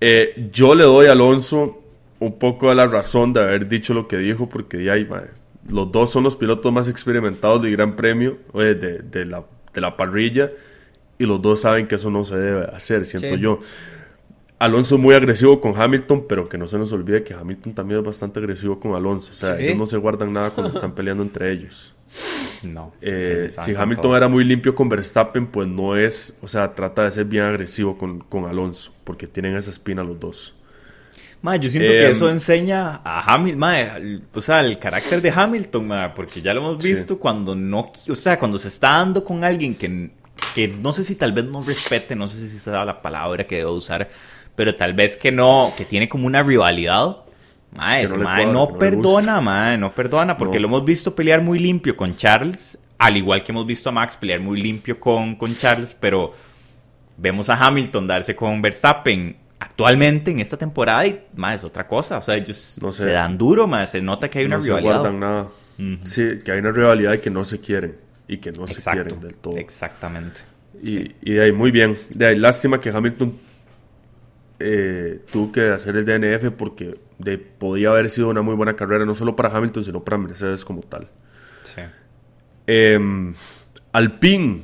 Eh, 0.00 0.48
yo 0.52 0.74
le 0.74 0.84
doy 0.84 1.06
a 1.06 1.12
Alonso 1.12 1.82
un 2.18 2.38
poco 2.38 2.70
a 2.70 2.74
la 2.74 2.86
razón 2.86 3.32
de 3.32 3.40
haber 3.40 3.66
dicho 3.66 3.94
lo 3.94 4.06
que 4.06 4.18
dijo, 4.18 4.48
porque 4.48 4.84
ya, 4.84 4.94
los 5.66 5.90
dos 5.90 6.10
son 6.10 6.24
los 6.24 6.36
pilotos 6.36 6.70
más 6.72 6.88
experimentados 6.88 7.62
del 7.62 7.72
Gran 7.72 7.96
Premio, 7.96 8.38
de, 8.52 8.74
de, 8.74 9.24
la, 9.24 9.44
de 9.72 9.80
la 9.80 9.96
parrilla, 9.96 10.50
y 11.18 11.24
los 11.24 11.40
dos 11.40 11.62
saben 11.62 11.86
que 11.86 11.94
eso 11.94 12.10
no 12.10 12.24
se 12.24 12.36
debe 12.36 12.64
hacer, 12.66 13.06
siento 13.06 13.36
yo. 13.36 13.60
Alonso 14.58 14.96
es 14.96 15.00
muy 15.00 15.14
agresivo 15.14 15.58
con 15.58 15.80
Hamilton, 15.80 16.26
pero 16.28 16.46
que 16.46 16.58
no 16.58 16.66
se 16.66 16.78
nos 16.78 16.92
olvide 16.92 17.22
que 17.22 17.32
Hamilton 17.32 17.72
también 17.72 18.00
es 18.00 18.06
bastante 18.06 18.40
agresivo 18.40 18.78
con 18.78 18.94
Alonso. 18.94 19.32
O 19.32 19.34
sea, 19.34 19.58
ellos 19.58 19.78
no 19.78 19.86
se 19.86 19.96
guardan 19.96 20.34
nada 20.34 20.50
cuando 20.50 20.70
están 20.70 20.94
peleando 20.94 21.22
entre 21.22 21.50
ellos. 21.50 21.94
No. 22.62 22.92
Eh, 23.00 23.48
si 23.48 23.74
Hamilton 23.74 24.16
era 24.16 24.28
muy 24.28 24.44
limpio 24.44 24.74
con 24.74 24.88
Verstappen, 24.88 25.46
pues 25.46 25.68
no 25.68 25.96
es, 25.96 26.36
o 26.42 26.48
sea, 26.48 26.74
trata 26.74 27.04
de 27.04 27.10
ser 27.10 27.24
bien 27.24 27.44
agresivo 27.44 27.96
con, 27.96 28.44
Alonso, 28.44 28.92
porque 29.04 29.26
tienen 29.26 29.56
esa 29.56 29.70
espina 29.70 30.02
los 30.02 30.18
dos. 30.18 30.54
yo 31.42 31.70
siento 31.70 31.92
que 31.92 32.10
eso 32.10 32.26
em, 32.28 32.34
enseña 32.34 33.00
a 33.04 33.34
Hamilton, 33.34 34.22
o 34.34 34.40
sea, 34.40 34.60
el 34.60 34.78
carácter 34.78 35.22
de 35.22 35.30
Hamilton, 35.30 35.90
porque 36.14 36.42
ya 36.42 36.52
lo 36.52 36.60
hemos 36.60 36.82
visto 36.82 37.18
cuando 37.18 37.54
no, 37.54 37.90
o 38.08 38.16
sea, 38.16 38.38
cuando 38.38 38.58
se 38.58 38.68
está 38.68 38.90
dando 38.90 39.24
con 39.24 39.44
alguien 39.44 39.74
que, 39.74 40.10
que 40.54 40.68
no 40.68 40.92
sé 40.92 41.04
si 41.04 41.14
tal 41.14 41.32
vez 41.32 41.44
no 41.44 41.62
respete, 41.62 42.14
no 42.14 42.28
sé 42.28 42.46
si 42.46 42.58
se 42.58 42.70
da 42.70 42.84
la 42.84 43.00
palabra 43.00 43.46
que 43.46 43.56
debo 43.56 43.72
usar, 43.72 44.08
pero 44.54 44.74
tal 44.74 44.92
vez 44.92 45.16
que 45.16 45.32
no, 45.32 45.72
que 45.76 45.84
tiene 45.84 46.08
como 46.08 46.26
una 46.26 46.42
rivalidad. 46.42 47.18
Mae, 47.72 48.06
no, 48.46 48.76
perdona, 48.78 49.40
mae, 49.40 49.78
no 49.78 49.92
perdona, 49.92 50.36
porque 50.36 50.58
lo 50.58 50.66
hemos 50.66 50.84
visto 50.84 51.14
pelear 51.14 51.40
muy 51.40 51.58
limpio 51.58 51.96
con 51.96 52.16
Charles, 52.16 52.78
al 52.98 53.16
igual 53.16 53.44
que 53.44 53.52
hemos 53.52 53.64
visto 53.64 53.88
a 53.88 53.92
Max 53.92 54.16
pelear 54.16 54.40
muy 54.40 54.60
limpio 54.60 54.98
con, 54.98 55.36
con 55.36 55.54
Charles, 55.54 55.96
pero 55.98 56.34
vemos 57.16 57.48
a 57.48 57.54
Hamilton 57.54 58.06
darse 58.06 58.34
con 58.34 58.60
Verstappen 58.60 59.36
actualmente 59.60 60.30
en 60.30 60.40
esta 60.40 60.56
temporada 60.56 61.06
y 61.06 61.22
más 61.36 61.56
es 61.56 61.64
otra 61.64 61.86
cosa, 61.86 62.18
o 62.18 62.22
sea, 62.22 62.34
ellos 62.34 62.78
no 62.82 62.90
se 62.90 63.12
dan 63.12 63.38
duro, 63.38 63.66
más 63.66 63.90
se 63.90 64.02
nota 64.02 64.28
que 64.28 64.40
hay 64.40 64.46
una 64.46 64.56
no 64.56 64.62
rivalidad. 64.62 64.92
Se 64.92 64.98
guardan 64.98 65.20
nada. 65.20 65.46
Sí, 66.04 66.40
que 66.44 66.52
hay 66.52 66.58
una 66.58 66.72
rivalidad 66.72 67.14
y 67.14 67.18
que 67.18 67.30
no 67.30 67.44
se 67.44 67.60
quieren 67.60 67.96
y 68.26 68.38
que 68.38 68.52
no 68.52 68.66
se 68.66 68.82
quieren 68.82 69.20
del 69.20 69.36
todo. 69.36 69.56
Exactamente. 69.56 70.40
Y, 70.82 71.12
y 71.22 71.34
de 71.34 71.44
ahí, 71.44 71.52
muy 71.52 71.70
bien. 71.70 71.98
De 72.10 72.26
ahí, 72.26 72.36
lástima 72.36 72.80
que 72.80 72.90
Hamilton 72.90 73.38
eh, 74.60 75.20
tuvo 75.32 75.50
que 75.50 75.70
hacer 75.70 75.96
el 75.96 76.04
DNF 76.04 76.52
porque 76.56 77.00
de, 77.18 77.38
podía 77.38 77.90
haber 77.90 78.10
sido 78.10 78.28
una 78.28 78.42
muy 78.42 78.54
buena 78.54 78.76
carrera, 78.76 79.04
no 79.04 79.14
solo 79.14 79.34
para 79.34 79.48
Hamilton, 79.48 79.84
sino 79.84 80.04
para 80.04 80.18
Mercedes 80.18 80.64
como 80.64 80.82
tal. 80.82 81.08
Sí. 81.62 81.80
Em, 82.66 83.34
Alpine. 83.92 84.62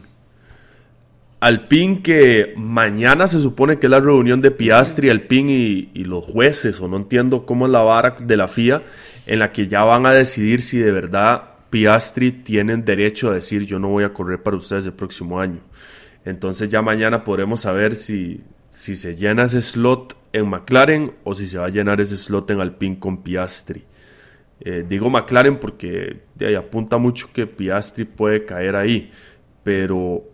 Alpine 1.40 2.02
que 2.02 2.54
mañana 2.56 3.26
se 3.26 3.40
supone 3.40 3.78
que 3.78 3.86
es 3.86 3.90
la 3.90 4.00
reunión 4.00 4.40
de 4.40 4.50
Piastri, 4.50 5.10
Alpine 5.10 5.52
y, 5.52 5.90
y, 5.94 6.04
los 6.04 6.24
jueces, 6.24 6.80
o 6.80 6.88
no 6.88 6.96
entiendo 6.96 7.44
cómo 7.44 7.66
es 7.66 7.72
la 7.72 7.82
vara 7.82 8.16
de 8.18 8.36
la 8.36 8.48
FIA, 8.48 8.82
en 9.26 9.38
la 9.38 9.52
que 9.52 9.68
ya 9.68 9.82
van 9.84 10.06
a 10.06 10.12
decidir 10.12 10.60
si 10.60 10.78
de 10.78 10.90
verdad 10.90 11.56
Piastri 11.70 12.32
tienen 12.32 12.84
derecho 12.84 13.30
a 13.30 13.34
decir 13.34 13.66
yo 13.66 13.78
no 13.78 13.88
voy 13.88 14.04
a 14.04 14.12
correr 14.12 14.42
para 14.42 14.56
ustedes 14.56 14.86
el 14.86 14.92
próximo 14.92 15.40
año. 15.40 15.60
Entonces 16.24 16.68
ya 16.68 16.82
mañana 16.82 17.22
podremos 17.22 17.60
saber 17.60 17.94
si, 17.94 18.42
si 18.76 18.94
se 18.94 19.16
llena 19.16 19.44
ese 19.44 19.62
slot 19.62 20.14
en 20.34 20.50
McLaren 20.50 21.14
o 21.24 21.32
si 21.32 21.46
se 21.46 21.56
va 21.56 21.64
a 21.64 21.70
llenar 21.70 21.98
ese 22.02 22.18
slot 22.18 22.50
en 22.50 22.60
Alpine 22.60 22.98
con 22.98 23.22
Piastri. 23.22 23.84
Eh, 24.60 24.84
digo 24.86 25.08
McLaren 25.08 25.56
porque 25.56 26.20
de 26.34 26.48
ahí 26.48 26.54
apunta 26.56 26.98
mucho 26.98 27.30
que 27.32 27.46
Piastri 27.46 28.04
puede 28.04 28.44
caer 28.44 28.76
ahí, 28.76 29.10
pero 29.62 30.24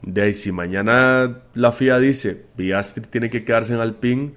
de 0.00 0.22
ahí 0.22 0.32
si 0.32 0.52
mañana 0.52 1.42
la 1.54 1.72
FIA 1.72 1.98
dice 1.98 2.40
Piastri 2.54 3.06
tiene 3.06 3.28
que 3.28 3.44
quedarse 3.44 3.74
en 3.74 3.80
Alpine, 3.80 4.32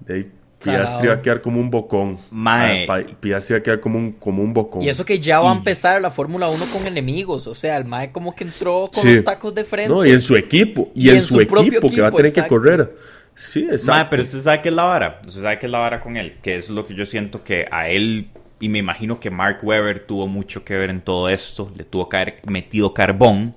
de 0.00 0.14
ahí 0.14 0.32
Piastri 0.64 1.08
va 1.08 1.14
a 1.14 1.22
quedar 1.22 1.40
como 1.40 1.60
un 1.60 1.70
bocón. 1.70 2.18
Mae. 2.30 2.86
Ah, 2.88 3.02
Piastri 3.20 3.54
va 3.54 3.58
a 3.58 3.62
quedar 3.62 3.80
como 3.80 3.98
un, 3.98 4.12
como 4.12 4.42
un 4.42 4.52
bocón. 4.52 4.82
Y 4.82 4.88
eso 4.88 5.04
que 5.04 5.20
ya 5.20 5.40
va 5.40 5.52
a 5.52 5.54
empezar 5.54 6.00
la 6.00 6.10
Fórmula 6.10 6.48
1 6.48 6.64
con 6.72 6.86
enemigos. 6.86 7.46
O 7.46 7.54
sea, 7.54 7.76
el 7.76 7.84
Mae 7.84 8.12
como 8.12 8.34
que 8.34 8.44
entró 8.44 8.88
con 8.92 9.12
los 9.12 9.24
tacos 9.24 9.54
de 9.54 9.64
frente. 9.64 9.92
No, 9.92 10.04
y 10.04 10.10
en 10.10 10.20
su 10.20 10.36
equipo. 10.36 10.90
Y, 10.94 11.10
en, 11.10 11.20
su, 11.20 11.40
equipo, 11.40 11.90
que 11.90 12.00
va 12.00 12.08
a 12.08 12.12
tener 12.12 12.32
que 12.32 12.46
correr. 12.46 12.96
Sí, 13.34 13.66
exacto. 13.70 13.92
Mae, 13.92 14.06
pero 14.10 14.22
usted 14.22 14.40
sabe 14.40 14.62
qué 14.62 14.68
es 14.68 14.74
la 14.74 14.84
vara. 14.84 15.20
Usted 15.26 15.42
sabe 15.42 15.58
qué 15.58 15.66
es 15.66 15.72
la 15.72 15.78
vara 15.78 16.00
con 16.00 16.16
él. 16.16 16.36
Que 16.42 16.56
es 16.56 16.68
lo 16.70 16.86
que 16.86 16.94
yo 16.94 17.06
siento 17.06 17.44
que 17.44 17.66
a 17.70 17.88
él. 17.88 18.28
Y 18.60 18.68
me 18.68 18.78
imagino 18.78 19.20
que 19.20 19.30
Mark 19.30 19.58
Webber 19.62 20.00
tuvo 20.00 20.26
mucho 20.26 20.64
que 20.64 20.76
ver 20.76 20.90
en 20.90 21.00
todo 21.00 21.28
esto. 21.28 21.72
Le 21.76 21.84
tuvo 21.84 22.08
que 22.08 22.16
haber 22.16 22.40
metido 22.46 22.94
carbón. 22.94 23.54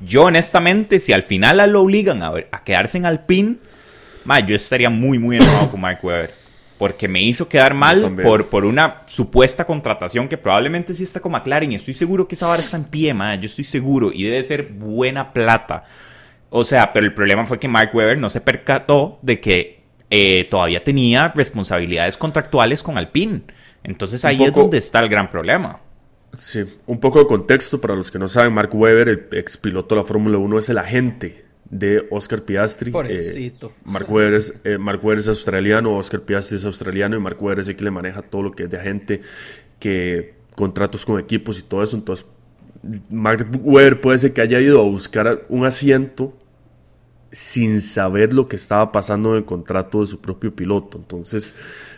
Yo, 0.00 0.24
honestamente, 0.24 1.00
si 1.00 1.12
al 1.12 1.22
final 1.22 1.72
lo 1.72 1.82
obligan 1.82 2.22
a, 2.22 2.32
a 2.50 2.64
quedarse 2.64 2.98
en 2.98 3.06
Alpine, 3.06 3.56
mae, 4.24 4.44
yo 4.46 4.54
estaría 4.54 4.90
muy, 4.90 5.18
muy 5.18 5.36
enojado 5.36 5.70
con 5.70 5.80
Mark 5.80 5.98
Webber 6.02 6.37
porque 6.78 7.08
me 7.08 7.20
hizo 7.20 7.48
quedar 7.48 7.74
mal 7.74 8.16
por, 8.22 8.46
por 8.46 8.64
una 8.64 9.02
supuesta 9.06 9.66
contratación 9.66 10.28
que 10.28 10.38
probablemente 10.38 10.94
sí 10.94 11.02
está 11.02 11.18
con 11.20 11.32
McLaren 11.32 11.72
y 11.72 11.74
estoy 11.74 11.92
seguro 11.92 12.28
que 12.28 12.36
esa 12.36 12.46
vara 12.46 12.62
está 12.62 12.76
en 12.76 12.84
pie, 12.84 13.12
man. 13.12 13.40
yo 13.40 13.46
estoy 13.46 13.64
seguro 13.64 14.10
y 14.14 14.22
debe 14.22 14.42
ser 14.44 14.68
buena 14.72 15.32
plata. 15.32 15.84
O 16.50 16.64
sea, 16.64 16.92
pero 16.92 17.04
el 17.04 17.12
problema 17.12 17.44
fue 17.44 17.58
que 17.58 17.68
Mark 17.68 17.90
Webber 17.92 18.16
no 18.16 18.28
se 18.28 18.40
percató 18.40 19.18
de 19.22 19.40
que 19.40 19.82
eh, 20.08 20.46
todavía 20.50 20.82
tenía 20.82 21.32
responsabilidades 21.34 22.16
contractuales 22.16 22.82
con 22.82 22.96
Alpine. 22.96 23.42
Entonces 23.82 24.24
ahí 24.24 24.42
es 24.44 24.52
donde 24.52 24.78
está 24.78 25.00
el 25.00 25.08
gran 25.08 25.30
problema. 25.30 25.80
Sí, 26.36 26.64
un 26.86 27.00
poco 27.00 27.18
de 27.18 27.26
contexto 27.26 27.80
para 27.80 27.96
los 27.96 28.10
que 28.10 28.18
no 28.18 28.28
saben, 28.28 28.52
Mark 28.52 28.70
Webber, 28.72 29.08
el 29.08 29.28
ex 29.32 29.56
piloto 29.56 29.94
de 29.94 30.02
la 30.02 30.06
Fórmula 30.06 30.38
1, 30.38 30.58
es 30.58 30.68
el 30.68 30.78
agente 30.78 31.47
de 31.70 32.06
Oscar 32.10 32.42
Piastri. 32.42 32.92
Eh, 33.08 33.52
Mark, 33.84 34.10
Webber 34.10 34.34
es, 34.34 34.54
eh, 34.64 34.78
Mark 34.78 35.00
es 35.16 35.28
australiano, 35.28 35.96
Oscar 35.96 36.20
Piastri 36.20 36.56
es 36.56 36.64
australiano 36.64 37.16
y 37.16 37.20
Mark 37.20 37.36
Webber 37.40 37.60
es 37.60 37.68
el 37.68 37.76
que 37.76 37.84
le 37.84 37.90
maneja 37.90 38.22
todo 38.22 38.42
lo 38.42 38.52
que 38.52 38.64
es 38.64 38.70
de 38.70 38.78
gente, 38.78 39.20
que 39.78 40.34
contratos 40.54 41.04
con 41.04 41.20
equipos 41.20 41.58
y 41.58 41.62
todo 41.62 41.82
eso. 41.82 41.96
Entonces, 41.96 42.26
Mark 43.10 43.48
Webber 43.62 44.00
puede 44.00 44.18
ser 44.18 44.32
que 44.32 44.40
haya 44.40 44.60
ido 44.60 44.80
a 44.80 44.84
buscar 44.84 45.44
un 45.48 45.66
asiento 45.66 46.36
sin 47.30 47.82
saber 47.82 48.32
lo 48.32 48.48
que 48.48 48.56
estaba 48.56 48.90
pasando 48.90 49.32
en 49.32 49.38
el 49.38 49.44
contrato 49.44 50.00
de 50.00 50.06
su 50.06 50.20
propio 50.20 50.54
piloto. 50.54 50.96
Entonces, 50.96 51.54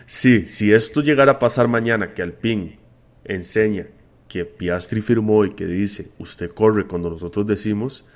sí, 0.06 0.46
si 0.46 0.72
esto 0.72 1.02
llegara 1.02 1.32
a 1.32 1.38
pasar 1.38 1.68
mañana, 1.68 2.14
que 2.14 2.22
Alpine 2.22 2.78
enseña 3.24 3.86
que 4.28 4.44
Piastri 4.44 5.00
firmó 5.00 5.44
y 5.44 5.50
que 5.50 5.66
dice, 5.66 6.08
usted 6.18 6.50
corre 6.50 6.86
cuando 6.86 7.10
nosotros 7.10 7.46
decimos, 7.46 8.06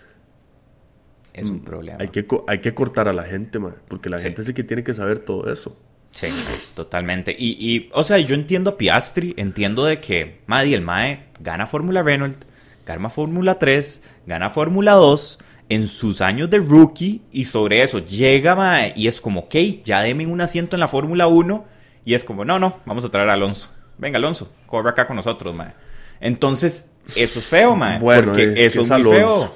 es 1.34 1.48
un 1.48 1.56
mm, 1.56 1.64
problema. 1.64 1.98
Hay 2.00 2.08
que, 2.08 2.26
hay 2.46 2.60
que 2.60 2.74
cortar 2.74 3.08
a 3.08 3.12
la 3.12 3.24
gente, 3.24 3.58
porque 3.88 4.08
la 4.08 4.18
gente 4.18 4.42
es 4.42 4.48
el 4.48 4.54
que 4.54 4.64
tiene 4.64 4.82
que 4.82 4.94
saber 4.94 5.18
todo 5.18 5.52
eso. 5.52 5.78
Sí, 6.12 6.28
totalmente. 6.76 7.34
Y, 7.36 7.56
y, 7.58 7.90
o 7.92 8.04
sea, 8.04 8.18
yo 8.18 8.36
entiendo 8.36 8.70
a 8.70 8.76
Piastri, 8.78 9.34
entiendo 9.36 9.84
de 9.84 10.00
que, 10.00 10.42
madre, 10.46 10.74
el 10.74 10.82
Mae 10.82 11.26
gana 11.40 11.66
Fórmula 11.66 12.04
Renault, 12.04 12.44
gana 12.86 13.10
Fórmula 13.10 13.58
3, 13.58 14.02
gana 14.26 14.50
Fórmula 14.50 14.92
2 14.92 15.40
en 15.70 15.88
sus 15.88 16.20
años 16.20 16.50
de 16.50 16.58
rookie 16.58 17.22
y 17.32 17.46
sobre 17.46 17.82
eso 17.82 17.98
llega, 17.98 18.54
Mae, 18.54 18.92
y 18.94 19.08
es 19.08 19.20
como, 19.20 19.40
ok, 19.40 19.54
ya 19.82 20.02
deme 20.02 20.26
un 20.26 20.40
asiento 20.40 20.76
en 20.76 20.80
la 20.80 20.88
Fórmula 20.88 21.26
1 21.26 21.64
y 22.04 22.14
es 22.14 22.22
como, 22.22 22.44
no, 22.44 22.60
no, 22.60 22.80
vamos 22.86 23.04
a 23.04 23.08
traer 23.08 23.28
a 23.28 23.32
Alonso. 23.32 23.70
Venga, 23.98 24.18
Alonso, 24.18 24.52
corre 24.66 24.90
acá 24.90 25.06
con 25.08 25.16
nosotros, 25.16 25.54
Mae. 25.54 25.72
Entonces, 26.20 26.92
eso 27.16 27.38
es 27.40 27.44
feo, 27.44 27.74
Mae. 27.74 27.98
Bueno, 27.98 28.32
porque 28.32 28.54
eso 28.56 28.82
es, 28.82 28.90
muy 28.90 29.02
feo. 29.02 29.54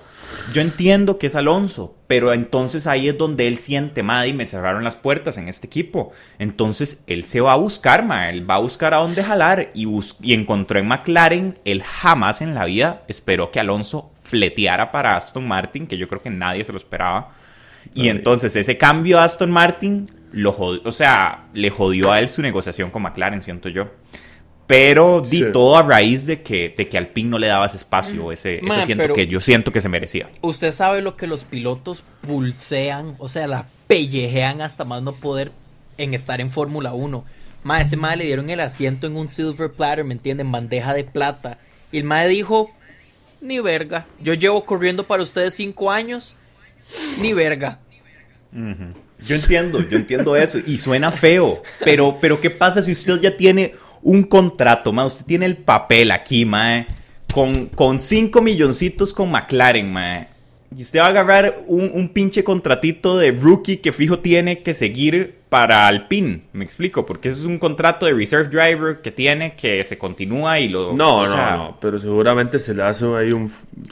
Yo 0.53 0.61
entiendo 0.61 1.19
que 1.19 1.27
es 1.27 1.35
Alonso, 1.35 1.95
pero 2.07 2.33
entonces 2.33 2.87
ahí 2.87 3.09
es 3.09 3.19
donde 3.19 3.47
él 3.47 3.59
siente, 3.59 4.03
madre, 4.03 4.29
y 4.29 4.33
me 4.33 4.47
cerraron 4.47 4.83
las 4.85 4.97
puertas 4.97 5.37
en 5.37 5.49
este 5.49 5.67
equipo. 5.67 6.13
Entonces 6.39 7.05
él 7.07 7.25
se 7.25 7.41
va 7.41 7.53
a 7.53 7.57
buscar, 7.57 8.07
él 8.31 8.49
va 8.49 8.55
a 8.55 8.61
buscar 8.61 8.95
a 8.95 8.99
dónde 8.99 9.23
jalar 9.23 9.71
y, 9.75 9.87
y 10.23 10.35
encontró 10.35 10.79
en 10.79 10.89
McLaren, 10.89 11.59
él 11.65 11.83
jamás 11.83 12.41
en 12.41 12.55
la 12.55 12.65
vida 12.65 13.03
esperó 13.09 13.51
que 13.51 13.61
Alonso 13.61 14.11
fleteara 14.25 14.91
para 14.91 15.17
Aston 15.17 15.47
Martin, 15.47 15.87
que 15.87 15.99
yo 15.99 16.09
creo 16.09 16.23
que 16.23 16.31
nadie 16.31 16.65
se 16.65 16.73
lo 16.73 16.79
esperaba. 16.79 17.33
Y 17.95 18.09
entonces 18.09 18.55
ese 18.57 18.77
cambio 18.77 19.19
a 19.19 19.25
Aston 19.25 19.51
Martin 19.51 20.07
lo 20.33 20.51
o 20.59 20.93
sea, 20.93 21.47
le 21.55 21.71
jodió 21.71 22.13
a 22.13 22.21
él 22.21 22.29
su 22.29 22.43
negociación 22.43 22.91
con 22.91 23.03
McLaren, 23.03 23.43
siento 23.43 23.69
yo. 23.69 23.89
Pero 24.69 25.23
di 25.23 25.51
todo 25.51 25.79
a 25.79 25.83
raíz 25.83 26.27
de 26.27 26.43
que, 26.43 26.75
de 26.77 26.89
que 26.91 26.99
Alpine 26.99 27.31
no 27.31 27.39
le 27.39 27.47
daba 27.47 27.65
ese 27.65 27.79
espacio, 27.79 28.31
ese, 28.31 28.59
ese 28.59 28.83
siento 28.83 29.15
que 29.15 29.27
yo 29.27 29.41
siento 29.41 29.73
que 29.73 29.81
se 29.81 29.89
merecía. 29.89 30.29
Usted 30.43 30.73
sabe 30.73 31.01
lo 31.01 31.17
que 31.17 31.27
los 31.27 31.45
pilotos 31.45 32.05
pulsean, 32.21 33.17
o 33.19 33.31
sea, 33.31 33.47
la 33.47 33.67
pellejean 33.87 34.61
hasta 34.61 34.85
más 34.85 35.03
no 35.03 35.15
poder 35.15 35.53
en 35.97 36.13
estar 36.13 36.43
en 36.43 36.51
Fórmula 36.51 36.93
1. 36.93 37.25
Ma, 37.65 37.81
ese 37.81 37.97
mae 37.97 38.19
le 38.19 38.27
dieron 38.27 38.51
el 38.51 38.61
asiento 38.61 39.07
en 39.07 39.17
un 39.17 39.31
silver 39.31 39.73
platter, 39.73 40.05
¿me 40.05 40.13
entienden? 40.13 40.53
Bandeja 40.53 40.93
de 40.93 41.05
plata. 41.05 41.59
Y 41.91 41.97
el 41.97 42.05
mae 42.05 42.29
dijo, 42.29 42.71
ni 43.41 43.61
verga. 43.61 44.07
Yo 44.23 44.35
llevo 44.35 44.67
corriendo 44.67 45.07
para 45.07 45.23
ustedes 45.23 45.55
cinco 45.55 45.91
años, 45.91 46.35
ni 47.23 47.33
verga. 47.33 47.79
Yo 48.53 49.35
entiendo, 49.35 49.81
yo 49.89 49.97
entiendo 49.97 50.37
eso. 50.37 50.59
Y 50.67 50.77
suena 50.77 51.11
feo. 51.11 51.63
Pero, 51.83 52.19
pero 52.21 52.39
¿qué 52.39 52.51
pasa 52.51 52.83
si 52.83 52.93
usted 52.93 53.21
ya 53.21 53.37
tiene 53.37 53.75
un 54.03 54.25
contrato, 54.25 54.93
ma. 54.93 55.05
Usted 55.05 55.27
tiene 55.27 55.47
el 55.47 55.57
papel 55.57 56.11
aquí, 56.11 56.45
ma, 56.45 56.87
con, 57.33 57.67
con 57.67 57.99
5 57.99 58.41
milloncitos 58.41 59.13
con 59.15 59.31
McLaren, 59.31 59.93
mae. 59.93 60.29
Y 60.77 60.83
usted 60.83 61.01
va 61.01 61.07
a 61.07 61.09
agarrar 61.09 61.63
un, 61.67 61.91
un, 61.95 62.11
pinche 62.11 62.45
contratito 62.45 63.17
de 63.17 63.31
rookie 63.31 63.79
que 63.79 63.91
fijo 63.93 64.19
tiene 64.19 64.63
que 64.63 64.75
seguir 64.75 65.39
para 65.49 65.87
Alpine. 65.87 66.43
Me 66.53 66.65
explico, 66.65 67.07
porque 67.07 67.31
es 67.31 67.45
un 67.45 67.59
contrato 67.59 68.05
de 68.05 68.13
reserve 68.13 68.49
driver 68.49 69.01
que 69.01 69.11
tiene 69.11 69.55
que 69.55 69.83
se 69.85 69.97
continúa 69.97 70.61
y 70.61 70.69
lo. 70.69 70.93
No, 70.93 71.27
no, 71.27 71.57
no, 71.57 71.79
pero 71.81 71.99
seguramente 71.99 72.59
se 72.59 72.75
le 72.75 72.83
hace 72.83 73.07
ahí 73.17 73.33
un. 73.33 73.51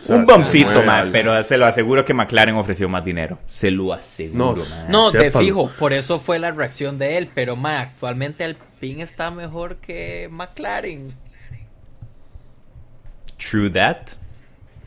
un 0.08 0.26
bombcito, 0.26 0.82
man, 0.82 1.10
pero 1.12 1.42
se 1.42 1.56
lo 1.56 1.64
aseguro 1.64 2.04
que 2.04 2.12
McLaren 2.12 2.56
ofreció 2.56 2.88
más 2.88 3.04
dinero. 3.04 3.38
Se 3.46 3.70
lo 3.70 3.92
aseguro, 3.92 4.62
No, 4.88 5.10
no 5.10 5.10
de 5.10 5.30
fijo, 5.30 5.70
por 5.78 5.94
eso 5.94 6.18
fue 6.18 6.38
la 6.38 6.50
reacción 6.50 6.98
de 6.98 7.16
él, 7.16 7.30
pero 7.34 7.56
ma, 7.56 7.80
actualmente 7.80 8.44
Alpine 8.44 9.02
está 9.02 9.30
mejor 9.30 9.76
que 9.76 10.28
McLaren. 10.30 11.14
True 13.38 13.70
that. 13.70 14.25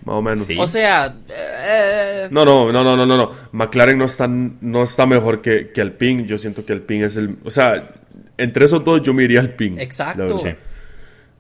Más 0.06 0.16
o 0.16 0.22
menos. 0.22 0.48
O 0.58 0.68
sea. 0.68 1.16
Eh, 1.30 2.28
no, 2.32 2.46
no, 2.46 2.72
no, 2.72 2.84
no, 2.84 3.06
no, 3.06 3.06
no. 3.06 3.32
McLaren 3.52 3.98
no 3.98 4.06
está, 4.06 4.28
no 4.28 4.84
está 4.84 5.06
mejor 5.06 5.42
que, 5.42 5.72
que 5.72 5.82
Alpine. 5.82 6.26
Yo 6.26 6.38
siento 6.38 6.66
que 6.66 6.74
Alpine 6.74 7.06
es 7.06 7.18
el. 7.18 7.38
O 7.44 7.50
sea, 7.50 7.96
entre 8.38 8.66
esos 8.66 8.84
dos 8.84 9.02
yo 9.02 9.14
me 9.14 9.24
iría 9.24 9.40
Alpine. 9.42 9.82
Exacto. 9.82 10.42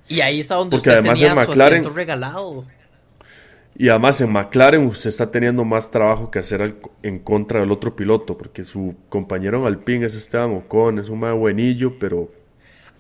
Y 0.08 0.22
ahí 0.22 0.40
está 0.40 0.56
donde 0.56 0.72
Porque 0.72 0.90
usted 0.90 1.00
además 1.00 1.20
tenía 1.20 1.32
en 1.32 1.48
McLaren, 1.48 1.96
regalado. 1.96 2.66
Y 3.78 3.88
además 3.90 4.20
en 4.20 4.32
McLaren 4.32 4.86
usted 4.88 5.08
está 5.08 5.32
teniendo 5.32 5.64
más 5.64 5.90
trabajo 5.90 6.30
que 6.30 6.40
hacer 6.40 6.76
en 7.02 7.20
contra 7.20 7.62
del 7.62 7.72
otro 7.72 7.96
piloto, 7.96 8.38
porque 8.38 8.66
su 8.66 8.96
compañero 9.08 9.60
en 9.60 9.66
Alpine 9.66 10.06
es 10.06 10.16
Esteban 10.16 10.52
Ocon, 10.52 11.00
es 11.00 11.08
un 11.10 11.20
más 11.20 11.34
buenillo, 11.34 11.98
pero 11.98 12.30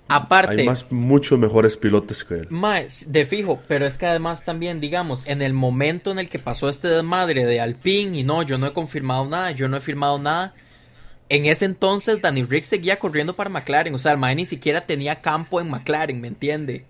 Aparte. 0.09 0.61
Hay 0.61 0.65
más, 0.65 0.91
muchos 0.91 1.37
mejores 1.37 1.77
pilotos 1.77 2.23
que 2.23 2.33
él. 2.33 2.47
Más, 2.49 3.05
de 3.11 3.25
fijo, 3.25 3.61
pero 3.67 3.85
es 3.85 3.97
que 3.97 4.07
además 4.07 4.43
también, 4.43 4.81
digamos, 4.81 5.25
en 5.27 5.41
el 5.41 5.53
momento 5.53 6.11
en 6.11 6.19
el 6.19 6.29
que 6.29 6.39
pasó 6.39 6.67
este 6.67 6.87
desmadre 6.87 7.45
de 7.45 7.61
Alpine 7.61 8.17
y 8.17 8.23
no, 8.23 8.41
yo 8.41 8.57
no 8.57 8.67
he 8.67 8.73
confirmado 8.73 9.25
nada, 9.25 9.51
yo 9.51 9.67
no 9.67 9.77
he 9.77 9.81
firmado 9.81 10.17
nada. 10.17 10.55
En 11.29 11.45
ese 11.45 11.65
entonces, 11.65 12.21
Danny 12.21 12.43
Rick 12.43 12.63
seguía 12.63 12.97
corriendo 12.97 13.35
para 13.35 13.51
McLaren. 13.51 13.93
O 13.93 13.99
sea, 13.99 14.13
el 14.13 14.17
Mae 14.17 14.33
ni 14.33 14.47
siquiera 14.47 14.81
tenía 14.81 15.21
campo 15.21 15.61
en 15.61 15.69
McLaren, 15.69 16.19
¿me 16.19 16.27
entiende? 16.27 16.85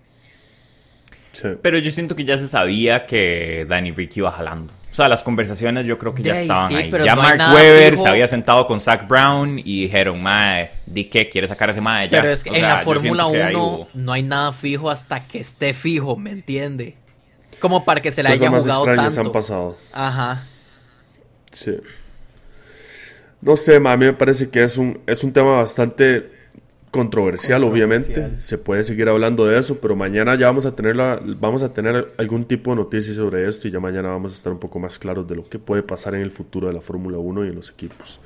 Pero 1.62 1.78
yo 1.78 1.90
siento 1.90 2.16
que 2.16 2.24
ya 2.24 2.38
se 2.38 2.48
sabía 2.48 3.06
que 3.06 3.66
Danny 3.68 3.92
Rick 3.92 4.16
iba 4.16 4.32
jalando. 4.32 4.72
O 4.90 4.94
sea, 4.94 5.08
las 5.08 5.22
conversaciones 5.22 5.86
yo 5.86 5.98
creo 5.98 6.14
que 6.14 6.22
ya 6.22 6.40
estaban 6.40 6.74
ahí. 6.74 6.90
Ya 7.04 7.14
Mark 7.14 7.40
Webber 7.54 7.96
se 7.96 8.08
había 8.08 8.26
sentado 8.26 8.66
con 8.66 8.80
Zach 8.80 9.06
Brown 9.06 9.58
y 9.58 9.82
dijeron, 9.82 10.20
mae, 10.20 10.70
di 10.86 11.04
que 11.04 11.28
quiere 11.28 11.46
sacar 11.46 11.70
ese 11.70 11.80
mae 11.80 12.08
ya. 12.08 12.20
Pero 12.20 12.32
es 12.32 12.42
que 12.42 12.50
en 12.50 12.62
la 12.62 12.78
Fórmula 12.78 13.26
1 13.26 13.88
no 13.94 14.12
hay 14.12 14.22
nada 14.22 14.52
fijo 14.52 14.90
hasta 14.90 15.20
que 15.26 15.38
esté 15.40 15.74
fijo, 15.74 16.16
¿me 16.16 16.30
entiende? 16.30 16.96
Como 17.60 17.84
para 17.84 18.00
que 18.00 18.10
se 18.10 18.22
le 18.22 18.30
haya 18.30 18.48
jugado 18.48 18.84
tanto. 18.84 19.20
han 19.20 19.32
pasado. 19.32 19.76
Ajá. 19.92 20.44
Sí. 21.52 21.76
No 23.40 23.56
sé, 23.56 23.76
a 23.76 23.80
mí 23.80 24.04
me 24.04 24.12
parece 24.12 24.50
que 24.50 24.62
es 24.62 24.76
un, 24.76 25.00
es 25.06 25.22
un 25.22 25.32
tema 25.32 25.56
bastante 25.56 26.39
controversial, 26.90 27.62
obviamente. 27.64 28.40
Se 28.40 28.58
puede 28.58 28.82
seguir 28.82 29.08
hablando 29.08 29.46
de 29.46 29.58
eso, 29.58 29.80
pero 29.80 29.96
mañana 29.96 30.34
ya 30.34 30.46
vamos 30.46 30.66
a 30.66 30.74
tener 30.74 30.96
vamos 31.38 31.62
a 31.62 31.72
tener 31.72 32.12
algún 32.18 32.44
tipo 32.44 32.70
de 32.70 32.76
noticias 32.76 33.16
sobre 33.16 33.46
esto 33.46 33.68
y 33.68 33.70
ya 33.70 33.80
mañana 33.80 34.08
vamos 34.08 34.32
a 34.32 34.34
estar 34.34 34.52
un 34.52 34.58
poco 34.58 34.78
más 34.78 34.98
claros 34.98 35.26
de 35.28 35.36
lo 35.36 35.48
que 35.48 35.58
puede 35.58 35.82
pasar 35.82 36.14
en 36.14 36.22
el 36.22 36.30
futuro 36.30 36.66
de 36.66 36.74
la 36.74 36.80
Fórmula 36.80 37.18
1 37.18 37.46
y 37.46 37.48
en 37.48 37.54
los 37.54 37.70
equipos. 37.70 38.20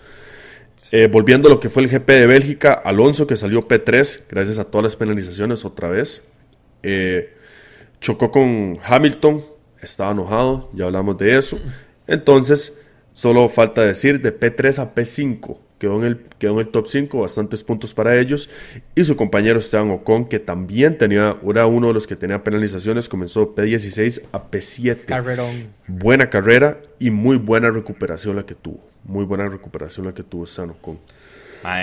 Eh, 0.90 1.06
volviendo 1.06 1.48
a 1.48 1.50
lo 1.52 1.60
que 1.60 1.68
fue 1.68 1.82
el 1.84 1.88
GP 1.88 2.08
de 2.08 2.26
Bélgica, 2.26 2.72
Alonso 2.72 3.26
que 3.26 3.36
salió 3.36 3.60
P3 3.60 4.22
gracias 4.28 4.58
a 4.58 4.64
todas 4.64 4.82
las 4.82 4.96
penalizaciones 4.96 5.64
otra 5.64 5.88
vez. 5.88 6.28
Eh, 6.82 7.34
chocó 8.00 8.30
con 8.30 8.78
Hamilton, 8.82 9.44
estaba 9.80 10.12
enojado, 10.12 10.70
ya 10.74 10.86
hablamos 10.86 11.16
de 11.18 11.36
eso. 11.36 11.58
Entonces, 12.06 12.80
solo 13.12 13.48
falta 13.48 13.82
decir 13.82 14.20
de 14.20 14.38
P3 14.38 14.78
a 14.78 14.94
P5 14.94 15.58
quedó 15.78 15.98
en 15.98 16.04
el, 16.04 16.18
quedó 16.38 16.54
en 16.54 16.60
el 16.60 16.68
top 16.68 16.86
5, 16.86 17.20
bastantes 17.20 17.62
puntos 17.62 17.94
para 17.94 18.18
ellos. 18.18 18.50
Y 18.94 19.04
su 19.04 19.16
compañero 19.16 19.58
Esteban 19.58 19.90
Ocon, 19.90 20.26
que 20.26 20.38
también 20.38 20.98
tenía, 20.98 21.36
era 21.48 21.66
uno 21.66 21.88
de 21.88 21.94
los 21.94 22.06
que 22.06 22.16
tenía 22.16 22.42
penalizaciones, 22.42 23.08
comenzó 23.08 23.54
P16 23.54 24.22
a 24.32 24.50
P7. 24.50 25.04
Carrerón. 25.06 25.68
Buena 25.86 26.30
carrera 26.30 26.80
y 26.98 27.10
muy 27.10 27.36
buena 27.36 27.70
recuperación 27.70 28.36
la 28.36 28.46
que 28.46 28.54
tuvo. 28.54 28.80
Muy 29.04 29.24
buena 29.24 29.46
recuperación 29.46 30.06
la 30.06 30.14
que 30.14 30.22
tuvo 30.22 30.44
Esteban 30.44 30.70
Ocon. 30.70 30.98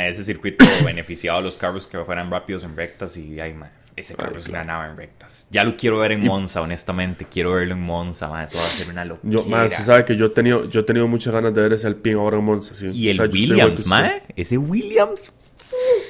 ese 0.07 0.23
circuito 0.23 0.65
beneficiado 0.85 1.39
a 1.39 1.41
los 1.41 1.57
carros 1.57 1.87
que 1.87 1.99
fueran 1.99 2.31
rápidos 2.31 2.63
en 2.63 2.75
rectas 2.75 3.17
y 3.17 3.39
ahí, 3.39 3.53
ese 3.95 4.15
carro 4.15 4.39
es 4.39 4.47
una 4.47 4.63
nave 4.63 4.89
en 4.89 4.97
rectas. 4.97 5.47
Ya 5.51 5.63
lo 5.63 5.75
quiero 5.75 5.99
ver 5.99 6.13
en 6.13 6.23
Monza, 6.23 6.61
honestamente. 6.61 7.27
Quiero 7.29 7.53
verlo 7.53 7.73
en 7.73 7.81
Monza, 7.81 8.29
man. 8.29 8.45
Eso 8.45 8.57
va 8.57 8.65
a 8.65 8.69
ser 8.69 8.89
una 8.89 9.05
locura. 9.05 9.31
Yo, 9.31 9.45
man, 9.45 9.69
se 9.69 9.83
sabe 9.83 10.05
que 10.05 10.15
yo 10.15 10.27
he 10.27 10.29
tenido, 10.29 10.69
yo 10.69 10.81
he 10.81 10.83
tenido 10.83 11.07
muchas 11.07 11.33
ganas 11.33 11.53
de 11.53 11.61
ver 11.61 11.73
ese 11.73 11.87
Alpine 11.87 12.15
ahora 12.15 12.37
en 12.37 12.45
Monza. 12.45 12.73
Sí. 12.73 12.87
Y 12.87 13.09
el 13.09 13.21
Williams, 13.21 13.85
man. 13.87 14.11
Ese 14.35 14.57
Williams, 14.57 15.33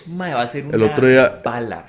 man, 0.07 0.33
va 0.35 0.43
a 0.43 0.47
ser 0.47 0.65
una 0.65 0.75
el 0.75 0.83
otro 0.83 1.07
día, 1.07 1.41
bala. 1.43 1.87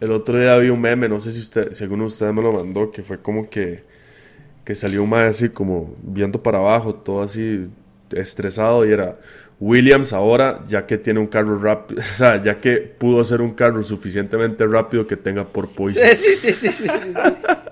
El 0.00 0.12
otro 0.12 0.38
día 0.38 0.56
vi 0.58 0.68
un 0.68 0.80
meme, 0.80 1.08
no 1.08 1.20
sé 1.20 1.32
si 1.32 1.40
usted, 1.40 1.72
si 1.72 1.82
alguno 1.82 2.04
de 2.04 2.08
ustedes 2.08 2.32
me 2.34 2.42
lo 2.42 2.52
mandó, 2.52 2.90
que 2.90 3.02
fue 3.02 3.20
como 3.20 3.48
que, 3.48 3.84
que 4.64 4.74
salió 4.74 5.02
un 5.02 5.10
man 5.10 5.26
así 5.26 5.48
como 5.48 5.94
viendo 6.02 6.42
para 6.42 6.58
abajo, 6.58 6.94
todo 6.94 7.22
así 7.22 7.68
estresado 8.10 8.86
y 8.86 8.92
era 8.92 9.16
Williams 9.60 10.12
ahora, 10.12 10.64
ya 10.66 10.86
que 10.86 10.98
tiene 10.98 11.20
un 11.20 11.26
carro 11.26 11.58
rápido, 11.58 12.00
o 12.00 12.04
sea, 12.04 12.42
ya 12.42 12.60
que 12.60 12.76
pudo 12.76 13.20
hacer 13.20 13.40
un 13.40 13.52
carro 13.54 13.82
suficientemente 13.82 14.66
rápido 14.66 15.06
que 15.06 15.16
tenga 15.16 15.44
por 15.44 15.68
Sí, 15.74 15.94
sí, 15.94 16.36
sí, 16.40 16.52
sí, 16.52 16.68
sí, 16.72 16.88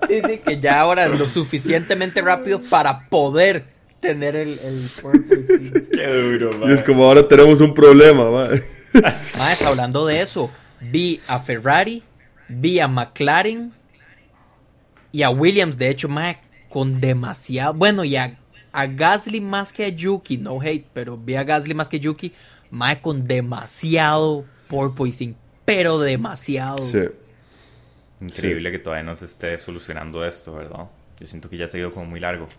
sí, 0.07 0.21
sí, 0.25 0.37
que 0.39 0.59
ya 0.59 0.79
ahora 0.79 1.07
lo 1.07 1.25
suficientemente 1.27 2.21
rápido 2.21 2.61
para 2.61 3.07
poder 3.09 3.65
tener 3.99 4.35
el, 4.35 4.59
el 4.59 4.89
Qué 5.91 6.07
duro, 6.07 6.57
man. 6.57 6.69
Y 6.69 6.73
es 6.73 6.83
como 6.83 7.05
ahora 7.05 7.27
tenemos 7.27 7.61
un 7.61 7.73
problema, 7.73 8.29
man. 8.29 8.61
Más, 9.37 9.61
hablando 9.61 10.05
de 10.05 10.21
eso, 10.21 10.51
vi 10.79 11.21
a 11.27 11.39
Ferrari, 11.39 12.03
vi 12.47 12.79
a 12.79 12.87
McLaren 12.87 13.71
y 15.11 15.23
a 15.23 15.29
Williams, 15.29 15.77
de 15.77 15.89
hecho, 15.89 16.09
más 16.09 16.37
con 16.69 16.99
demasiado, 16.99 17.73
bueno, 17.73 18.03
y 18.03 18.15
a 18.15 18.35
a 18.73 18.87
Gasly 18.87 19.39
más 19.39 19.71
que 19.71 19.85
a 19.85 19.89
Yuki, 19.89 20.37
no 20.37 20.59
hate, 20.59 20.85
pero 20.93 21.15
vi 21.15 21.35
a 21.35 21.43
Gasly 21.43 21.73
más 21.73 21.87
que 21.87 21.99
Yuki, 21.99 22.33
mae 22.71 22.99
con 22.99 23.27
demasiado 23.27 24.45
porpoising, 24.67 25.35
pero 25.63 25.99
demasiado. 25.99 26.83
Sí. 26.83 27.03
Increíble 28.19 28.71
que 28.71 28.79
todavía 28.79 29.03
no 29.03 29.15
se 29.15 29.25
esté 29.25 29.57
solucionando 29.57 30.25
esto, 30.25 30.55
¿verdad? 30.55 30.87
Yo 31.19 31.27
siento 31.27 31.49
que 31.49 31.57
ya 31.57 31.67
se 31.67 31.77
ha 31.77 31.81
ido 31.81 31.93
como 31.93 32.05
muy 32.05 32.19
largo. 32.19 32.49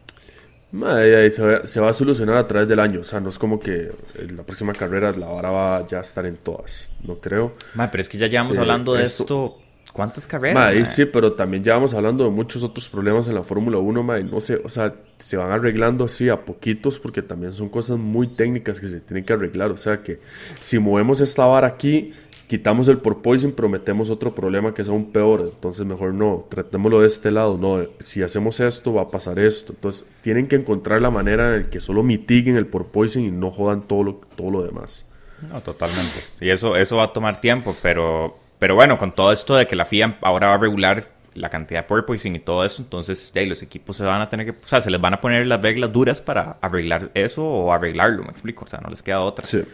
se, 0.71 1.81
va, 1.81 1.89
a 1.89 1.93
solucionar 1.93 2.37
a 2.37 2.47
través 2.47 2.69
del 2.69 2.79
año. 2.79 3.01
O 3.01 3.05
sea, 3.05 3.19
no 3.19 3.31
es 3.31 3.39
como 3.39 3.59
que 3.59 3.91
la 4.35 4.43
próxima 4.45 4.73
carrera 4.73 5.12
la 5.12 5.27
vara 5.27 5.51
va 5.51 5.87
ya 5.87 5.99
a 5.99 6.03
estar 6.03 6.27
en 6.27 6.37
todas. 6.37 6.91
No 7.03 7.17
creo. 7.17 7.55
pero 7.75 8.01
es 8.01 8.09
que 8.09 8.19
ya 8.19 8.27
llevamos 8.27 8.57
eh, 8.57 8.61
hablando 8.61 8.95
de 8.95 9.03
esto 9.03 9.59
¿Cuántas 9.95 10.26
carreras? 10.26 10.92
sí, 10.92 11.05
pero 11.05 11.34
también 11.34 11.62
ya 11.62 11.74
vamos 11.74 11.95
hablando 11.95 12.24
de 12.24 12.30
muchos 12.30 12.64
otros 12.64 12.88
problemas 12.88 13.28
en 13.28 13.34
la 13.36 13.45
Fórmula 13.45 13.78
1, 13.78 14.03
no 14.24 14.40
sé, 14.40 14.61
o 14.64 14.68
sea, 14.68 14.92
se 15.18 15.36
van 15.36 15.53
arreglando 15.53 16.07
así 16.07 16.28
a 16.28 16.45
poquitos 16.45 16.99
porque 16.99 17.22
también 17.22 17.55
son 17.55 17.68
cosas 17.68 17.97
muy 17.97 18.26
técnicas 18.26 18.80
que 18.80 18.88
se 18.88 19.01
tienen 19.01 19.24
que 19.24 19.32
arreglar, 19.34 19.70
o 19.70 19.76
sea 19.76 20.03
que 20.03 20.18
si 20.59 20.80
movemos 20.80 21.20
esta 21.20 21.47
vara 21.47 21.68
aquí, 21.68 22.12
quitamos 22.49 22.88
el 22.88 22.99
porpoising, 22.99 23.53
pero 23.53 23.68
metemos 23.68 24.11
otro 24.11 24.34
problema 24.34 24.74
que 24.74 24.82
es 24.82 24.88
aún 24.88 25.12
peor, 25.12 25.53
entonces 25.55 25.86
mejor 25.86 26.12
no, 26.12 26.45
tratémoslo 26.51 27.03
de 27.03 27.07
este 27.07 27.30
lado, 27.30 27.57
no, 27.57 27.86
si 28.01 28.20
hacemos 28.20 28.59
esto 28.59 28.95
va 28.95 29.03
a 29.03 29.11
pasar 29.12 29.38
esto, 29.38 29.74
entonces 29.74 30.11
tienen 30.22 30.49
que 30.49 30.57
encontrar 30.57 31.03
la 31.03 31.12
manera 31.12 31.55
en 31.55 31.70
que 31.70 31.78
solo 31.78 32.03
mitiguen 32.03 32.57
el 32.57 32.66
porpoising 32.66 33.26
y 33.26 33.30
no 33.30 33.53
jodan 33.53 33.86
todo 33.86 34.03
lo, 34.03 34.14
todo 34.34 34.51
lo 34.51 34.64
demás. 34.64 35.09
No, 35.49 35.61
totalmente. 35.61 36.20
Y 36.40 36.51
eso, 36.51 36.74
eso 36.76 36.97
va 36.97 37.05
a 37.05 37.12
tomar 37.12 37.40
tiempo, 37.40 37.76
pero 37.80 38.38
pero 38.65 38.77
bueno, 38.77 38.97
con 38.97 39.15
todo 39.15 39.31
esto 39.31 39.57
de 39.57 39.67
que 39.67 39.77
la 39.77 39.85
FIA 39.85 40.17
ahora 40.23 40.47
va 40.47 40.55
a 40.55 40.57
regular 40.57 41.11
la 41.35 41.51
cantidad 41.51 41.83
de 41.83 41.87
porpoising 41.87 42.35
y 42.35 42.39
todo 42.39 42.65
eso, 42.65 42.81
entonces 42.81 43.31
ya, 43.35 43.43
los 43.43 43.61
equipos 43.61 43.95
se 43.99 44.05
van 44.05 44.23
a 44.23 44.31
tener 44.31 44.47
que, 44.47 44.53
o 44.53 44.67
sea, 44.67 44.81
se 44.81 44.91
les 44.91 44.99
van 44.99 45.12
a 45.12 45.21
poner 45.21 45.47
las 45.47 45.61
reglas 45.61 45.93
duras 45.93 46.23
para 46.23 46.57
arreglar 46.62 47.11
eso 47.12 47.45
o 47.45 47.75
arreglarlo, 47.75 48.23
me 48.23 48.31
explico, 48.31 48.65
o 48.65 48.67
sea, 48.67 48.81
no 48.81 48.89
les 48.89 49.03
queda 49.03 49.21
otra. 49.21 49.45
Sí. 49.45 49.65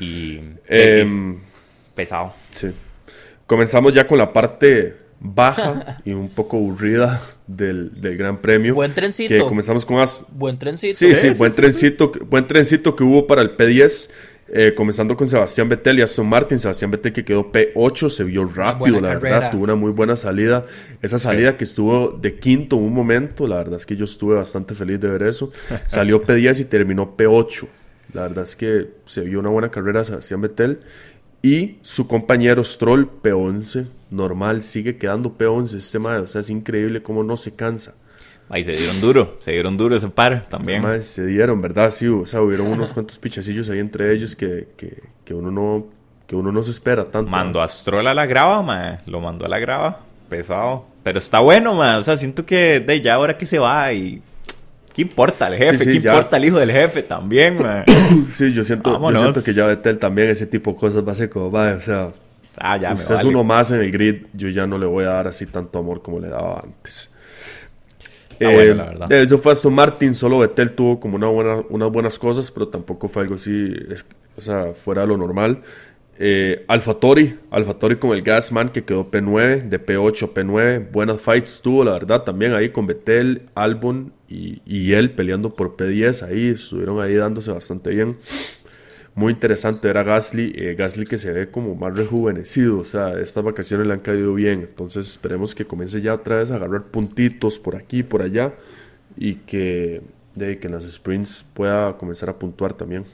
Y 0.00 0.40
em, 0.68 1.38
pesado. 1.94 2.32
Sí. 2.54 2.68
Comenzamos 3.46 3.92
ya 3.92 4.06
con 4.06 4.16
la 4.16 4.32
parte 4.32 4.96
baja 5.20 6.00
y 6.06 6.12
un 6.12 6.30
poco 6.30 6.56
aburrida 6.56 7.20
del, 7.46 8.00
del, 8.00 8.16
Gran 8.16 8.40
Premio. 8.40 8.74
Buen 8.74 8.94
trencito. 8.94 9.34
Que 9.34 9.40
comenzamos 9.40 9.84
con 9.84 9.98
as... 9.98 10.24
Buen 10.30 10.58
trencito. 10.58 10.96
Sí, 10.96 11.14
sí, 11.14 11.28
buen 11.36 11.52
trencito, 11.52 12.10
buen 12.26 12.46
trencito 12.46 12.96
que 12.96 13.04
hubo 13.04 13.26
para 13.26 13.42
el 13.42 13.54
P10 13.54 14.08
eh, 14.54 14.74
comenzando 14.74 15.16
con 15.16 15.26
Sebastián 15.26 15.66
Vettel 15.70 15.98
y 15.98 16.02
Aston 16.02 16.28
Martin. 16.28 16.58
Sebastián 16.58 16.90
Vettel 16.90 17.14
que 17.14 17.24
quedó 17.24 17.50
P8, 17.50 18.10
se 18.10 18.22
vio 18.22 18.44
rápido, 18.44 19.00
la 19.00 19.14
verdad, 19.14 19.50
tuvo 19.50 19.64
una 19.64 19.76
muy 19.76 19.92
buena 19.92 20.14
salida. 20.14 20.66
Esa 21.00 21.18
salida 21.18 21.56
que 21.56 21.64
estuvo 21.64 22.10
de 22.10 22.38
quinto 22.38 22.76
en 22.76 22.82
un 22.82 22.92
momento, 22.92 23.46
la 23.46 23.56
verdad 23.56 23.76
es 23.76 23.86
que 23.86 23.96
yo 23.96 24.04
estuve 24.04 24.34
bastante 24.34 24.74
feliz 24.74 25.00
de 25.00 25.08
ver 25.08 25.22
eso. 25.22 25.50
Salió 25.86 26.22
P10 26.26 26.60
y 26.60 26.64
terminó 26.66 27.16
P8. 27.16 27.66
La 28.12 28.22
verdad 28.22 28.44
es 28.44 28.54
que 28.54 28.90
se 29.06 29.22
vio 29.22 29.40
una 29.40 29.48
buena 29.48 29.70
carrera 29.70 30.04
Sebastián 30.04 30.42
Vettel. 30.42 30.80
Y 31.40 31.78
su 31.80 32.06
compañero 32.06 32.62
Stroll, 32.62 33.10
P11. 33.22 33.88
normal, 34.10 34.62
sigue 34.62 34.98
quedando 34.98 35.36
P11 35.38 35.78
este 35.78 35.98
mae. 35.98 36.18
O 36.18 36.26
sea, 36.26 36.42
es 36.42 36.50
increíble 36.50 37.02
cómo 37.02 37.24
no 37.24 37.36
se 37.36 37.56
cansa. 37.56 37.94
Ahí 38.52 38.62
se 38.64 38.72
dieron 38.72 39.00
duro, 39.00 39.36
se 39.38 39.52
dieron 39.52 39.78
duro 39.78 39.96
ese 39.96 40.10
par 40.10 40.44
también. 40.46 40.82
Mae, 40.82 41.02
se 41.02 41.24
dieron, 41.24 41.62
¿verdad? 41.62 41.90
Sí, 41.90 42.06
o 42.06 42.26
sea, 42.26 42.42
hubieron 42.42 42.66
unos 42.66 42.92
cuantos 42.94 43.18
pichacillos 43.18 43.70
ahí 43.70 43.78
entre 43.78 44.12
ellos 44.12 44.36
que, 44.36 44.68
que, 44.76 45.02
que 45.24 45.32
uno 45.32 45.50
no 45.50 45.86
que 46.26 46.36
uno 46.36 46.52
no 46.52 46.62
se 46.62 46.70
espera 46.70 47.04
tanto. 47.04 47.30
Mandó 47.30 47.62
a 47.62 47.66
Stroll 47.66 48.06
a 48.06 48.12
la 48.12 48.26
grava, 48.26 48.62
mae. 48.62 48.98
Lo 49.06 49.20
mandó 49.20 49.46
a 49.46 49.48
la 49.48 49.58
grava. 49.58 50.00
Pesado. 50.28 50.84
Pero 51.02 51.16
está 51.16 51.40
bueno, 51.40 51.72
mae. 51.72 51.96
O 51.96 52.02
sea, 52.02 52.18
siento 52.18 52.44
que 52.44 52.80
de 52.80 53.00
ya 53.00 53.14
ahora 53.14 53.38
que 53.38 53.46
se 53.46 53.58
va 53.58 53.90
y 53.94 54.22
¿Qué 54.92 55.00
importa 55.00 55.48
el 55.48 55.54
jefe? 55.54 55.84
¿Qué 55.86 55.94
importa 55.94 56.36
el 56.36 56.44
hijo 56.44 56.58
del 56.58 56.70
jefe 56.70 57.02
también, 57.02 57.56
man? 57.56 57.84
sí, 58.30 58.52
yo 58.52 58.64
siento, 58.64 59.00
yo 59.10 59.16
siento 59.16 59.42
que 59.42 59.54
ya 59.54 59.66
Betel 59.66 59.98
también 59.98 60.28
ese 60.28 60.46
tipo 60.46 60.72
de 60.72 60.76
cosas 60.76 61.06
va 61.06 61.12
a 61.12 61.14
ser 61.14 61.30
como, 61.30 61.50
va, 61.50 61.72
o 61.72 61.80
sea, 61.80 62.12
ah, 62.58 62.76
ya 62.76 62.92
usted 62.92 63.14
es 63.14 63.24
uno 63.24 63.42
más 63.42 63.70
en 63.70 63.80
el 63.80 63.90
grid, 63.90 64.26
yo 64.34 64.50
ya 64.50 64.66
no 64.66 64.76
le 64.76 64.84
voy 64.84 65.04
a 65.04 65.08
dar 65.08 65.28
así 65.28 65.46
tanto 65.46 65.78
amor 65.78 66.02
como 66.02 66.20
le 66.20 66.28
daba 66.28 66.60
antes. 66.60 67.14
Ah, 68.44 68.52
bueno, 68.52 68.74
la 68.74 68.84
verdad. 68.84 69.12
Eso 69.12 69.38
fue 69.38 69.52
Aston 69.52 69.74
Martin, 69.74 70.14
solo 70.14 70.38
Betel 70.38 70.72
tuvo 70.72 71.00
como 71.00 71.16
una 71.16 71.28
buena, 71.28 71.62
unas 71.68 71.90
buenas 71.90 72.18
cosas, 72.18 72.50
pero 72.50 72.68
tampoco 72.68 73.08
fue 73.08 73.22
algo 73.22 73.36
así, 73.36 73.72
o 74.36 74.40
sea, 74.40 74.72
fuera 74.74 75.02
de 75.02 75.08
lo 75.08 75.16
normal. 75.16 75.62
Eh, 76.18 76.64
Alfatori, 76.68 77.38
Alfatori 77.50 77.96
con 77.96 78.12
el 78.12 78.22
Gasman 78.22 78.68
que 78.68 78.84
quedó 78.84 79.10
P9, 79.10 79.62
de 79.62 79.84
P8 79.84 80.32
P9, 80.34 80.90
buenas 80.92 81.20
fights 81.20 81.60
tuvo 81.62 81.84
la 81.84 81.92
verdad 81.92 82.22
también 82.22 82.52
ahí 82.52 82.68
con 82.68 82.86
Betel, 82.86 83.48
Albon 83.54 84.12
y, 84.28 84.92
él 84.92 85.10
peleando 85.10 85.54
por 85.54 85.76
P10 85.76 86.22
ahí, 86.26 86.48
estuvieron 86.48 87.00
ahí 87.00 87.14
dándose 87.14 87.50
bastante 87.50 87.90
bien. 87.90 88.16
Muy 89.14 89.32
interesante 89.32 89.88
era 89.88 90.02
Gasly, 90.02 90.52
eh, 90.56 90.74
Gasly 90.74 91.04
que 91.04 91.18
se 91.18 91.32
ve 91.32 91.50
como 91.50 91.74
más 91.74 91.94
rejuvenecido, 91.94 92.78
o 92.78 92.84
sea, 92.84 93.20
estas 93.20 93.44
vacaciones 93.44 93.86
le 93.86 93.92
han 93.92 94.00
caído 94.00 94.32
bien, 94.32 94.60
entonces 94.60 95.06
esperemos 95.06 95.54
que 95.54 95.66
comience 95.66 96.00
ya 96.00 96.14
otra 96.14 96.38
vez 96.38 96.50
a 96.50 96.56
agarrar 96.56 96.84
puntitos 96.84 97.58
por 97.58 97.76
aquí 97.76 97.98
y 97.98 98.02
por 98.02 98.22
allá 98.22 98.54
y 99.16 99.34
que, 99.34 100.00
de, 100.34 100.58
que 100.58 100.66
en 100.66 100.72
las 100.72 100.90
sprints 100.90 101.44
pueda 101.52 101.96
comenzar 101.98 102.30
a 102.30 102.38
puntuar 102.38 102.72
también. 102.72 103.04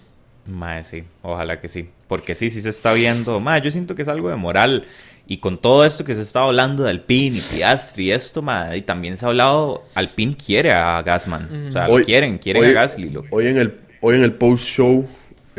Mae, 0.46 0.84
sí, 0.84 1.02
ojalá 1.22 1.60
que 1.60 1.68
sí. 1.68 1.88
Porque 2.06 2.34
sí, 2.34 2.48
sí 2.48 2.62
se 2.62 2.70
está 2.70 2.92
viendo. 2.94 3.38
Mae, 3.40 3.60
yo 3.60 3.70
siento 3.70 3.94
que 3.94 4.02
es 4.02 4.08
algo 4.08 4.30
de 4.30 4.36
moral. 4.36 4.86
Y 5.26 5.38
con 5.38 5.58
todo 5.58 5.84
esto 5.84 6.04
que 6.04 6.14
se 6.14 6.22
está 6.22 6.44
hablando 6.44 6.84
de 6.84 6.90
Alpine 6.90 7.36
y 7.36 7.40
Piastri 7.40 8.06
y 8.06 8.12
esto, 8.12 8.40
mae, 8.40 8.78
y 8.78 8.82
también 8.82 9.18
se 9.18 9.26
ha 9.26 9.28
hablado, 9.28 9.84
Alpine 9.94 10.34
quiere 10.34 10.72
a 10.72 11.02
Gasman. 11.02 11.66
O 11.68 11.72
sea, 11.72 11.86
lo 11.86 12.02
quieren, 12.02 12.38
quieren 12.38 12.64
a 12.64 12.72
Gasly. 12.72 13.14
Hoy 13.30 13.48
en 13.48 13.58
el, 13.58 13.78
hoy 14.00 14.16
en 14.16 14.22
el 14.22 14.32
post-show 14.32 15.06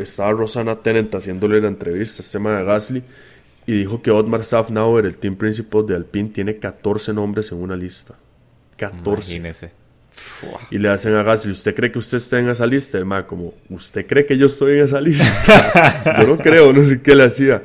estaba 0.02 0.32
Rosana 0.32 0.76
Tennant 0.76 1.14
haciéndole 1.14 1.60
la 1.60 1.68
entrevista 1.68 2.22
a 2.22 2.24
este 2.24 2.38
tema 2.38 2.56
de 2.56 2.64
Gasly 2.64 3.02
y 3.66 3.72
dijo 3.72 4.02
que 4.02 4.10
Otmar 4.10 4.44
Safnauer, 4.44 5.06
el 5.06 5.16
team 5.16 5.36
principal 5.36 5.86
de 5.86 5.94
Alpine, 5.94 6.30
tiene 6.30 6.56
14 6.56 7.12
nombres 7.12 7.52
en 7.52 7.58
una 7.58 7.76
lista. 7.76 8.14
14. 8.76 9.34
Imagínese. 9.34 9.80
Y 10.70 10.78
le 10.78 10.88
hacen 10.88 11.14
a 11.14 11.22
Gasly, 11.22 11.52
¿usted 11.52 11.74
cree 11.74 11.90
que 11.90 11.98
usted 11.98 12.18
está 12.18 12.38
en 12.38 12.48
esa 12.48 12.66
lista? 12.66 12.98
El 12.98 13.06
como, 13.26 13.54
¿usted 13.68 14.06
cree 14.06 14.26
que 14.26 14.36
yo 14.36 14.46
estoy 14.46 14.72
en 14.72 14.84
esa 14.84 15.00
lista? 15.00 16.16
yo 16.20 16.26
no 16.26 16.38
creo, 16.38 16.72
no 16.72 16.82
sé 16.82 17.00
qué 17.02 17.14
le 17.14 17.24
hacía. 17.24 17.62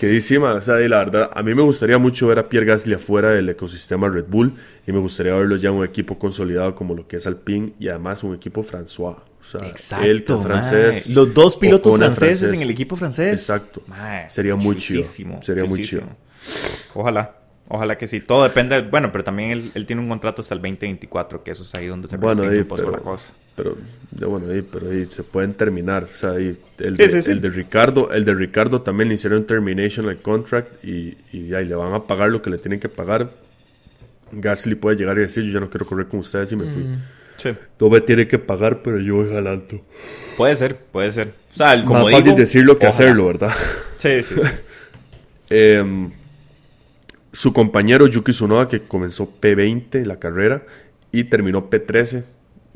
Que 0.00 0.06
dice, 0.08 0.38
o 0.38 0.62
sea, 0.62 0.80
y 0.80 0.88
la 0.88 0.98
verdad, 0.98 1.30
a 1.34 1.42
mí 1.42 1.54
me 1.54 1.62
gustaría 1.62 1.98
mucho 1.98 2.26
ver 2.26 2.38
a 2.38 2.48
Pierre 2.48 2.66
Gasly 2.66 2.94
afuera 2.94 3.30
del 3.30 3.48
ecosistema 3.48 4.08
Red 4.08 4.26
Bull 4.28 4.54
y 4.86 4.92
me 4.92 4.98
gustaría 4.98 5.34
verlo 5.34 5.56
ya 5.56 5.70
un 5.70 5.84
equipo 5.84 6.18
consolidado 6.18 6.74
como 6.74 6.94
lo 6.94 7.06
que 7.06 7.16
es 7.16 7.26
Alpine 7.26 7.74
y 7.78 7.88
además 7.88 8.24
un 8.24 8.34
equipo 8.34 8.64
François. 8.64 9.16
O 9.44 9.46
sea, 9.46 9.68
Exacto, 9.68 10.40
francés. 10.40 11.10
Los 11.10 11.34
dos 11.34 11.56
pilotos 11.56 11.96
franceses 11.96 12.52
en 12.52 12.62
el 12.62 12.70
equipo 12.70 12.96
francés. 12.96 13.32
Exacto. 13.32 13.82
Sería 14.28 14.56
muy 14.56 14.76
chido. 14.76 15.04
Sería 15.42 15.64
muy 15.64 15.82
chido. 15.82 16.02
Ojalá. 16.94 17.36
Ojalá 17.68 17.96
que 17.96 18.06
sí. 18.06 18.20
Todo 18.20 18.44
depende. 18.44 18.82
Bueno, 18.82 19.10
pero 19.10 19.24
también 19.24 19.70
él, 19.74 19.86
tiene 19.86 20.02
un 20.02 20.08
contrato 20.08 20.42
hasta 20.42 20.54
el 20.54 20.60
2024, 20.60 21.42
que 21.42 21.50
eso 21.50 21.62
es 21.62 21.74
ahí 21.74 21.86
donde 21.86 22.08
se 22.08 22.16
bueno, 22.18 22.42
un 22.42 22.64
poco 22.64 22.90
la 22.90 22.98
cosa. 22.98 23.32
Pero, 23.56 23.76
bueno, 24.28 24.50
ahí, 24.50 24.62
pero 24.62 24.90
ahí 24.90 25.06
se 25.06 25.22
pueden 25.22 25.54
terminar. 25.54 26.04
O 26.04 26.14
sea, 26.14 26.32
ahí, 26.32 26.58
el, 26.78 26.96
de, 26.96 27.04
el 27.04 27.40
de 27.40 27.48
Ricardo, 27.48 28.12
el 28.12 28.24
de 28.24 28.34
Ricardo 28.34 28.82
también 28.82 29.08
le 29.08 29.14
hicieron 29.14 29.46
termination 29.46 30.08
al 30.08 30.20
contract 30.20 30.84
y, 30.84 31.16
y 31.32 31.54
ahí 31.54 31.64
le 31.64 31.74
van 31.74 31.94
a 31.94 32.06
pagar 32.06 32.30
lo 32.30 32.42
que 32.42 32.50
le 32.50 32.58
tienen 32.58 32.80
que 32.80 32.88
pagar. 32.88 33.30
Gasly 34.32 34.74
puede 34.74 34.96
llegar 34.96 35.16
y 35.18 35.20
decir, 35.20 35.44
yo 35.44 35.52
ya 35.52 35.60
no 35.60 35.70
quiero 35.70 35.86
correr 35.86 36.08
con 36.08 36.20
ustedes 36.20 36.52
y 36.52 36.56
me 36.56 36.68
fui. 36.68 36.82
Mm. 36.82 37.02
Sí. 37.36 37.50
Me 37.80 38.00
tiene 38.00 38.26
que 38.26 38.38
pagar, 38.38 38.82
pero 38.82 38.98
yo 38.98 39.16
voy 39.16 39.30
jalando. 39.30 39.80
Puede 40.36 40.56
ser, 40.56 40.76
puede 40.76 41.12
ser. 41.12 41.34
O 41.52 41.56
sea, 41.56 41.84
como 41.84 42.04
Más 42.04 42.12
fácil 42.12 42.34
decirlo 42.34 42.78
que 42.78 42.86
hacerlo, 42.86 43.26
¿verdad? 43.26 43.52
Sí, 43.96 44.22
sí. 44.22 44.34
sí. 44.34 44.40
eh, 45.50 46.10
su 47.34 47.52
compañero 47.52 48.06
Yuki 48.06 48.32
Tsunoda, 48.32 48.68
que 48.68 48.82
comenzó 48.82 49.28
P20 49.40 49.96
en 49.96 50.08
la 50.08 50.18
carrera 50.18 50.62
y 51.12 51.24
terminó 51.24 51.68
P13. 51.68 52.24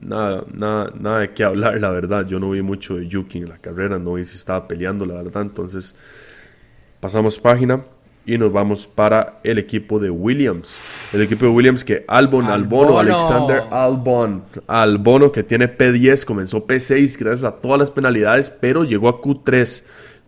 Nada, 0.00 0.44
nada, 0.52 0.92
nada 0.98 1.20
de 1.20 1.32
qué 1.32 1.44
hablar, 1.44 1.80
la 1.80 1.90
verdad. 1.90 2.26
Yo 2.26 2.38
no 2.38 2.50
vi 2.50 2.62
mucho 2.62 2.96
de 2.96 3.06
Yuki 3.06 3.38
en 3.38 3.48
la 3.48 3.58
carrera, 3.58 3.98
no 3.98 4.14
vi 4.14 4.24
si 4.24 4.36
estaba 4.36 4.68
peleando, 4.68 5.06
la 5.06 5.14
verdad. 5.14 5.42
Entonces, 5.42 5.96
pasamos 7.00 7.38
página 7.38 7.84
y 8.28 8.36
nos 8.36 8.52
vamos 8.52 8.86
para 8.86 9.40
el 9.42 9.58
equipo 9.58 9.98
de 9.98 10.10
Williams. 10.10 10.80
El 11.14 11.22
equipo 11.22 11.46
de 11.46 11.50
Williams 11.52 11.82
que 11.82 12.04
Albon, 12.06 12.44
Albono, 12.46 12.98
Alexander 12.98 13.62
Albon, 13.70 14.44
Albono 14.66 15.32
que 15.32 15.42
tiene 15.42 15.66
P10, 15.66 16.26
comenzó 16.26 16.66
P6 16.66 17.18
gracias 17.18 17.44
a 17.44 17.56
todas 17.56 17.78
las 17.78 17.90
penalidades, 17.90 18.50
pero 18.50 18.84
llegó 18.84 19.08
a 19.08 19.22
Q3 19.22 19.82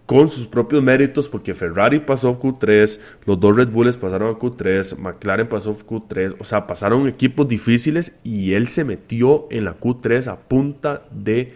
con 0.06 0.30
sus 0.30 0.46
propios 0.46 0.82
méritos, 0.82 1.28
porque 1.28 1.52
Ferrari 1.52 2.00
pasó 2.00 2.40
Q3, 2.40 2.98
los 3.26 3.38
dos 3.38 3.54
Red 3.54 3.68
Bulls 3.68 3.98
pasaron 3.98 4.34
a 4.34 4.38
Q3, 4.38 4.96
McLaren 4.96 5.46
pasó 5.46 5.76
Q3, 5.76 6.36
o 6.40 6.44
sea, 6.44 6.66
pasaron 6.66 7.06
equipos 7.06 7.46
difíciles 7.46 8.16
y 8.24 8.54
él 8.54 8.66
se 8.68 8.82
metió 8.82 9.46
en 9.50 9.66
la 9.66 9.78
Q3 9.78 10.26
a 10.26 10.36
punta 10.36 11.02
de 11.12 11.52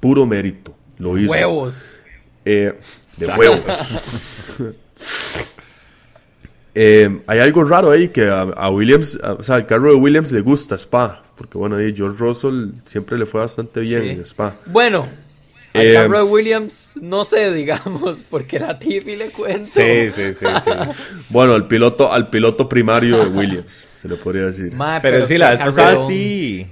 puro 0.00 0.26
mérito. 0.26 0.74
Lo 0.98 1.16
hizo. 1.16 1.32
Huevos. 1.32 1.96
Eh, 2.44 2.74
de 3.16 3.26
huevos. 3.38 3.62
Eh, 6.78 7.22
hay 7.26 7.38
algo 7.38 7.64
raro 7.64 7.90
ahí 7.90 8.08
que 8.08 8.28
a, 8.28 8.68
Williams, 8.68 9.18
o 9.22 9.42
sea, 9.42 9.56
al 9.56 9.66
carro 9.66 9.88
de 9.88 9.96
Williams 9.96 10.30
le 10.30 10.42
gusta 10.42 10.74
Spa, 10.74 11.22
porque 11.34 11.56
bueno, 11.56 11.76
ahí 11.76 11.94
George 11.96 12.18
Russell 12.18 12.72
siempre 12.84 13.16
le 13.16 13.24
fue 13.24 13.40
bastante 13.40 13.80
bien 13.80 14.02
en 14.02 14.20
Spa. 14.26 14.56
Bueno, 14.66 15.08
a 15.72 15.82
eh, 15.82 16.22
Williams, 16.22 16.92
no 17.00 17.24
sé, 17.24 17.50
digamos, 17.54 18.22
porque 18.28 18.58
la 18.58 18.78
Tiffy 18.78 19.16
le 19.16 19.30
cuento. 19.30 19.66
Sí, 19.66 20.10
sí, 20.10 20.34
sí, 20.34 20.44
sí. 20.62 20.70
bueno, 21.30 21.54
al 21.54 21.66
piloto, 21.66 22.12
al 22.12 22.28
piloto 22.28 22.68
primario 22.68 23.24
de 23.24 23.30
Williams, 23.30 23.72
se 23.72 24.06
le 24.06 24.16
podría 24.16 24.44
decir. 24.44 24.76
pero, 25.00 25.24
sí, 25.24 25.38
la 25.38 25.52
vez 25.52 25.60
pasada 25.62 25.96
sí. 26.06 26.66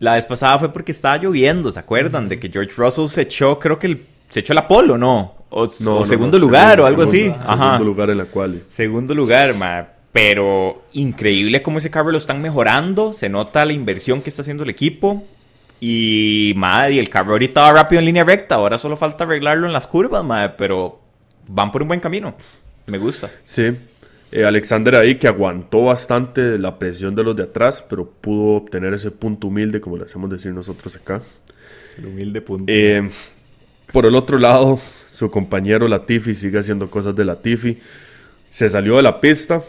La 0.00 0.16
vez 0.16 0.26
pasada 0.26 0.58
fue 0.58 0.72
porque 0.72 0.90
estaba 0.90 1.16
lloviendo, 1.18 1.70
¿se 1.70 1.78
acuerdan? 1.78 2.28
De 2.28 2.40
que 2.40 2.48
George 2.48 2.72
Russell 2.76 3.06
se 3.06 3.22
echó, 3.22 3.60
creo 3.60 3.78
que 3.78 3.86
el, 3.86 4.06
se 4.28 4.40
echó 4.40 4.52
el 4.52 4.58
Apolo, 4.58 4.98
¿no? 4.98 5.43
O, 5.56 5.68
segundo 5.68 6.36
lugar 6.36 6.80
o 6.80 6.86
algo 6.86 7.02
así. 7.02 7.32
Segundo 7.40 7.84
lugar 7.84 8.10
en 8.10 8.18
la 8.18 8.24
cual. 8.24 8.62
Segundo 8.68 9.14
lugar, 9.14 9.54
ma. 9.54 9.86
Pero 10.10 10.82
increíble 10.92 11.62
cómo 11.62 11.78
ese 11.78 11.92
carro 11.92 12.10
lo 12.10 12.18
están 12.18 12.42
mejorando. 12.42 13.12
Se 13.12 13.28
nota 13.28 13.64
la 13.64 13.72
inversión 13.72 14.20
que 14.20 14.30
está 14.30 14.42
haciendo 14.42 14.64
el 14.64 14.70
equipo. 14.70 15.22
Y, 15.78 16.54
madre, 16.56 16.98
el 16.98 17.08
carro 17.08 17.32
ahorita 17.32 17.62
va 17.62 17.72
rápido 17.72 18.00
en 18.00 18.06
línea 18.06 18.24
recta. 18.24 18.56
Ahora 18.56 18.78
solo 18.78 18.96
falta 18.96 19.22
arreglarlo 19.22 19.68
en 19.68 19.72
las 19.72 19.86
curvas, 19.86 20.24
madre. 20.24 20.54
Pero 20.58 21.00
van 21.46 21.70
por 21.70 21.82
un 21.82 21.88
buen 21.88 22.00
camino. 22.00 22.34
Me 22.88 22.98
gusta. 22.98 23.30
Sí. 23.44 23.76
Eh, 24.32 24.44
Alexander 24.44 24.96
ahí 24.96 25.14
que 25.20 25.28
aguantó 25.28 25.84
bastante 25.84 26.58
la 26.58 26.80
presión 26.80 27.14
de 27.14 27.22
los 27.22 27.36
de 27.36 27.44
atrás, 27.44 27.84
pero 27.88 28.10
pudo 28.10 28.56
obtener 28.56 28.92
ese 28.92 29.12
punto 29.12 29.46
humilde, 29.46 29.80
como 29.80 29.98
le 29.98 30.04
hacemos 30.04 30.28
decir 30.28 30.52
nosotros 30.52 30.96
acá. 30.96 31.22
El 31.96 32.06
humilde 32.06 32.40
punto. 32.40 32.64
Eh, 32.66 33.08
por 33.92 34.06
el 34.06 34.16
otro 34.16 34.38
lado, 34.38 34.80
su 35.14 35.30
compañero 35.30 35.86
Latifi 35.86 36.34
sigue 36.34 36.58
haciendo 36.58 36.90
cosas 36.90 37.14
de 37.14 37.24
Latifi. 37.24 37.78
Se 38.48 38.68
salió 38.68 38.96
de 38.96 39.02
la 39.02 39.20
pista 39.20 39.62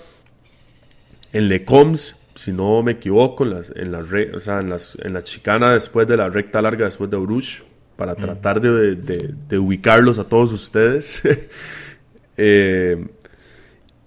en 1.34 1.50
Lecoms 1.50 2.16
si 2.34 2.52
no 2.52 2.82
me 2.82 2.93
equivoco, 2.93 3.43
en, 3.43 3.52
las, 3.52 3.72
en, 3.76 3.91
la 3.91 4.00
o 4.36 4.39
sea, 4.41 4.60
en, 4.60 4.70
las, 4.70 4.98
en 5.02 5.14
la 5.14 5.24
chicana 5.24 5.72
después 5.72 6.08
de 6.08 6.18
la 6.18 6.30
recta 6.30 6.64
larga, 6.64 6.86
después 6.86 7.10
de 7.12 7.18
Urush, 7.18 7.62
para 7.96 8.16
tratar 8.16 8.60
de, 8.60 8.96
de, 8.96 9.58
ubicarlos 9.58 10.20
a 10.20 10.26
todos 10.26 10.52
ustedes. 10.52 11.22
Eh, 12.38 13.08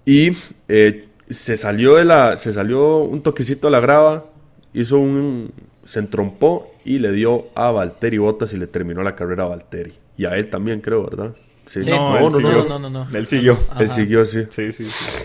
y 0.05 0.33
eh, 0.67 1.07
se 1.31 1.55
salió 1.55 1.95
de 1.95 2.05
la, 2.05 2.37
se 2.37 2.53
salió 2.53 2.97
un 2.97 3.23
toquecito 3.23 3.67
a 3.67 3.71
la 3.71 3.79
grava, 3.79 4.27
hizo 4.71 4.99
un, 4.99 5.51
se 5.83 5.97
entrompó 5.97 6.71
y 6.89 6.97
le 6.97 7.11
dio 7.11 7.49
a 7.53 7.69
Valtteri 7.69 8.17
Botas 8.17 8.51
y 8.53 8.57
le 8.57 8.65
terminó 8.65 9.03
la 9.03 9.13
carrera 9.13 9.43
a 9.43 9.49
Valtteri. 9.49 9.93
Y 10.17 10.25
a 10.25 10.35
él 10.35 10.49
también 10.49 10.81
creo, 10.81 11.03
¿verdad? 11.03 11.35
Sí. 11.63 11.81
No, 11.87 12.31
no, 12.31 12.39
no, 12.39 12.79
no, 12.79 12.89
no, 12.89 13.07
Él 13.13 13.27
siguió. 13.27 13.59
Él 13.79 13.89
siguió, 13.91 14.25
sí. 14.25 14.45
Sí, 14.49 14.71
sí, 14.71 14.85
sí. 14.85 15.23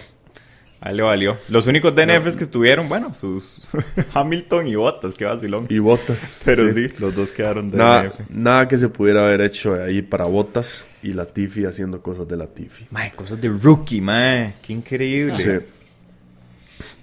Ahí 0.78 0.94
le 0.94 1.02
valió. 1.02 1.38
Los 1.48 1.66
únicos 1.66 1.94
DNFs 1.94 2.36
que 2.36 2.44
estuvieron, 2.44 2.86
bueno, 2.90 3.14
sus 3.14 3.66
Hamilton 4.12 4.68
y 4.68 4.74
Bottas, 4.74 5.14
que 5.14 5.24
vacilón. 5.24 5.66
Y 5.70 5.78
Bottas. 5.78 6.42
Pero 6.44 6.70
sí. 6.70 6.88
los 6.98 7.14
dos 7.14 7.32
quedaron 7.32 7.70
DNF. 7.70 7.78
Nada, 7.78 8.12
nada, 8.28 8.68
que 8.68 8.76
se 8.76 8.90
pudiera 8.90 9.24
haber 9.24 9.40
hecho 9.40 9.82
ahí 9.82 10.02
para 10.02 10.26
Bottas 10.26 10.84
y 11.02 11.14
Latifi 11.14 11.64
haciendo 11.64 12.02
cosas 12.02 12.28
de 12.28 12.36
Latifi. 12.36 12.88
Mae, 12.90 13.12
cosas 13.12 13.40
de 13.40 13.48
rookie, 13.48 14.02
mae. 14.02 14.56
Qué 14.60 14.74
increíble. 14.74 15.66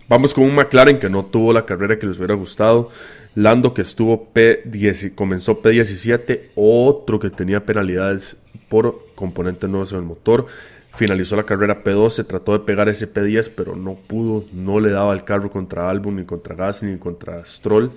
vamos 0.08 0.36
con 0.36 0.44
un 0.44 0.54
McLaren 0.54 1.00
que 1.00 1.10
no 1.10 1.26
tuvo 1.26 1.52
la 1.52 1.66
carrera 1.66 1.98
que 1.98 2.06
les 2.06 2.20
hubiera 2.20 2.36
gustado. 2.36 2.92
Lando 3.34 3.74
que 3.74 3.82
estuvo 3.82 4.32
P10, 4.34 5.16
comenzó 5.16 5.62
P17, 5.62 6.50
otro 6.56 7.20
que 7.20 7.30
tenía 7.30 7.66
penalidades 7.66 8.38
por 8.68 9.08
componentes 9.16 9.70
nuevos 9.70 9.94
en 9.94 10.00
el 10.00 10.04
motor. 10.06 10.48
Finalizó 10.90 11.38
la 11.38 11.46
carrera 11.46 11.84
P12, 11.84 12.28
trató 12.28 12.52
de 12.52 12.60
pegar 12.60 12.90
ese 12.90 13.12
P10, 13.12 13.52
pero 13.56 13.78
no 13.78 13.96
pudo, 13.96 14.46
no 14.52 14.82
le 14.82 14.90
daba 14.92 15.14
el 15.14 15.24
carro 15.24 15.50
contra 15.50 15.90
Albon, 15.90 16.18
ni 16.18 16.26
contra 16.26 16.56
Gasly, 16.56 16.92
ni 16.92 16.98
contra 16.98 17.46
Stroll. 17.46 17.92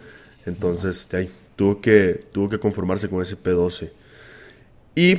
Entonces, 0.46 1.08
ahí, 1.12 1.28
tuvo, 1.56 1.80
que, 1.80 2.24
tuvo 2.30 2.48
que 2.48 2.60
conformarse 2.60 3.08
con 3.08 3.20
ese 3.20 3.36
P12. 3.36 3.90
Y 4.94 5.18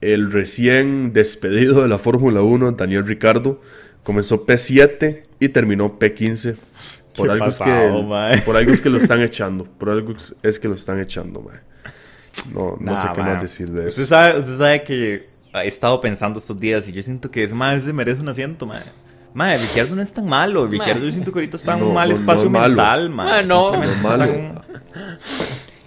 el 0.00 0.32
recién 0.32 1.12
despedido 1.12 1.82
de 1.82 1.88
la 1.88 1.98
Fórmula 1.98 2.40
1, 2.40 2.72
Daniel 2.72 3.06
Ricardo, 3.06 3.60
comenzó 4.02 4.46
P7 4.46 5.22
y 5.40 5.50
terminó 5.50 5.98
P15. 5.98 6.56
Por 7.16 7.30
algo, 7.30 7.46
es 7.46 7.58
que, 7.58 8.42
por 8.44 8.56
algo 8.56 8.72
es 8.72 8.82
que 8.82 8.90
lo 8.90 8.98
están 8.98 9.22
echando. 9.22 9.64
Por 9.64 9.90
algo 9.90 10.12
es 10.42 10.58
que 10.58 10.68
lo 10.68 10.74
están 10.74 11.00
echando, 11.00 11.40
man. 11.40 11.60
No, 12.52 12.76
no 12.80 13.00
sé 13.00 13.08
qué 13.14 13.20
más 13.22 13.40
decir 13.40 13.70
de 13.70 13.88
eso. 13.88 14.02
Usted 14.02 14.06
sabe, 14.06 14.38
usted 14.38 14.58
sabe 14.58 14.82
que 14.82 15.24
he 15.52 15.68
estado 15.68 16.00
pensando 16.00 16.38
estos 16.38 16.58
días 16.58 16.88
y 16.88 16.92
yo 16.92 17.02
siento 17.02 17.30
que 17.30 17.44
ese 17.44 17.54
más 17.54 17.84
se 17.84 17.92
merece 17.92 18.20
un 18.20 18.28
asiento, 18.28 18.66
man. 18.66 18.82
Madre, 19.32 19.58
Ricciardo 19.58 19.96
no 19.96 20.02
es 20.02 20.12
tan 20.12 20.26
malo. 20.26 20.66
Ricciardo 20.66 21.04
yo 21.04 21.10
siento 21.10 21.32
que 21.32 21.38
ahorita 21.40 21.56
está 21.56 21.76
en 21.76 21.84
un 21.84 21.94
mal 21.94 22.10
espacio 22.10 22.50
mental, 22.50 23.10
man. 23.10 23.46
no, 23.46 23.76
no 23.76 23.82
es 23.82 24.02
malo. 24.02 24.62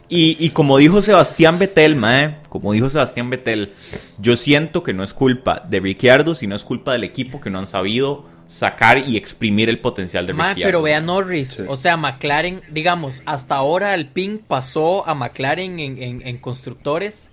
Y, 0.10 0.38
y, 0.40 0.52
como 0.52 0.78
dijo 0.78 1.02
Sebastián 1.02 1.60
Vettel, 1.60 1.98
mae, 1.98 2.38
como 2.48 2.72
dijo 2.72 2.88
Sebastián 2.88 3.30
Vettel, 3.30 3.74
yo 4.20 4.38
siento 4.38 4.82
que 4.82 4.94
no 4.94 5.04
es 5.04 5.14
culpa 5.14 5.66
de 5.70 5.82
Ricciardo, 5.82 6.34
sino 6.34 6.56
es 6.56 6.64
culpa 6.64 6.94
del 6.94 7.04
equipo 7.04 7.42
que 7.42 7.50
no 7.50 7.60
han 7.60 7.68
sabido 7.68 8.26
sacar 8.48 8.98
y 8.98 9.18
exprimir 9.18 9.70
el 9.70 9.80
potencial 9.80 10.26
de 10.26 10.34
mae, 10.34 10.56
pero 10.56 10.82
vea 10.82 11.02
Norris, 11.02 11.62
o 11.68 11.78
sea, 11.78 11.98
McLaren, 11.98 12.62
digamos, 12.72 13.22
hasta 13.26 13.56
ahora 13.56 13.94
el 13.94 14.08
ping 14.08 14.40
pasó 14.40 15.08
a 15.08 15.14
McLaren 15.14 15.80
en, 15.80 16.22
en, 16.26 16.38
constructores, 16.38 17.30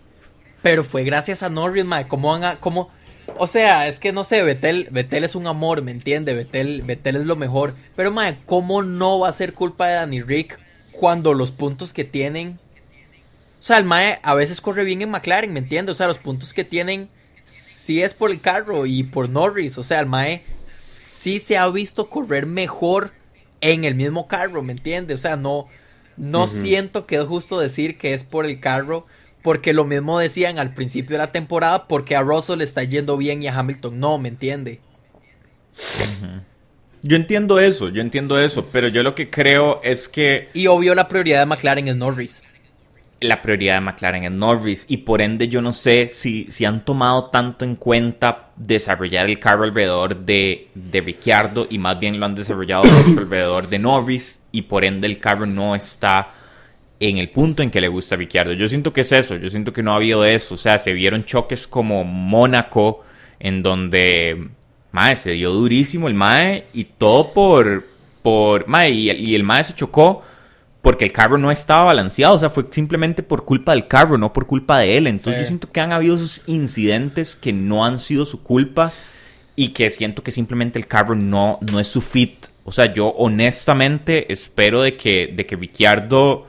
pero 0.62 0.83
fue 0.83 1.05
gracias 1.05 1.43
a 1.43 1.49
Norris, 1.49 1.85
mae, 1.85 2.07
cómo 2.07 2.31
van 2.31 2.45
a, 2.45 2.57
cómo... 2.57 2.91
O 3.37 3.47
sea, 3.47 3.89
es 3.89 3.99
que 3.99 4.12
no 4.12 4.23
sé, 4.23 4.43
Vettel, 4.43 4.89
Vettel 4.91 5.25
es 5.25 5.35
un 5.35 5.47
amor, 5.47 5.83
¿me 5.83 5.91
entiende? 5.91 6.35
Vettel, 6.35 6.83
Vettel 6.83 7.17
es 7.17 7.27
lo 7.27 7.37
mejor. 7.37 7.75
Pero, 7.97 8.12
mae, 8.12 8.37
¿cómo 8.45 8.83
no 8.83 9.19
va 9.19 9.29
a 9.29 9.33
ser 9.33 9.55
culpa 9.55 9.89
de 9.89 9.95
Danny 9.95 10.21
Rick 10.21 10.61
cuando 10.93 11.33
los 11.33 11.51
puntos 11.51 11.95
que 11.95 12.05
tienen 12.05 12.61
o 13.65 13.67
sea, 13.67 13.79
el 13.79 13.85
Mae 13.85 14.19
a 14.23 14.35
veces 14.35 14.61
corre 14.61 14.85
bien 14.85 15.01
en 15.01 15.09
McLaren, 15.09 15.51
¿me 15.51 15.59
entiendes? 15.59 15.93
O 15.93 15.97
sea, 15.97 16.07
los 16.07 16.19
puntos 16.19 16.53
que 16.53 16.65
tienen 16.65 17.09
sí 17.47 18.03
es 18.03 18.12
por 18.12 18.31
el 18.31 18.43
carro 18.43 18.85
y 18.85 19.05
por 19.05 19.31
Norris. 19.31 19.79
O 19.79 19.83
sea, 19.83 20.01
el 20.01 20.07
Mae 20.07 20.45
sí 21.25 21.41
se 21.41 21.57
ha 21.57 21.66
visto 21.70 22.11
correr 22.11 22.45
mejor 22.45 23.12
en 23.62 23.85
el 23.85 23.95
mismo 23.95 24.29
carro, 24.29 24.62
¿me 24.62 24.72
entiendes? 24.72 25.14
O 25.14 25.22
sea, 25.22 25.39
no, 25.39 25.68
no 26.18 26.49
siento 26.49 27.07
que 27.07 27.16
es 27.16 27.25
justo 27.25 27.59
decir 27.59 27.97
que 27.97 28.12
es 28.12 28.25
por 28.25 28.45
el 28.45 28.61
carro, 28.61 29.07
porque 29.41 29.72
lo 29.72 29.87
mismo 29.87 30.18
decían 30.18 30.59
al 30.59 30.75
principio 30.75 31.14
de 31.14 31.25
la 31.25 31.33
temporada, 31.33 31.89
porque 31.89 32.14
a 32.14 32.20
Russell 32.20 32.59
le 32.59 32.64
está 32.64 32.85
yendo 32.85 33.16
bien 33.16 33.43
y 33.43 33.47
a 33.47 33.59
Hamilton 33.59 33.99
no, 33.99 34.18
¿me 34.18 34.29
entiende? 34.29 34.81
Yo 37.01 37.16
entiendo 37.16 37.59
eso, 37.59 37.89
yo 37.89 38.03
entiendo 38.03 38.39
eso, 38.39 38.68
pero 38.70 38.89
yo 38.89 39.03
lo 39.03 39.14
que 39.14 39.31
creo 39.31 39.81
es 39.83 40.09
que... 40.09 40.51
Y 40.53 40.66
obvio 40.66 40.95
la 40.95 41.09
prioridad 41.09 41.41
de 41.41 41.47
McLaren 41.47 41.89
es 41.89 41.97
Norris 41.97 42.43
la 43.25 43.43
prioridad 43.43 43.77
de 43.77 43.81
McLaren 43.81 44.25
en 44.25 44.39
Norris 44.39 44.87
y 44.89 44.99
por 44.99 45.22
ende 45.22 45.49
yo 45.49 45.62
no 45.62 45.72
sé 45.72 46.09
si, 46.11 46.47
si 46.51 46.64
han 46.64 46.85
tomado 46.85 47.25
tanto 47.25 47.64
en 47.64 47.77
cuenta 47.77 48.51
desarrollar 48.57 49.27
el 49.27 49.39
carro 49.39 49.64
alrededor 49.64 50.16
de, 50.25 50.68
de 50.75 51.01
Ricciardo 51.01 51.66
y 51.70 51.79
más 51.79 51.99
bien 51.99 52.20
lo 52.20 52.27
han 52.27 52.35
desarrollado 52.35 52.85
alrededor 53.18 53.68
de 53.68 53.79
Norris 53.79 54.43
y 54.53 54.62
por 54.62 54.85
ende 54.85 55.07
el 55.07 55.18
carro 55.18 55.47
no 55.47 55.75
está 55.75 56.33
en 57.01 57.16
el 57.18 57.31
punto 57.31 57.62
en 57.62 57.70
que 57.70 57.81
le 57.81 57.89
gusta 57.89 58.14
a 58.14 58.18
Ricciardo. 58.18 58.53
Yo 58.53 58.68
siento 58.68 58.93
que 58.93 59.01
es 59.01 59.12
eso, 59.12 59.37
yo 59.37 59.49
siento 59.51 59.72
que 59.72 59.83
no 59.83 59.93
ha 59.93 59.97
habido 59.97 60.25
eso, 60.25 60.55
o 60.55 60.59
sea, 60.59 60.79
se 60.79 60.93
vieron 60.93 61.25
choques 61.25 61.66
como 61.66 62.05
Mónaco 62.05 63.03
en 63.41 63.62
donde 63.62 64.49
mae, 64.93 65.16
se 65.16 65.33
dio 65.33 65.51
durísimo 65.51 66.09
el 66.09 66.14
Mae 66.14 66.66
y 66.72 66.85
todo 66.85 67.33
por, 67.33 67.85
por 68.22 68.68
mae, 68.68 68.91
y, 68.91 69.11
y 69.11 69.35
el 69.35 69.43
Mae 69.43 69.64
se 69.64 69.75
chocó 69.75 70.22
porque 70.85 71.07
el 71.07 71.12
carro 71.12 71.39
no 71.39 71.51
estaba 71.51 71.85
balanceado, 71.85 72.35
o 72.35 72.39
sea, 72.39 72.51
fue 72.51 72.66
simplemente 72.70 73.22
por 73.22 73.47
culpa 73.47 73.72
del 73.72 73.89
carro, 73.89 74.18
no 74.18 74.35
por 74.35 74.47
culpa 74.47 74.78
de 74.80 74.99
él. 74.99 75.07
Entonces 75.07 75.41
yo 75.41 75.49
siento 75.49 75.72
que 75.72 75.80
han 75.80 75.93
habido 75.93 76.14
esos 76.14 76.43
incidentes 76.47 77.35
que 77.35 77.55
no 77.55 77.87
han 77.87 77.99
sido 77.99 78.26
su 78.26 78.43
culpa 78.43 78.93
y 79.57 79.68
que 79.68 79.89
siento 79.89 80.22
que 80.22 80.30
simplemente 80.30 80.78
el 80.78 80.87
carro 80.87 81.14
no, 81.14 81.59
no 81.62 81.80
es 81.80 81.89
su 81.89 82.03
fit. 82.03 82.49
O 82.64 82.70
sea, 82.70 82.93
yo 82.93 83.09
honestamente 83.09 84.30
espero 84.30 84.82
de 84.82 84.99
que, 84.99 85.32
de 85.35 85.47
que 85.47 85.57
Ricciardo 85.57 86.47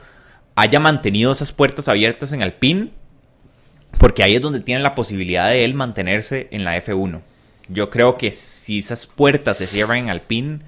haya 0.54 0.80
mantenido 0.80 1.32
esas 1.32 1.52
puertas 1.52 1.88
abiertas 1.88 2.30
en 2.32 2.42
Alpine, 2.42 2.90
porque 3.96 4.22
ahí 4.22 4.34
es 4.34 4.42
donde 4.42 4.60
tiene 4.60 4.82
la 4.82 4.94
posibilidad 4.94 5.48
de 5.48 5.64
él 5.64 5.72
mantenerse 5.72 6.48
en 6.50 6.62
la 6.62 6.76
F1. 6.76 7.22
Yo 7.70 7.88
creo 7.88 8.18
que 8.18 8.32
si 8.32 8.80
esas 8.80 9.06
puertas 9.06 9.56
se 9.56 9.66
cierran 9.66 9.96
en 9.96 10.10
Alpine 10.10 10.58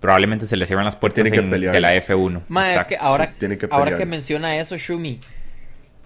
probablemente 0.00 0.46
se 0.46 0.56
le 0.56 0.66
cierran 0.66 0.84
las 0.84 0.96
puertas 0.96 1.24
de 1.24 1.80
la 1.80 1.94
F1. 1.96 2.42
es 2.68 2.86
que 2.86 2.96
ahora, 2.96 3.34
que 3.34 3.68
ahora 3.70 3.96
que 3.96 4.06
menciona 4.06 4.58
eso, 4.58 4.76
Shumi, 4.76 5.20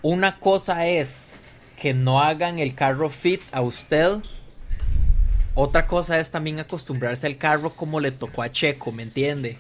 una 0.03 0.39
cosa 0.39 0.87
es 0.87 1.31
que 1.77 1.95
no 1.95 2.21
hagan 2.21 2.59
el 2.59 2.75
carro 2.75 3.11
fit 3.11 3.41
a 3.53 3.61
usted. 3.61 4.19
Otra 5.55 5.87
cosa 5.87 6.19
es 6.19 6.31
también 6.31 6.61
acostumbrarse 6.61 7.27
al 7.27 7.37
carro 7.37 7.71
como 7.71 8.01
le 8.01 8.11
tocó 8.11 8.43
a 8.43 8.51
Checo, 8.51 8.93
¿me 8.93 9.03
entiende? 9.03 9.59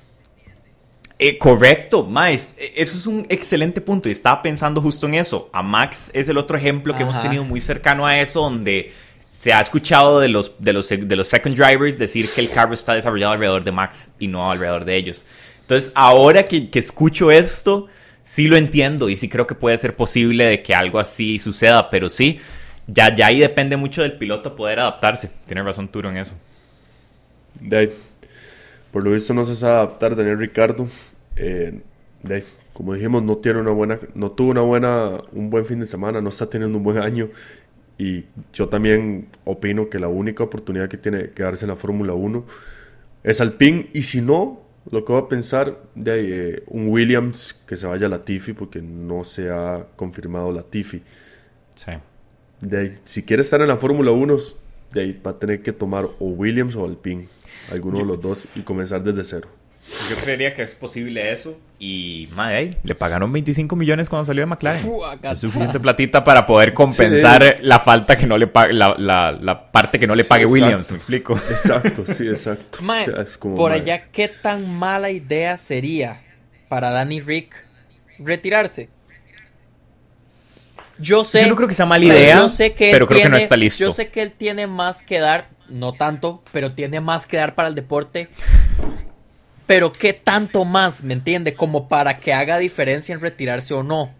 Eh, 1.18 1.38
correcto, 1.38 2.04
Maes. 2.04 2.54
E, 2.58 2.72
eso 2.76 2.96
es 2.96 3.06
un 3.06 3.26
excelente 3.28 3.80
punto 3.80 4.08
y 4.08 4.12
estaba 4.12 4.40
pensando 4.40 4.80
justo 4.80 5.06
en 5.06 5.14
eso. 5.14 5.50
A 5.52 5.62
Max 5.62 6.10
es 6.14 6.28
el 6.28 6.38
otro 6.38 6.56
ejemplo 6.56 6.96
que 6.96 7.02
hemos 7.02 7.20
tenido 7.20 7.44
muy 7.44 7.60
cercano 7.60 8.06
a 8.06 8.18
eso, 8.20 8.40
donde 8.40 8.92
se 9.42 9.52
ha 9.52 9.60
escuchado 9.60 10.20
de 10.20 10.28
los, 10.28 10.52
de, 10.60 10.72
los, 10.72 10.88
de 10.88 11.16
los 11.16 11.26
second 11.26 11.56
drivers 11.56 11.98
decir 11.98 12.28
que 12.32 12.40
el 12.40 12.48
carro 12.48 12.74
está 12.74 12.94
desarrollado 12.94 13.32
alrededor 13.32 13.64
de 13.64 13.72
Max 13.72 14.12
y 14.20 14.28
no 14.28 14.48
alrededor 14.48 14.84
de 14.84 14.94
ellos. 14.94 15.24
Entonces, 15.62 15.90
ahora 15.96 16.44
que, 16.44 16.70
que, 16.70 16.78
escucho 16.78 17.32
esto, 17.32 17.88
sí 18.22 18.46
lo 18.46 18.56
entiendo 18.56 19.08
y 19.08 19.16
sí 19.16 19.28
creo 19.28 19.48
que 19.48 19.56
puede 19.56 19.76
ser 19.78 19.96
posible 19.96 20.44
de 20.44 20.62
que 20.62 20.76
algo 20.76 21.00
así 21.00 21.40
suceda, 21.40 21.90
pero 21.90 22.08
sí, 22.08 22.38
ya, 22.86 23.12
ya 23.12 23.26
ahí 23.26 23.40
depende 23.40 23.76
mucho 23.76 24.02
del 24.02 24.12
piloto 24.12 24.54
poder 24.54 24.78
adaptarse. 24.78 25.28
Tiene 25.44 25.64
razón 25.64 25.88
Turo 25.88 26.08
en 26.10 26.18
eso. 26.18 26.36
De 27.58 27.92
por 28.92 29.02
lo 29.02 29.10
visto 29.10 29.34
no 29.34 29.44
se 29.44 29.56
sabe 29.56 29.74
adaptar 29.74 30.14
Daniel 30.14 30.38
Ricardo. 30.38 30.86
Eh, 31.34 31.80
de 32.22 32.44
como 32.72 32.94
dijimos, 32.94 33.24
no 33.24 33.36
tiene 33.38 33.60
una 33.60 33.72
buena, 33.72 33.98
no 34.14 34.30
tuvo 34.30 34.52
una 34.52 34.62
buena, 34.62 35.20
un 35.32 35.50
buen 35.50 35.66
fin 35.66 35.80
de 35.80 35.86
semana, 35.86 36.20
no 36.20 36.28
está 36.28 36.48
teniendo 36.48 36.78
un 36.78 36.84
buen 36.84 36.98
año 36.98 37.28
y 38.02 38.26
yo 38.52 38.68
también 38.68 39.28
opino 39.44 39.88
que 39.88 40.00
la 40.00 40.08
única 40.08 40.42
oportunidad 40.42 40.88
que 40.88 40.96
tiene 40.96 41.30
que 41.30 41.44
darse 41.44 41.66
en 41.66 41.68
la 41.68 41.76
Fórmula 41.76 42.14
1 42.14 42.44
es 43.22 43.40
Alpine. 43.40 43.90
Y 43.92 44.02
si 44.02 44.20
no, 44.20 44.60
lo 44.90 45.04
que 45.04 45.12
voy 45.12 45.22
a 45.22 45.28
pensar 45.28 45.80
de 45.94 46.54
eh, 46.54 46.62
un 46.66 46.88
Williams 46.88 47.54
que 47.64 47.76
se 47.76 47.86
vaya 47.86 48.06
a 48.06 48.08
Latifi 48.08 48.54
porque 48.54 48.82
no 48.82 49.22
se 49.22 49.50
ha 49.50 49.86
confirmado 49.94 50.50
Latifi. 50.50 51.00
Sí. 51.76 51.92
De 52.60 52.98
si 53.04 53.22
quiere 53.22 53.42
estar 53.42 53.60
en 53.60 53.68
la 53.68 53.76
Fórmula 53.76 54.10
1, 54.10 54.36
de 54.92 55.00
ahí 55.00 55.20
va 55.24 55.30
a 55.30 55.38
tener 55.38 55.62
que 55.62 55.72
tomar 55.72 56.04
o 56.18 56.26
Williams 56.26 56.74
o 56.74 56.84
Alpine, 56.84 57.28
alguno 57.70 57.98
de 57.98 58.04
los 58.04 58.20
dos, 58.20 58.48
y 58.56 58.62
comenzar 58.62 59.04
desde 59.04 59.22
cero. 59.22 59.48
Yo 60.08 60.16
creería 60.16 60.54
que 60.54 60.62
es 60.62 60.74
posible 60.74 61.32
eso. 61.32 61.58
Y, 61.78 62.28
madre, 62.34 62.78
le 62.84 62.94
pagaron 62.94 63.32
25 63.32 63.74
millones 63.74 64.08
cuando 64.08 64.24
salió 64.24 64.42
de 64.42 64.46
McLaren. 64.46 64.86
es 65.22 65.38
suficiente 65.40 65.80
platita 65.80 66.22
para 66.22 66.46
poder 66.46 66.72
compensar 66.72 67.58
la 67.60 67.80
falta 67.80 68.16
que 68.16 68.26
no 68.26 68.38
le 68.38 68.46
pague, 68.46 68.72
la, 68.72 68.94
la, 68.96 69.72
parte 69.72 69.98
que 69.98 70.06
no 70.06 70.14
le 70.14 70.22
pague 70.22 70.46
Williams, 70.46 70.90
¿me 70.92 70.96
explico? 70.96 71.34
Exacto, 71.50 72.04
sí, 72.06 72.28
exacto. 72.28 72.78
por 73.56 73.72
allá, 73.72 74.06
¿qué 74.12 74.28
tan 74.28 74.72
mala 74.72 75.10
idea 75.10 75.56
sería 75.58 76.22
para 76.68 76.90
Danny 76.90 77.20
Rick 77.20 77.52
retirarse? 78.20 78.88
Yo 80.98 81.24
sé. 81.24 81.42
Yo 81.42 81.48
no 81.48 81.56
creo 81.56 81.66
que 81.66 81.74
sea 81.74 81.86
mala 81.86 82.04
idea, 82.04 82.46
pero 82.78 83.08
creo 83.08 83.22
que 83.22 83.28
no 83.28 83.36
está 83.36 83.56
listo. 83.56 83.82
Yo 83.82 83.90
sé 83.90 84.08
que 84.08 84.22
él 84.22 84.30
tiene 84.30 84.68
más 84.68 85.02
que 85.02 85.18
dar, 85.18 85.48
no 85.68 85.94
tanto, 85.94 86.44
pero 86.52 86.70
tiene 86.70 87.00
más 87.00 87.26
que 87.26 87.38
dar 87.38 87.56
para 87.56 87.66
el 87.66 87.74
deporte 87.74 88.28
pero 89.66 89.92
¿qué 89.92 90.12
tanto 90.12 90.64
más, 90.64 91.02
me 91.02 91.14
entiende? 91.14 91.54
Como 91.54 91.88
para 91.88 92.18
que 92.18 92.32
haga 92.32 92.58
diferencia 92.58 93.14
en 93.14 93.20
retirarse 93.20 93.74
o 93.74 93.82
no. 93.82 94.12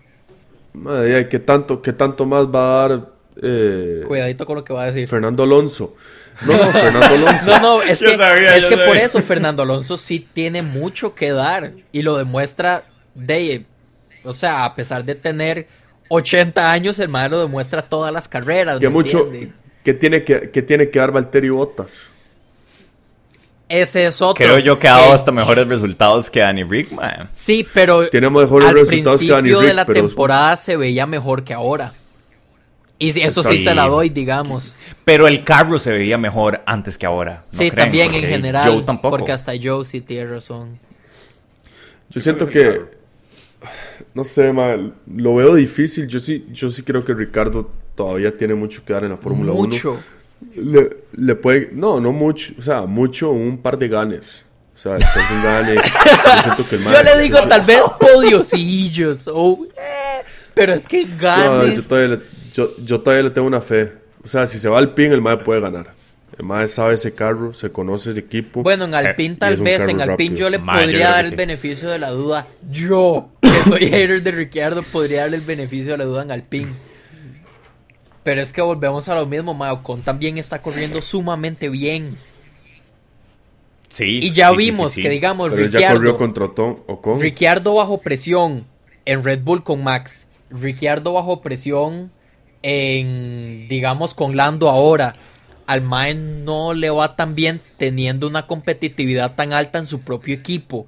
Madre, 0.73 1.29
¿qué 1.29 1.39
tanto, 1.39 1.83
qué 1.83 1.93
tanto 1.93 2.25
más 2.25 2.47
va 2.47 2.85
a 2.85 2.89
dar? 2.89 3.09
Eh, 3.43 4.05
Cuidadito 4.07 4.47
con 4.47 4.57
lo 4.57 4.65
que 4.65 4.73
va 4.73 4.85
a 4.85 4.87
decir. 4.87 5.09
Fernando 5.09 5.43
Alonso. 5.43 5.97
No, 6.47 6.57
no, 6.57 6.65
Fernando 6.71 7.15
Alonso. 7.15 7.51
no, 7.51 7.61
no, 7.61 7.83
es 7.83 8.01
que, 8.01 8.15
es 8.57 8.65
que 8.65 8.77
por 8.79 8.97
eso 8.97 9.21
Fernando 9.23 9.63
Alonso 9.63 9.99
sí 9.99 10.27
tiene 10.33 10.63
mucho 10.63 11.15
que 11.15 11.31
dar 11.31 11.73
y 11.93 12.01
lo 12.01 12.17
demuestra 12.17 12.85
de, 13.15 13.67
o 14.25 14.33
sea, 14.33 14.65
a 14.65 14.75
pesar 14.75 15.05
de 15.05 15.15
tener 15.15 15.69
80 16.09 16.73
años, 16.73 16.99
el 16.99 17.11
madre 17.11 17.31
lo 17.31 17.41
demuestra 17.41 17.83
todas 17.83 18.13
las 18.15 18.29
carreras. 18.29 18.79
Que 18.79 18.89
mucho, 18.89 19.31
que 19.85 19.93
tiene 19.93 20.25
que, 20.25 20.51
que 20.51 20.63
tiene 20.63 20.89
que 20.89 20.99
dar 20.99 21.13
Valtteri 21.13 21.51
Bottas. 21.51 22.09
Ese 23.81 24.05
es 24.07 24.21
otro. 24.21 24.45
Creo 24.45 24.59
yo 24.59 24.79
que 24.79 24.87
ha 24.89 24.93
dado 24.99 25.13
hasta 25.13 25.33
mejores 25.33 25.67
resultados 25.69 26.29
que 26.31 26.41
Danny 26.41 26.63
Rick, 26.65 26.93
man. 26.93 27.29
Sí, 27.33 27.67
pero 27.73 28.09
Tiene 28.09 28.29
mejores 28.31 28.69
al 28.69 28.75
resultados 28.75 29.21
que 29.21 29.27
Danny 29.29 29.43
principio 29.43 29.61
Rick, 29.61 29.69
de 29.69 29.75
la 29.75 29.87
pero- 29.87 30.07
temporada 30.07 30.57
se 30.57 30.77
veía 30.77 31.07
mejor 31.07 31.43
que 31.45 31.55
ahora. 31.55 31.95
Y 32.99 33.19
eso 33.21 33.43
sí 33.43 33.59
Sí. 33.59 33.65
se 33.65 33.75
la 33.75 33.89
doy, 33.89 34.11
digamos. 34.11 34.75
Pero 35.05 35.27
el 35.27 35.43
carro 35.43 35.79
se 35.81 35.91
veía 35.91 36.19
mejor 36.19 36.63
antes 36.67 36.97
que 36.97 37.05
ahora. 37.07 37.45
¿no 37.51 37.59
sí, 37.59 37.71
creen? 37.71 37.87
también 37.89 38.15
en 38.15 38.23
general. 38.23 38.71
Joe 38.71 38.83
tampoco. 38.83 39.17
Porque 39.17 39.33
hasta 39.33 39.53
Joe 39.61 39.85
sí 39.85 40.01
tiene 40.01 40.27
razón. 40.31 40.79
Yo 42.11 42.21
siento 42.21 42.47
que. 42.47 42.81
No 44.15 44.23
sé, 44.25 44.53
ma, 44.53 44.77
lo 45.07 45.35
veo 45.35 45.55
difícil. 45.55 46.07
Yo 46.07 46.21
sí, 46.21 46.47
yo 46.53 46.69
sí 46.69 46.83
creo 46.83 47.05
que 47.05 47.15
Ricardo 47.15 47.71
todavía 47.95 48.37
tiene 48.37 48.55
mucho 48.55 48.85
que 48.85 48.93
dar 48.93 49.03
en 49.05 49.11
la 49.11 49.17
Fórmula 49.17 49.53
1. 49.53 49.63
Mucho. 49.75 49.99
Le, 50.57 50.97
le 51.13 51.35
puede. 51.35 51.71
No, 51.73 52.01
no 52.01 52.13
mucho. 52.13 52.53
O 52.59 52.63
sea, 52.63 52.83
mucho, 52.83 53.31
un 53.31 53.59
par 53.59 53.79
de 53.79 53.89
ganes. 53.89 54.45
O 54.75 54.79
sea, 54.79 54.93
un 54.93 55.43
gane. 55.45 55.77
yo 56.59 56.69
que 56.69 56.77
el 56.77 56.83
Yo 56.85 57.03
le 57.03 57.23
digo 57.23 57.39
yo- 57.41 57.49
tal 57.49 57.61
vez 57.63 57.83
podiosillos. 58.01 59.29
o, 59.33 59.67
eh, 59.77 60.25
pero 60.55 60.73
es 60.75 60.87
que 60.89 61.05
No, 61.07 61.17
ganes. 61.19 61.77
yo 61.77 61.83
todavía, 61.83 62.17
le, 62.17 62.23
yo, 62.53 62.77
yo 62.79 63.01
todavía 63.01 63.23
le 63.25 63.31
tengo 63.31 63.47
una 63.47 63.61
fe. 63.61 63.93
O 64.25 64.27
sea, 64.27 64.47
si 64.47 64.59
se 64.59 64.69
va 64.69 64.79
al 64.79 64.95
pin, 64.95 65.13
el 65.13 65.21
MAE 65.21 65.39
puede 65.39 65.61
ganar. 65.61 65.95
El 66.39 66.45
MAE 66.47 66.69
sabe 66.69 66.95
ese 66.95 67.13
carro, 67.15 67.53
se 67.53 67.71
conoce 67.71 68.11
el 68.11 68.19
equipo. 68.19 68.63
Bueno, 68.63 68.85
en 68.87 68.95
Alpine 68.95 69.35
y 69.35 69.37
tal 69.37 69.57
vez, 69.59 69.83
en 69.83 70.01
Alpine 70.01 70.07
rápido. 70.31 70.35
yo 70.37 70.51
le 70.51 70.59
podría 70.59 71.11
dar 71.11 71.25
el 71.25 71.31
sí. 71.31 71.37
beneficio 71.37 71.91
de 71.91 71.99
la 71.99 72.11
duda. 72.11 72.47
Yo, 72.71 73.29
que 73.43 73.69
soy 73.69 73.81
hater 73.91 74.23
de 74.23 74.31
Ricciardo, 74.31 74.83
podría 74.83 75.23
darle 75.23 75.37
el 75.37 75.43
beneficio 75.43 75.93
de 75.93 75.99
la 75.99 76.05
duda 76.05 76.23
en 76.23 76.31
Alpine. 76.31 76.73
Pero 78.23 78.41
es 78.41 78.53
que 78.53 78.63
volvemos 78.63 79.09
a 79.09 79.15
lo 79.15 79.27
mismo, 79.27 79.53
ma, 79.55 79.73
Ocon 79.73 80.03
también 80.03 80.39
está 80.39 80.61
corriendo 80.61 81.03
sumamente 81.03 81.69
bien. 81.69 82.17
Sí. 83.89 84.21
Y 84.23 84.33
ya 84.33 84.51
sí, 84.51 84.57
vimos 84.57 84.93
sí, 84.93 84.97
sí. 84.97 85.03
que, 85.03 85.11
digamos, 85.11 85.51
Pero 85.51 85.65
él 85.65 85.71
ya 85.71 85.93
corrió 85.93 86.13
Ricciardo, 86.13 86.19
contra 86.19 86.45
Ocon. 86.87 87.21
Ricciardo 87.21 87.75
bajo 87.75 87.99
presión 87.99 88.65
en 89.05 89.25
Red 89.25 89.43
Bull 89.43 89.65
con 89.65 89.83
Max. 89.83 90.29
Ricciardo 90.51 91.13
bajo 91.13 91.41
presión 91.41 92.13
en, 92.63 93.67
digamos, 93.69 94.15
con 94.15 94.37
Lando 94.37 94.71
ahora. 94.71 95.17
Al 95.67 95.83
Mae 95.83 96.15
no 96.15 96.75
le 96.75 96.91
va 96.91 97.17
tan 97.17 97.35
bien 97.35 97.61
teniendo 97.77 98.27
una 98.27 98.47
competitividad 98.47 99.35
tan 99.35 99.53
alta 99.53 99.79
en 99.79 99.87
su 99.87 100.01
propio 100.01 100.35
equipo. 100.35 100.87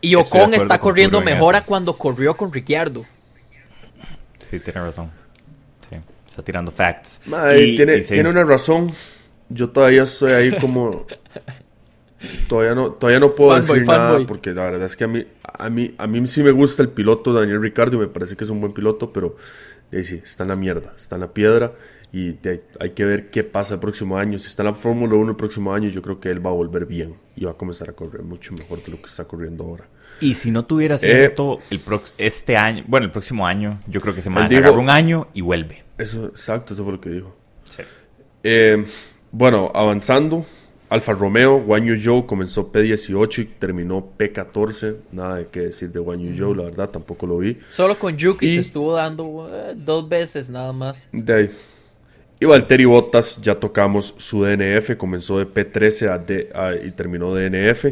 Y 0.00 0.14
Ocon 0.14 0.54
está 0.54 0.78
corriendo 0.78 1.20
mejor 1.20 1.56
a 1.56 1.62
cuando 1.62 1.96
corrió 1.96 2.36
con 2.36 2.52
Ricciardo. 2.52 3.04
Sí, 4.50 4.60
tiene 4.60 4.80
razón. 4.80 5.10
Sí, 5.88 5.96
está 6.26 6.42
tirando 6.42 6.70
facts. 6.70 7.22
Y- 7.56 7.76
tiene, 7.76 7.96
y 7.98 8.02
sí. 8.02 8.14
tiene 8.14 8.28
una 8.30 8.44
razón. 8.44 8.92
Yo 9.48 9.70
todavía 9.70 10.02
estoy 10.02 10.32
ahí 10.32 10.56
como. 10.58 11.06
todavía 12.48 12.74
no, 12.74 12.92
todavía 12.92 13.20
no 13.20 13.34
puedo 13.34 13.54
decir 13.56 13.86
nada 13.86 14.10
porque 14.26 14.50
la 14.52 14.64
verdad 14.64 14.84
es 14.84 14.96
que 14.96 15.04
a 15.04 15.08
mí, 15.08 15.26
a 15.44 15.70
mí, 15.70 15.94
a 15.98 16.06
mí 16.06 16.26
sí 16.26 16.42
me 16.42 16.50
gusta 16.50 16.82
el 16.82 16.88
piloto 16.90 17.32
Daniel 17.32 17.62
Ricardo 17.62 17.96
y 17.96 18.00
me 18.00 18.08
parece 18.08 18.36
que 18.36 18.44
es 18.44 18.50
un 18.50 18.60
buen 18.60 18.72
piloto, 18.72 19.12
pero 19.12 19.36
eh, 19.92 20.02
sí, 20.04 20.20
está 20.22 20.42
en 20.42 20.48
la 20.50 20.56
mierda, 20.56 20.92
está 20.96 21.14
en 21.16 21.20
la 21.22 21.32
piedra 21.32 21.72
y 22.12 22.32
de- 22.32 22.64
hay 22.80 22.90
que 22.90 23.04
ver 23.04 23.30
qué 23.30 23.44
pasa 23.44 23.74
el 23.74 23.80
próximo 23.80 24.18
año. 24.18 24.38
Si 24.38 24.48
está 24.48 24.62
en 24.62 24.68
la 24.70 24.74
Fórmula 24.74 25.14
1 25.14 25.30
el 25.30 25.36
próximo 25.36 25.72
año, 25.72 25.88
yo 25.90 26.02
creo 26.02 26.18
que 26.20 26.30
él 26.30 26.44
va 26.44 26.50
a 26.50 26.54
volver 26.54 26.86
bien 26.86 27.14
y 27.36 27.44
va 27.44 27.52
a 27.52 27.54
comenzar 27.54 27.90
a 27.90 27.92
correr 27.92 28.22
mucho 28.22 28.52
mejor 28.54 28.82
de 28.82 28.90
lo 28.92 28.96
que 29.00 29.06
está 29.06 29.24
corriendo 29.24 29.64
ahora. 29.64 29.84
Y 30.20 30.34
si 30.34 30.50
no 30.50 30.64
tuviera 30.64 30.96
Eh, 30.96 30.98
cierto 30.98 31.60
el 31.70 31.84
prox- 31.84 32.12
este 32.18 32.56
año, 32.56 32.84
bueno, 32.86 33.06
el 33.06 33.12
próximo 33.12 33.46
año, 33.46 33.80
yo 33.86 34.00
creo 34.00 34.14
que 34.14 34.22
se 34.22 34.28
agarra 34.30 34.70
un 34.72 34.90
año 34.90 35.28
y 35.34 35.40
vuelve. 35.40 35.84
Eso, 35.98 36.26
exacto, 36.26 36.74
eso 36.74 36.84
fue 36.84 36.92
lo 36.94 37.00
que 37.00 37.10
dijo. 37.10 37.34
Sí. 37.64 37.82
Eh, 38.44 38.84
bueno, 39.32 39.70
avanzando, 39.74 40.44
Alfa 40.90 41.12
Romeo, 41.12 41.58
Guan 41.60 41.84
Yu 41.84 41.96
Zhou 42.00 42.26
comenzó 42.26 42.72
P18 42.72 43.42
y 43.42 43.44
terminó 43.44 44.12
P14. 44.18 44.96
Nada 45.12 45.36
de 45.36 45.46
qué 45.48 45.60
decir 45.60 45.90
de 45.92 46.00
Guan 46.00 46.18
Yu 46.20 46.34
Zhou, 46.34 46.54
la 46.54 46.64
verdad, 46.64 46.88
tampoco 46.88 47.26
lo 47.26 47.38
vi. 47.38 47.58
Solo 47.70 47.98
con 47.98 48.16
Yuki 48.16 48.46
Y- 48.48 48.54
se 48.54 48.60
estuvo 48.62 48.94
dando 48.94 49.50
eh, 49.52 49.74
dos 49.76 50.08
veces 50.08 50.48
nada 50.48 50.72
más. 50.72 51.06
De 51.12 51.34
ahí. 51.34 51.50
Y 52.40 52.46
Valtteri 52.46 52.84
Bottas, 52.84 53.40
ya 53.42 53.56
tocamos 53.56 54.14
su 54.16 54.44
DNF, 54.44 54.96
comenzó 54.96 55.38
de 55.40 55.46
P13 55.46 56.08
a 56.08 56.18
D- 56.18 56.48
a- 56.54 56.74
y 56.74 56.92
terminó 56.92 57.34
DNF. 57.34 57.84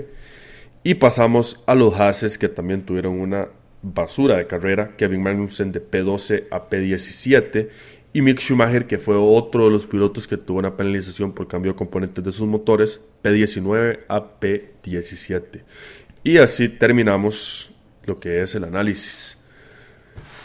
Y 0.87 0.95
pasamos 0.95 1.65
a 1.67 1.75
los 1.75 1.99
Hases, 1.99 2.39
que 2.39 2.49
también 2.49 2.87
tuvieron 2.87 3.19
una 3.19 3.49
basura 3.83 4.37
de 4.37 4.47
carrera. 4.47 4.95
Kevin 4.97 5.21
Magnussen 5.21 5.73
de 5.73 5.83
P12 5.85 6.45
a 6.49 6.71
P17. 6.71 7.69
Y 8.13 8.23
Mick 8.23 8.39
Schumacher, 8.39 8.87
que 8.87 8.97
fue 8.97 9.17
otro 9.17 9.65
de 9.65 9.73
los 9.73 9.85
pilotos 9.85 10.29
que 10.29 10.37
tuvo 10.37 10.61
una 10.61 10.77
penalización 10.77 11.33
por 11.33 11.49
cambio 11.49 11.73
de 11.73 11.77
componentes 11.77 12.23
de 12.23 12.31
sus 12.31 12.47
motores, 12.47 13.05
P19 13.25 13.99
a 14.07 14.39
P17. 14.39 15.65
Y 16.23 16.39
así 16.39 16.69
terminamos 16.69 17.75
lo 18.05 18.21
que 18.21 18.43
es 18.43 18.55
el 18.55 18.63
análisis. 18.63 19.39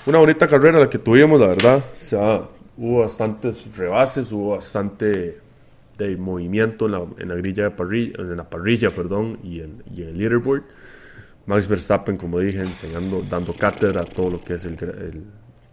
Una 0.08 0.18
bonita 0.18 0.48
carrera 0.48 0.80
la 0.80 0.90
que 0.90 0.98
tuvimos, 0.98 1.40
la 1.40 1.46
verdad. 1.46 1.86
Hubo 2.78 3.02
bastantes 3.02 3.78
rebases, 3.78 4.32
hubo 4.32 4.56
bastante 4.56 5.38
de 6.08 6.18
movimiento 6.18 6.86
en 6.86 6.92
la, 6.94 7.06
en 7.18 7.30
la 7.30 7.36
grilla 7.36 7.64
de 7.66 7.72
parrilla, 7.72 8.14
en 8.20 8.38
la 8.38 8.50
parrilla, 8.50 8.90
perdón, 8.92 9.40
y 9.44 9.60
en, 9.62 9.84
y 9.94 10.02
en 10.04 10.10
el 10.10 10.18
leaderboard. 10.18 10.64
Max 11.48 11.68
Verstappen, 11.68 12.18
como 12.18 12.40
dije, 12.40 12.60
enseñando, 12.60 13.24
dando 13.30 13.54
cátedra 13.54 14.02
a 14.02 14.06
todo 14.06 14.30
lo 14.30 14.44
que 14.44 14.54
es 14.56 14.66
el, 14.66 14.74
el, 14.74 15.24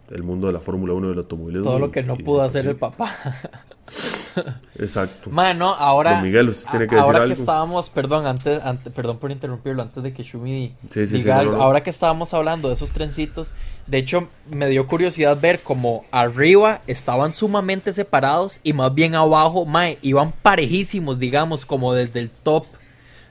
el 0.09 0.23
mundo 0.23 0.47
de 0.47 0.53
la 0.53 0.59
Fórmula 0.59 0.93
1 0.93 1.07
y 1.07 1.09
del 1.11 1.19
automovilismo. 1.19 1.65
Todo 1.65 1.79
lo 1.79 1.87
y- 1.87 1.91
que 1.91 2.03
no 2.03 2.15
y- 2.17 2.23
pudo 2.23 2.41
hacer 2.41 2.63
sí, 2.63 2.67
el 2.69 2.75
papá. 2.75 3.15
Exacto. 4.79 5.29
Bueno, 5.31 5.73
ahora. 5.73 6.15
Don 6.15 6.23
Miguel, 6.23 6.49
¿usted 6.49 6.69
tiene 6.69 6.87
que 6.87 6.95
a- 6.95 6.99
decir 6.99 7.13
ahora 7.15 7.25
que 7.25 7.33
estábamos, 7.33 7.89
perdón, 7.89 8.25
antes, 8.27 8.63
ante- 8.63 8.89
perdón 8.89 9.17
por 9.17 9.31
interrumpirlo, 9.31 9.81
antes 9.81 10.01
de 10.03 10.13
que 10.13 10.23
Shumi 10.23 10.75
Sí, 10.89 11.01
sí, 11.01 11.07
sí, 11.07 11.17
diga 11.17 11.39
algo. 11.39 11.51
no, 11.53 11.57
no. 11.59 11.63
Ahora 11.63 11.83
que 11.83 11.89
estábamos 11.89 12.33
hablando 12.33 12.67
de 12.69 12.73
esos 12.75 12.91
trencitos, 12.91 13.53
de 13.87 13.97
hecho, 13.97 14.29
me 14.49 14.67
dio 14.67 14.87
curiosidad 14.87 15.37
ver 15.39 15.59
como 15.61 16.05
arriba 16.11 16.81
estaban 16.87 17.33
sumamente 17.33 17.91
separados 17.93 18.59
y 18.63 18.73
más 18.73 18.93
bien 18.93 19.15
abajo, 19.15 19.65
mae, 19.65 19.97
iban 20.01 20.31
parejísimos, 20.41 21.19
digamos, 21.19 21.65
como 21.65 21.93
desde 21.93 22.19
el 22.19 22.29
top, 22.29 22.65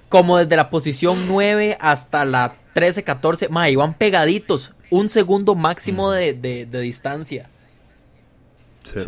como 0.09 0.39
desde 0.39 0.57
la 0.57 0.71
posición 0.71 1.17
9 1.29 1.77
hasta 1.81 2.25
la 2.25 2.55
13, 2.75 3.03
14, 3.05 3.49
mae, 3.49 3.73
iban 3.73 3.95
pegaditos, 3.95 4.73
un 4.91 5.09
segundo 5.11 5.55
máximo 5.55 6.11
de, 6.13 6.33
de- 6.33 6.65
de 6.65 6.81
distancia. 6.81 7.49
Sí. 8.85 9.01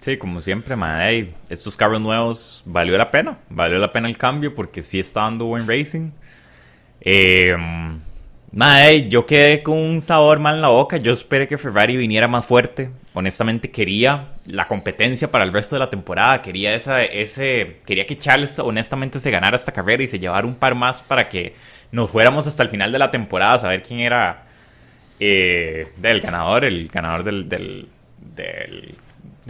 Sí. 0.00 0.16
Como 0.16 0.40
siempre, 0.40 0.74
ey, 1.06 1.34
estos 1.50 1.76
carros 1.76 2.00
nuevos 2.00 2.62
valió 2.66 2.96
la 2.96 3.10
pena. 3.10 3.38
Valió 3.50 3.78
la 3.78 3.92
pena 3.92 4.08
el 4.08 4.16
cambio 4.16 4.54
porque 4.54 4.82
sí 4.82 4.98
está 4.98 5.22
dando 5.22 5.44
buen 5.46 5.68
racing. 5.68 6.10
Eh, 7.02 7.56
ey, 8.58 9.08
yo 9.08 9.26
quedé 9.26 9.62
con 9.62 9.76
un 9.76 10.00
sabor 10.00 10.38
mal 10.38 10.56
en 10.56 10.62
la 10.62 10.68
boca. 10.68 10.96
Yo 10.96 11.12
esperé 11.12 11.48
que 11.48 11.58
Ferrari 11.58 11.96
viniera 11.96 12.28
más 12.28 12.46
fuerte. 12.46 12.90
Honestamente 13.12 13.70
quería 13.70 14.34
la 14.46 14.66
competencia 14.66 15.30
para 15.30 15.44
el 15.44 15.52
resto 15.52 15.76
de 15.76 15.80
la 15.80 15.90
temporada. 15.90 16.40
Quería 16.42 16.74
esa, 16.74 17.02
ese, 17.04 17.78
quería 17.84 18.06
que 18.06 18.16
Charles 18.18 18.58
honestamente 18.58 19.18
se 19.20 19.30
ganara 19.30 19.56
esta 19.56 19.72
carrera 19.72 20.02
y 20.02 20.06
se 20.06 20.18
llevara 20.18 20.46
un 20.46 20.54
par 20.54 20.74
más 20.74 21.02
para 21.02 21.28
que 21.28 21.54
nos 21.92 22.10
fuéramos 22.10 22.46
hasta 22.46 22.62
el 22.62 22.70
final 22.70 22.90
de 22.92 22.98
la 22.98 23.10
temporada 23.10 23.54
a 23.54 23.58
saber 23.58 23.82
quién 23.82 24.00
era 24.00 24.44
eh, 25.18 25.88
del 25.98 26.20
ganador, 26.20 26.64
el 26.64 26.88
ganador 26.88 27.24
del, 27.24 27.48
del, 27.48 27.88
del, 28.34 28.94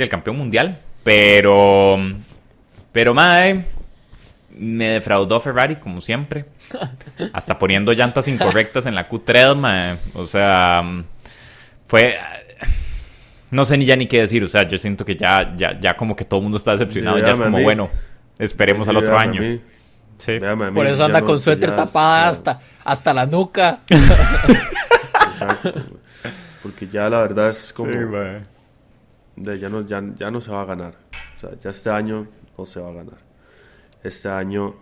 del 0.05 0.09
campeón 0.11 0.37
mundial. 0.37 0.79
Pero, 1.05 1.97
pero, 2.93 3.15
madre, 3.15 3.65
me 4.57 4.89
defraudó 4.89 5.41
Ferrari, 5.41 5.77
como 5.77 6.01
siempre. 6.01 6.45
Hasta 7.33 7.59
poniendo 7.59 7.93
llantas 7.93 8.29
incorrectas 8.29 8.87
en 8.87 8.95
la 8.95 9.09
Q3, 9.09 9.57
mae. 9.57 9.97
O 10.15 10.27
sea, 10.27 10.83
fue... 11.89 12.19
No 13.51 13.65
sé 13.65 13.77
ni 13.79 13.85
ya 13.85 13.97
ni 13.97 14.07
qué 14.07 14.21
decir. 14.21 14.45
O 14.45 14.49
sea, 14.49 14.69
yo 14.69 14.79
siento 14.79 15.05
que 15.05 15.17
ya, 15.17 15.55
ya, 15.57 15.79
ya 15.81 15.97
como 15.97 16.15
que 16.15 16.25
todo 16.25 16.39
el 16.39 16.45
mundo 16.45 16.57
está 16.59 16.73
decepcionado. 16.73 17.17
Sí, 17.17 17.23
ya 17.25 17.31
es 17.33 17.41
como, 17.41 17.61
bueno, 17.63 17.91
esperemos 18.39 18.85
Sí, 18.85 18.91
al 18.91 18.97
otro 18.99 19.19
año. 19.19 19.41
mí, 19.41 19.61
Sí. 20.19 20.33
mí, 20.39 20.71
Por 20.75 20.87
eso 20.87 20.99
ya 20.99 21.05
anda 21.07 21.21
no- 21.21 21.27
con 21.27 21.41
suéter 21.41 21.71
ya- 21.71 21.77
tapada 21.77 22.25
ya- 22.27 22.29
hasta, 22.31 22.61
hasta 22.85 23.13
la 23.15 23.27
nuca. 23.27 23.81
Exacto. 23.89 25.73
güey. 25.73 26.01
Porque 26.63 26.87
ya 26.89 27.09
la 27.09 27.23
verdad 27.23 27.49
es 27.49 27.73
como... 27.73 27.91
de 29.41 29.59
ya, 29.59 29.69
no, 29.69 29.81
ya, 29.81 30.03
ya 30.17 30.31
no 30.31 30.41
se 30.41 30.51
va 30.51 30.63
a 30.63 30.65
ganar. 30.65 30.95
O 31.37 31.41
sea, 31.41 31.51
ya 31.59 31.71
este 31.71 31.91
año 31.91 32.27
no 32.57 32.65
se 32.65 32.81
va 32.81 32.91
a 32.91 32.93
ganar. 32.93 33.19
Este 34.03 34.29
año 34.29 34.75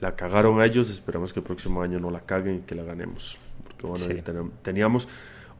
la 0.00 0.14
cagaron 0.16 0.60
ellos, 0.62 0.90
esperamos 0.90 1.32
que 1.32 1.40
el 1.40 1.44
próximo 1.44 1.82
año 1.82 1.98
no 2.00 2.10
la 2.10 2.20
caguen 2.20 2.56
y 2.56 2.60
que 2.60 2.74
la 2.74 2.82
ganemos. 2.84 3.38
Porque 3.64 3.86
bueno, 3.86 4.04
Sí. 4.06 4.22
teníamos, 4.62 5.08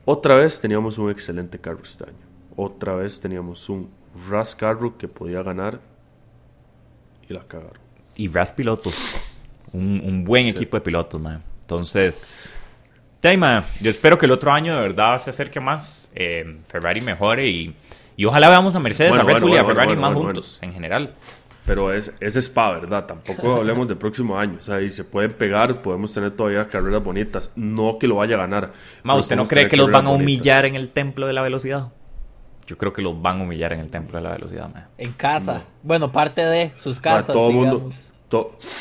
otra 0.05 0.35
vez 0.37 0.61
teníamos 0.61 0.99
un 0.99 1.11
excelente 1.11 1.59
carro 1.59 1.81
este 1.83 2.05
año. 2.05 2.17
Otra 2.57 2.95
vez 2.95 3.21
teníamos 3.21 3.69
un 3.69 3.91
Ras 4.29 4.55
carro 4.55 4.97
que 4.97 5.09
podía 5.09 5.43
ganar 5.43 5.81
y 7.29 7.33
la 7.35 7.43
cagaron. 7.47 7.79
y 8.17 8.29
Ras 8.29 8.53
pilotos. 8.53 8.95
Un, 9.73 10.01
un 10.05 10.25
buen 10.25 10.45
Sí. 10.45 10.51
equipo 10.53 10.77
de 10.77 10.83
pilotos, 10.83 11.21
man. 11.21 11.43
Entonces, 11.63 12.49
man, 13.39 13.65
yo 13.81 13.91
espero 13.91 14.17
que 14.19 14.27
el 14.27 14.33
otro 14.33 14.53
año 14.53 14.75
de 14.77 14.81
verdad 14.83 15.19
se 15.19 15.31
acerque 15.31 15.59
más. 15.59 16.11
eh, 16.15 16.61
Ferrari 16.69 17.01
mejore 17.01 17.49
y, 17.49 17.75
y 18.17 18.25
ojalá 18.25 18.49
veamos 18.49 18.75
a 18.75 18.81
Mercedes, 18.81 19.11
Bueno, 19.11 19.23
a 19.23 19.27
Red 19.27 19.33
bueno, 19.35 19.47
Bull 19.47 19.57
y 19.57 19.59
a 19.59 19.65
Ferrari 19.65 19.87
bueno, 19.89 20.03
más 20.03 20.15
bueno, 20.15 20.27
juntos, 20.27 20.59
en 20.63 20.73
general. 20.73 21.15
Pero 21.67 21.93
es, 21.93 22.13
es 22.21 22.37
spa, 22.37 22.73
¿verdad? 22.73 23.07
Tampoco 23.07 23.55
hablemos 23.57 23.89
del 23.89 23.97
próximo 23.97 24.39
año. 24.39 24.59
O 24.59 24.63
sea, 24.63 24.81
y 24.83 24.91
se 24.91 25.05
pueden 25.05 25.33
pegar, 25.33 25.81
podemos 25.83 26.13
tener 26.13 26.33
todavía 26.33 26.69
carreras 26.69 27.03
bonitas. 27.03 27.53
No 27.57 27.99
que 27.99 28.07
lo 28.07 28.17
vaya 28.17 28.37
a 28.37 28.39
ganar. 28.39 28.73
Ma, 29.03 29.15
¿usted 29.15 29.37
no 29.37 29.47
cree 29.47 29.69
que 29.69 29.77
los 29.77 29.91
van 29.91 30.07
a 30.07 30.11
humillar 30.11 30.67
en 30.67 30.75
el 30.75 30.91
templo 30.91 31.27
de 31.27 31.33
la 31.33 31.43
velocidad? 31.43 31.93
Yo 32.67 32.79
creo 32.79 32.93
que 32.93 33.03
los 33.03 33.21
van 33.21 33.41
a 33.41 33.43
humillar 33.45 33.73
en 33.73 33.81
el 33.81 33.91
templo 33.91 34.19
de 34.19 34.25
la 34.25 34.33
velocidad, 34.33 34.71
ma. 34.73 34.89
En 34.99 35.13
casa. 35.13 35.65
Bueno, 35.83 36.13
parte 36.13 36.45
de 36.45 36.75
sus 36.75 37.01
casas, 37.01 37.35
todo 37.35 37.49
digamos. 37.49 37.83
Mundo, 37.83 37.97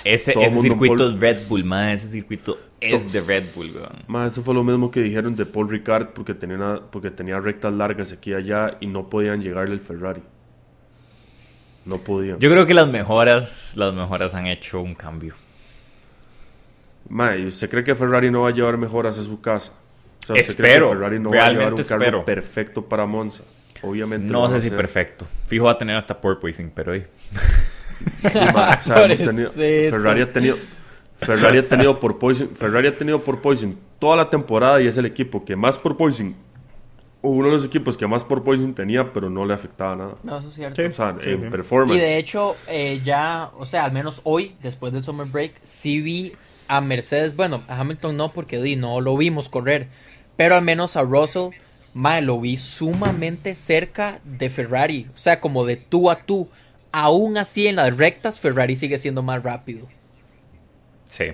ese 0.03 0.33
ese 0.39 0.59
circuito 0.59 1.09
es 1.09 1.19
Red 1.19 1.47
Bull, 1.47 1.63
ma. 1.63 1.93
Ese 1.93 2.07
circuito 2.07 2.57
es 2.79 3.11
de 3.11 3.21
Red 3.21 3.45
Bull, 3.55 3.71
weón. 3.75 4.03
Ma, 4.07 4.25
eso 4.25 4.43
fue 4.43 4.53
lo 4.53 4.63
mismo 4.63 4.91
que 4.91 5.01
dijeron 5.01 5.35
de 5.35 5.45
Paul 5.45 5.69
Ricard 5.69 6.07
porque 6.09 6.33
tenía, 6.33 6.57
una, 6.57 6.81
porque 6.81 7.11
tenía 7.11 7.39
rectas 7.39 7.73
largas 7.73 8.11
aquí 8.11 8.31
y 8.31 8.33
allá 8.33 8.77
y 8.79 8.87
no 8.87 9.09
podían 9.09 9.41
llegarle 9.41 9.75
el 9.75 9.79
Ferrari. 9.79 10.21
No 11.85 11.97
podían. 11.97 12.39
Yo 12.39 12.49
creo 12.49 12.65
que 12.65 12.73
las 12.73 12.87
mejoras, 12.87 13.75
las 13.75 13.93
mejoras 13.93 14.33
han 14.35 14.47
hecho 14.47 14.81
un 14.81 14.95
cambio. 14.95 15.33
Ma, 17.09 17.35
¿y 17.35 17.47
usted 17.47 17.69
cree 17.69 17.83
que 17.83 17.95
Ferrari 17.95 18.31
no 18.31 18.43
va 18.43 18.49
a 18.49 18.53
llevar 18.53 18.77
mejoras 18.77 19.17
a 19.19 19.23
su 19.23 19.41
casa? 19.41 19.73
O 20.21 20.25
sea, 20.25 20.35
¿usted 20.35 20.51
espero, 20.51 20.87
cree 20.87 20.89
que 20.89 20.95
Ferrari 20.95 21.19
no 21.19 21.29
va 21.29 21.45
a 21.45 21.51
llevar 21.51 21.73
un 21.73 21.83
carro 21.83 22.25
perfecto 22.25 22.85
para 22.85 23.05
Monza? 23.05 23.43
Obviamente. 23.81 24.31
No 24.31 24.47
sé 24.49 24.61
si 24.61 24.69
perfecto. 24.69 25.27
Fijo 25.47 25.65
va 25.65 25.71
a 25.71 25.77
tener 25.77 25.95
hasta 25.95 26.19
porpoising, 26.19 26.71
pero 26.73 26.93
ahí. 26.93 27.05
Ferrari 28.81 30.21
ha 30.21 30.31
tenido 30.31 30.57
Ferrari 31.15 31.59
ha 31.59 31.67
tenido 31.69 31.99
por 31.99 32.19
Poison, 32.19 32.49
Ferrari 32.49 32.87
ha 32.87 32.97
tenido 32.97 33.23
por 33.23 33.41
Poison 33.41 33.77
toda 33.99 34.17
la 34.17 34.29
temporada 34.29 34.81
y 34.81 34.87
es 34.87 34.97
el 34.97 35.05
equipo 35.05 35.45
que 35.45 35.55
más 35.55 35.79
por 35.79 35.95
Poison 35.95 36.35
uno 37.23 37.47
de 37.47 37.53
los 37.53 37.65
equipos 37.65 37.95
que 37.95 38.05
más 38.05 38.23
por 38.23 38.43
Poison 38.43 38.73
tenía, 38.73 39.13
pero 39.13 39.29
no 39.29 39.45
le 39.45 39.53
afectaba 39.53 39.95
nada. 39.95 40.15
No, 40.23 40.37
eso 40.37 40.49
es 40.49 40.53
cierto. 40.55 40.81
O 40.85 40.91
sea, 40.91 41.15
en 41.21 41.49
performance. 41.49 41.95
Y 41.95 41.99
de 41.99 42.17
hecho, 42.17 42.57
eh, 42.67 42.99
ya, 43.01 43.49
o 43.57 43.65
sea, 43.65 43.85
al 43.85 43.93
menos 43.93 44.19
hoy, 44.25 44.55
después 44.61 44.91
del 44.91 45.03
Summer 45.03 45.25
Break, 45.25 45.53
sí 45.63 46.01
vi 46.01 46.33
a 46.67 46.81
Mercedes, 46.81 47.35
bueno, 47.35 47.63
a 47.69 47.79
Hamilton 47.79 48.17
no, 48.17 48.33
porque 48.33 48.61
di, 48.61 48.75
no 48.75 48.99
lo 48.99 49.15
vimos 49.15 49.47
correr, 49.47 49.87
pero 50.35 50.55
al 50.55 50.63
menos 50.63 50.97
a 50.97 51.03
Russell, 51.03 51.51
mae, 51.93 52.21
lo 52.21 52.41
vi 52.41 52.57
sumamente 52.57 53.55
cerca 53.55 54.19
de 54.25 54.49
Ferrari, 54.49 55.07
o 55.13 55.17
sea, 55.17 55.39
como 55.39 55.65
de 55.65 55.77
tú 55.77 56.11
a 56.11 56.17
tú. 56.17 56.49
Aún 56.95 57.37
así, 57.39 57.65
en 57.65 57.77
las 57.77 57.97
rectas, 57.97 58.39
Ferrari 58.39 58.75
sigue 58.75 58.99
siendo 58.99 59.23
más 59.23 59.41
rápido. 59.41 59.87
Sí, 61.09 61.25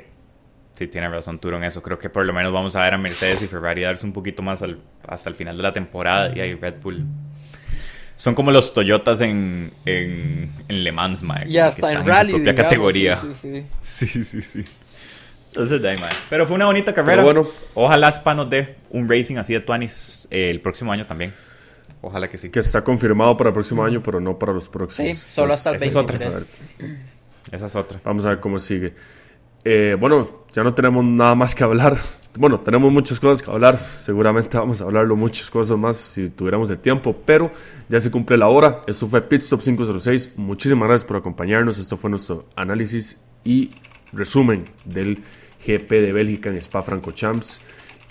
sí, 0.74 0.88
tiene 0.88 1.10
razón 1.10 1.38
Turo 1.38 1.58
en 1.58 1.66
eso. 1.66 1.84
Creo 1.84 2.00
que 2.00 2.10
por 2.10 2.26
lo 2.26 2.32
menos 2.32 2.54
vamos 2.54 2.78
a 2.78 2.84
ver 2.84 2.94
a 2.94 2.98
Mercedes 2.98 3.42
y 3.42 3.48
Ferrari 3.48 3.82
darse 3.82 4.06
un 4.06 4.14
poquito 4.14 4.42
más 4.42 4.64
hasta 5.06 5.30
el 5.30 5.36
final 5.36 5.58
de 5.58 5.64
la 5.64 5.74
temporada 5.74 6.32
y 6.34 6.40
ahí 6.40 6.56
Red 6.56 6.76
Bull. 6.82 7.06
Son 8.16 8.36
como 8.36 8.52
los 8.52 8.74
Toyotas 8.74 9.20
en, 9.20 9.74
en, 9.86 10.50
Le 10.70 10.92
Mans, 10.94 11.24
Mike. 11.24 11.50
Ya 11.50 11.68
está 11.68 11.92
en 11.92 12.06
rally. 12.06 12.34
propia 12.34 12.56
categoría. 12.56 13.20
Sí 13.82 14.08
sí 14.08 14.24
sí. 14.24 14.42
sí, 14.42 14.64
Entonces, 15.48 15.82
de 15.82 15.98
Pero 16.30 16.46
fue 16.46 16.56
una 16.56 16.68
bonita 16.68 16.94
carrera. 16.94 17.22
bueno, 17.22 17.46
Ojalá 17.74 18.08
Spa 18.10 18.34
nos 18.34 18.50
dé 18.50 18.78
un 18.92 19.10
racing 19.10 19.36
así 19.36 19.52
de 19.52 19.60
Tuanis 19.60 20.26
eh, 20.32 20.50
el 20.50 20.62
próximo 20.62 20.94
año 20.94 21.06
también. 21.06 21.34
Ojalá 22.02 22.30
que 22.30 22.38
sí. 22.38 22.50
Que 22.50 22.60
está 22.60 22.84
confirmado 22.84 23.36
para 23.36 23.50
el 23.50 23.54
próximo 23.54 23.84
año, 23.84 24.02
pero 24.02 24.20
no 24.20 24.38
para 24.40 24.54
los 24.54 24.70
próximos. 24.70 25.20
Sí, 25.20 25.30
solo 25.30 25.54
hasta 25.54 25.72
el 25.72 25.80
23. 25.80 26.22
Esa 26.22 26.30
es 26.30 26.36
otra. 26.36 26.48
Esa 27.52 27.66
es 27.66 27.76
otra. 27.76 28.02
Vamos 28.04 28.26
a 28.26 28.30
ver 28.30 28.40
cómo 28.40 28.58
sigue. 28.60 28.94
Eh, 29.66 29.98
bueno, 30.00 30.46
ya 30.52 30.64
no 30.64 30.74
tenemos 30.74 31.04
nada 31.04 31.36
más 31.36 31.54
que 31.54 31.64
hablar. 31.64 31.98
Bueno, 32.38 32.60
tenemos 32.60 32.92
muchas 32.92 33.20
cosas 33.20 33.44
que 33.44 33.52
hablar. 33.52 33.78
Seguramente 33.78 34.58
vamos 34.58 34.80
a 34.80 34.86
hablarlo 34.86 35.16
muchas 35.18 35.50
cosas 35.50 35.78
más 35.78 35.98
si 35.98 36.30
tuviéramos 36.30 36.70
el 36.70 36.80
tiempo. 36.80 37.16
Pero 37.26 37.52
ya 37.90 38.00
se 38.00 38.10
cumple 38.10 38.38
la 38.38 38.48
hora. 38.48 38.82
Esto 38.88 39.08
fue 39.08 39.22
Pitstop 39.22 39.62
506. 39.62 40.34
Muchísimas 40.38 40.88
gracias 40.88 41.06
por 41.06 41.18
acompañarnos. 41.18 41.80
Esto 41.80 41.98
fue 41.98 42.10
nuestro 42.10 42.46
análisis 42.56 43.22
y 43.44 43.72
resumen 44.14 44.70
del 44.86 45.24
GP 45.66 45.90
de 45.90 46.14
Bélgica 46.14 46.50
en 46.50 46.56
Spa 46.58 46.82
Franco 46.82 47.12
Champs. 47.12 47.62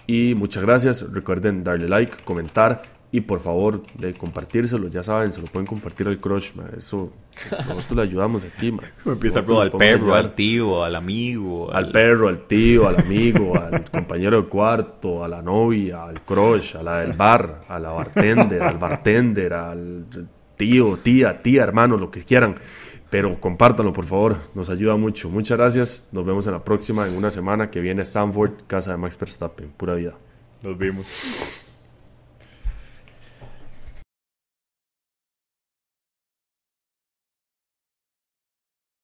Y 0.07 0.35
muchas 0.35 0.63
gracias. 0.63 1.11
Recuerden 1.11 1.65
darle 1.65 1.89
like, 1.89 2.19
comentar 2.25 2.98
y 3.11 3.23
por 3.23 3.41
favor, 3.41 3.83
de 3.95 4.13
compartírselo, 4.13 4.89
ya 4.89 5.03
saben, 5.03 5.33
se 5.33 5.41
lo 5.41 5.47
pueden 5.47 5.67
compartir 5.67 6.09
al 6.09 6.19
crush, 6.21 6.53
eso 6.77 7.11
nosotros 7.67 7.97
le 7.97 8.03
ayudamos 8.03 8.45
aquí, 8.45 8.71
man. 8.71 8.85
Empieza 9.07 9.39
al 9.39 9.73
perro, 9.73 10.15
al 10.15 10.35
tío, 10.35 10.85
al 10.85 10.95
amigo. 10.95 11.73
Al... 11.73 11.91
perro, 11.91 12.29
al 12.29 12.47
tío, 12.47 12.87
al 12.87 13.01
amigo, 13.01 13.59
al 13.59 13.91
compañero 13.91 14.43
de 14.43 14.49
cuarto, 14.49 15.25
a 15.25 15.29
la 15.29 15.41
novia, 15.41 16.05
al 16.05 16.21
crush, 16.23 16.77
a 16.77 16.83
la 16.83 17.01
del 17.01 17.15
bar, 17.15 17.65
a 17.69 17.79
la 17.79 17.93
bartender, 17.93 18.63
al 18.63 18.77
bartender, 18.77 19.55
al 19.55 20.05
tío, 20.57 20.99
tía, 21.03 21.41
tía, 21.43 21.63
hermano, 21.63 21.97
lo 21.97 22.11
que 22.11 22.23
quieran. 22.23 22.57
Pero 23.09 23.41
compártanlo, 23.41 23.95
por 23.95 24.05
favor, 24.05 24.37
nos 24.55 24.69
ayuda 24.69 24.97
mucho. 24.97 25.31
Muchas 25.31 25.57
gracias, 25.57 26.09
nos 26.13 26.27
vemos 26.27 26.47
en 26.47 26.53
la 26.53 26.63
próxima, 26.63 27.09
en 27.09 27.17
una 27.17 27.31
semana 27.31 27.71
que 27.71 27.81
viene 27.81 28.05
Sanford, 28.05 28.53
casa 28.67 28.91
de 28.91 28.99
Max 28.99 29.19
Verstappen, 29.19 29.71
pura 29.71 29.95
vida. 29.95 30.13
Nos 30.63 30.77
vemos. 30.77 31.68